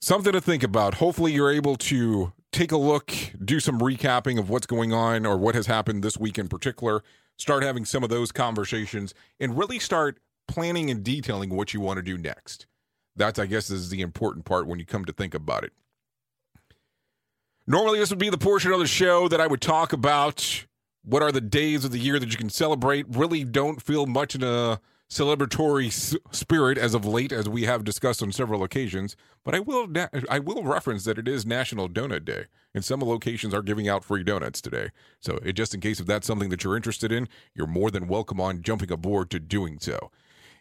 Something 0.00 0.32
to 0.32 0.40
think 0.40 0.62
about. 0.62 0.94
Hopefully 0.94 1.32
you're 1.32 1.50
able 1.50 1.74
to 1.76 2.32
take 2.52 2.70
a 2.70 2.76
look, 2.76 3.12
do 3.44 3.58
some 3.58 3.80
recapping 3.80 4.38
of 4.38 4.48
what's 4.48 4.66
going 4.66 4.92
on 4.92 5.26
or 5.26 5.36
what 5.36 5.56
has 5.56 5.66
happened 5.66 6.04
this 6.04 6.16
week 6.16 6.38
in 6.38 6.46
particular, 6.46 7.02
start 7.36 7.64
having 7.64 7.84
some 7.84 8.04
of 8.04 8.08
those 8.08 8.30
conversations 8.30 9.12
and 9.40 9.58
really 9.58 9.80
start 9.80 10.20
planning 10.46 10.88
and 10.88 11.02
detailing 11.02 11.50
what 11.50 11.74
you 11.74 11.80
want 11.80 11.96
to 11.96 12.02
do 12.02 12.16
next. 12.16 12.66
That's 13.16 13.40
I 13.40 13.46
guess 13.46 13.70
is 13.70 13.90
the 13.90 14.02
important 14.02 14.44
part 14.44 14.68
when 14.68 14.78
you 14.78 14.86
come 14.86 15.04
to 15.04 15.12
think 15.12 15.34
about 15.34 15.64
it. 15.64 15.72
Normally, 17.68 17.98
this 17.98 18.10
would 18.10 18.20
be 18.20 18.30
the 18.30 18.38
portion 18.38 18.70
of 18.70 18.78
the 18.78 18.86
show 18.86 19.26
that 19.26 19.40
I 19.40 19.48
would 19.48 19.60
talk 19.60 19.92
about 19.92 20.66
what 21.02 21.22
are 21.22 21.32
the 21.32 21.40
days 21.40 21.84
of 21.84 21.90
the 21.90 21.98
year 21.98 22.20
that 22.20 22.30
you 22.30 22.36
can 22.36 22.48
celebrate. 22.48 23.06
Really 23.08 23.42
don't 23.42 23.82
feel 23.82 24.06
much 24.06 24.36
in 24.36 24.44
a 24.44 24.80
celebratory 25.10 25.92
spirit 26.32 26.78
as 26.78 26.94
of 26.94 27.04
late, 27.04 27.32
as 27.32 27.48
we 27.48 27.64
have 27.64 27.82
discussed 27.82 28.22
on 28.22 28.30
several 28.30 28.62
occasions. 28.62 29.16
But 29.44 29.56
I 29.56 29.60
will 29.60 29.88
I 30.30 30.38
will 30.38 30.62
reference 30.62 31.04
that 31.04 31.18
it 31.18 31.26
is 31.26 31.44
National 31.44 31.88
Donut 31.88 32.24
Day, 32.24 32.44
and 32.72 32.84
some 32.84 33.00
locations 33.00 33.52
are 33.52 33.62
giving 33.62 33.88
out 33.88 34.04
free 34.04 34.22
donuts 34.22 34.60
today. 34.60 34.90
So, 35.18 35.40
just 35.52 35.74
in 35.74 35.80
case 35.80 35.98
if 35.98 36.06
that's 36.06 36.26
something 36.26 36.50
that 36.50 36.62
you're 36.62 36.76
interested 36.76 37.10
in, 37.10 37.28
you're 37.52 37.66
more 37.66 37.90
than 37.90 38.06
welcome 38.06 38.40
on 38.40 38.62
jumping 38.62 38.92
aboard 38.92 39.28
to 39.30 39.40
doing 39.40 39.78
so. 39.80 40.12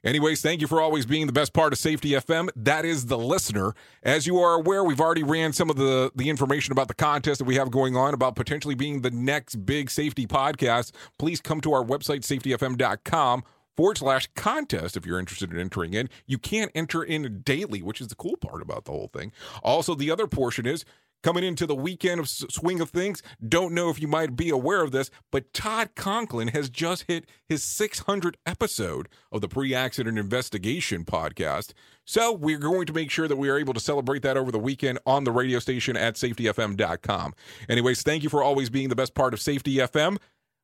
Anyways, 0.06 0.44
thank 0.44 0.62
you 0.62 0.68
for 0.68 0.80
always 0.80 1.08
being 1.08 1.26
the 1.26 1.34
best 1.34 1.52
part 1.52 1.74
of 1.74 1.80
Safety 1.80 2.10
FM. 2.10 2.50
That 2.56 2.86
is 2.86 3.08
the 3.08 3.18
listener. 3.18 3.74
As 4.04 4.28
you 4.28 4.38
are 4.38 4.54
aware, 4.54 4.84
we've 4.84 5.02
already 5.02 5.24
ran 5.24 5.52
some 5.52 5.68
of 5.68 5.78
the, 5.78 6.12
the 6.16 6.30
information 6.30 6.72
about 6.72 6.88
the 6.88 6.94
contest 6.94 7.40
that 7.40 7.46
we 7.46 7.56
have 7.56 7.72
going 7.72 7.98
on 7.98 8.14
about 8.14 8.36
potentially 8.36 8.76
being 8.76 9.02
the 9.02 9.10
next 9.10 9.66
big 9.66 9.90
safety 9.90 10.28
podcast. 10.28 10.92
Please 11.18 11.42
come 11.42 11.60
to 11.62 11.74
our 11.74 11.84
website, 11.84 12.20
safetyfm.com 12.20 13.44
forward 13.76 13.98
slash 13.98 14.30
contest 14.36 14.96
if 14.96 15.08
you're 15.08 15.20
interested 15.20 15.52
in 15.52 15.60
entering 15.60 15.96
in. 15.96 16.08
You 16.28 16.38
can't 16.38 16.72
enter 16.76 17.04
in 17.04 17.42
daily, 17.42 17.82
which 17.82 18.00
is 18.00 18.08
the 18.08 18.16
cool 18.16 18.38
part 18.38 18.62
about 18.62 18.86
the 18.86 18.92
whole 18.92 19.10
thing. 19.12 19.32
Also, 19.64 19.96
the 19.96 20.12
other 20.12 20.28
portion 20.28 20.68
is 20.68 20.86
coming 21.26 21.44
into 21.44 21.66
the 21.66 21.74
weekend 21.74 22.20
of 22.20 22.30
swing 22.30 22.80
of 22.80 22.92
things. 22.92 23.24
Don't 23.50 23.74
know 23.74 23.90
if 23.90 24.00
you 24.00 24.08
might 24.08 24.36
be 24.36 24.52
aware 24.52 24.84
of 24.84 24.92
this, 24.92 25.10
but 25.32 25.52
Todd 25.54 25.90
Conklin 25.96 26.50
has 26.50 26.70
just 26.70 27.06
hit 27.08 27.26
his 27.50 27.64
600th 27.64 28.36
episode 28.46 29.10
of 29.32 29.42
the 29.42 29.48
Pre 29.48 29.74
Accident 29.74 30.20
Investigation 30.20 31.04
podcast. 31.04 31.74
So 32.06 32.32
we're 32.32 32.60
going 32.60 32.86
to 32.86 32.94
make 32.94 33.10
sure 33.10 33.28
that 33.28 33.38
we 33.38 33.50
are 33.50 33.58
able 33.58 33.74
to 33.74 33.80
celebrate 33.80 34.22
that 34.22 34.38
over 34.38 34.52
the 34.52 34.60
weekend 34.60 35.00
on 35.08 35.24
the 35.24 35.32
radio 35.32 35.58
station 35.58 35.98
at 35.98 36.14
safetyfm.com. 36.14 37.34
Anyways, 37.68 38.04
thank 38.04 38.22
you 38.22 38.30
for 38.30 38.44
always 38.44 38.70
being 38.70 38.90
the 38.90 38.96
best 38.96 39.16
part 39.16 39.34
of 39.34 39.42
Safety 39.42 39.78
FM. 39.78 40.18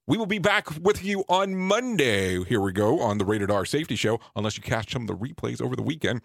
We 0.05 0.17
will 0.17 0.27
be 0.27 0.37
back 0.37 0.67
with 0.79 1.03
you 1.03 1.23
on 1.27 1.55
Monday. 1.55 2.43
Here 2.43 2.61
we 2.61 2.71
go 2.71 2.99
on 2.99 3.17
the 3.17 3.25
Rated 3.25 3.49
R 3.49 3.65
Safety 3.65 3.95
Show, 3.95 4.19
unless 4.35 4.57
you 4.57 4.61
catch 4.61 4.93
some 4.93 5.03
of 5.03 5.07
the 5.07 5.15
replays 5.15 5.59
over 5.59 5.75
the 5.75 5.81
weekend 5.81 6.21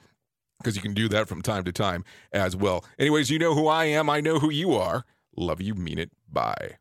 because 0.59 0.77
you 0.77 0.83
can 0.83 0.95
do 0.95 1.09
that 1.09 1.29
from 1.29 1.43
time 1.43 1.65
to 1.65 1.73
time 1.73 2.05
as 2.33 2.57
well. 2.57 2.85
Anyways, 2.99 3.31
you 3.31 3.39
know 3.39 3.55
who 3.55 3.69
I 3.69 3.85
am. 3.87 4.09
I 4.11 4.21
know 4.21 4.39
who 4.39 4.51
you 4.51 4.75
are. 4.75 5.05
Love 5.37 5.61
you, 5.61 5.75
mean 5.75 5.99
it. 5.99 6.11
Bye. 6.31 6.77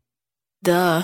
Duh. 0.63 1.03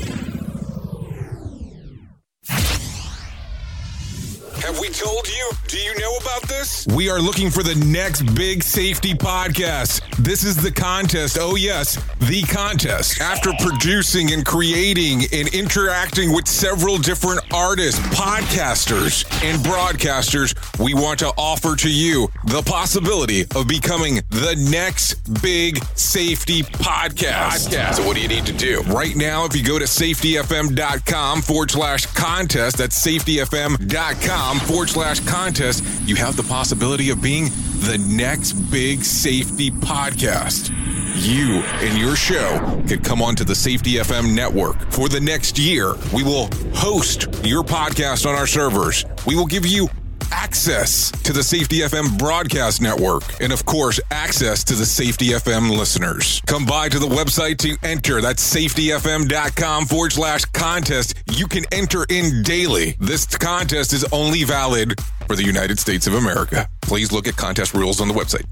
Have 4.71 4.79
we 4.79 4.87
told 4.87 5.27
you? 5.27 5.51
Do 5.67 5.77
you 5.77 5.93
know 5.99 6.15
about 6.15 6.43
this? 6.43 6.87
We 6.95 7.09
are 7.09 7.19
looking 7.19 7.49
for 7.49 7.61
the 7.61 7.75
next 7.75 8.21
big 8.35 8.63
safety 8.63 9.13
podcast. 9.13 9.99
This 10.15 10.45
is 10.45 10.55
the 10.55 10.71
contest. 10.71 11.37
Oh, 11.37 11.55
yes, 11.55 12.01
the 12.19 12.43
contest. 12.43 13.19
After 13.19 13.51
producing 13.59 14.31
and 14.31 14.45
creating 14.45 15.23
and 15.33 15.53
interacting 15.53 16.31
with 16.33 16.47
several 16.47 16.97
different 16.97 17.41
artists, 17.53 17.99
podcasters, 18.15 19.25
and 19.43 19.61
broadcasters, 19.61 20.55
we 20.79 20.93
want 20.93 21.19
to 21.19 21.33
offer 21.37 21.75
to 21.75 21.89
you 21.91 22.29
the 22.45 22.61
possibility 22.61 23.41
of 23.53 23.67
becoming 23.67 24.21
the 24.29 24.55
next 24.71 25.15
big 25.41 25.83
safety 25.97 26.63
podcast. 26.63 27.67
podcast. 27.67 27.95
So, 27.95 28.07
what 28.07 28.15
do 28.15 28.21
you 28.21 28.29
need 28.29 28.45
to 28.45 28.53
do? 28.53 28.79
Right 28.83 29.17
now, 29.17 29.43
if 29.43 29.53
you 29.53 29.65
go 29.65 29.79
to 29.79 29.85
safetyfm.com 29.85 31.41
forward 31.41 31.71
slash 31.71 32.05
contest, 32.05 32.77
that's 32.77 33.05
safetyfm.com 33.05 34.60
forward 34.61 34.89
slash 34.89 35.19
contest, 35.21 35.83
you 36.07 36.15
have 36.15 36.35
the 36.35 36.43
possibility 36.43 37.09
of 37.09 37.21
being 37.21 37.45
the 37.81 37.97
next 38.09 38.53
big 38.71 39.03
safety 39.03 39.71
podcast. 39.71 40.69
You 41.15 41.61
and 41.85 41.97
your 41.97 42.15
show 42.15 42.81
could 42.87 43.03
come 43.03 43.21
onto 43.21 43.43
the 43.43 43.55
Safety 43.55 43.95
FM 43.95 44.33
network. 44.33 44.79
For 44.91 45.09
the 45.09 45.19
next 45.19 45.59
year, 45.59 45.95
we 46.13 46.23
will 46.23 46.49
host 46.73 47.23
your 47.43 47.63
podcast 47.63 48.25
on 48.25 48.35
our 48.35 48.47
servers. 48.47 49.05
We 49.27 49.35
will 49.35 49.45
give 49.45 49.65
you 49.65 49.89
access 50.31 51.11
to 51.23 51.33
the 51.33 51.43
Safety 51.43 51.79
FM 51.79 52.17
broadcast 52.17 52.81
network, 52.81 53.23
and 53.41 53.53
of 53.53 53.65
course, 53.65 53.99
access 54.09 54.63
to 54.65 54.75
the 54.75 54.85
Safety 54.85 55.27
FM 55.27 55.77
listeners. 55.77 56.41
Come 56.47 56.65
by 56.65 56.89
to 56.89 56.99
the 56.99 57.07
website 57.07 57.57
to 57.59 57.77
enter. 57.83 58.21
That's 58.21 58.43
safetyfm.com 58.53 59.85
forward 59.85 60.13
slash 60.13 60.45
contest. 60.45 61.15
You 61.31 61.47
can 61.47 61.65
enter 61.71 62.05
in 62.09 62.43
daily. 62.43 62.95
This 62.99 63.25
contest 63.25 63.93
is 63.93 64.05
only 64.11 64.43
valid 64.43 64.99
for 65.27 65.35
the 65.35 65.43
United 65.43 65.79
States 65.79 66.07
of 66.07 66.15
America. 66.15 66.67
Please 66.81 67.11
look 67.11 67.27
at 67.27 67.35
contest 67.35 67.73
rules 67.73 68.01
on 68.01 68.07
the 68.07 68.13
website. 68.13 68.45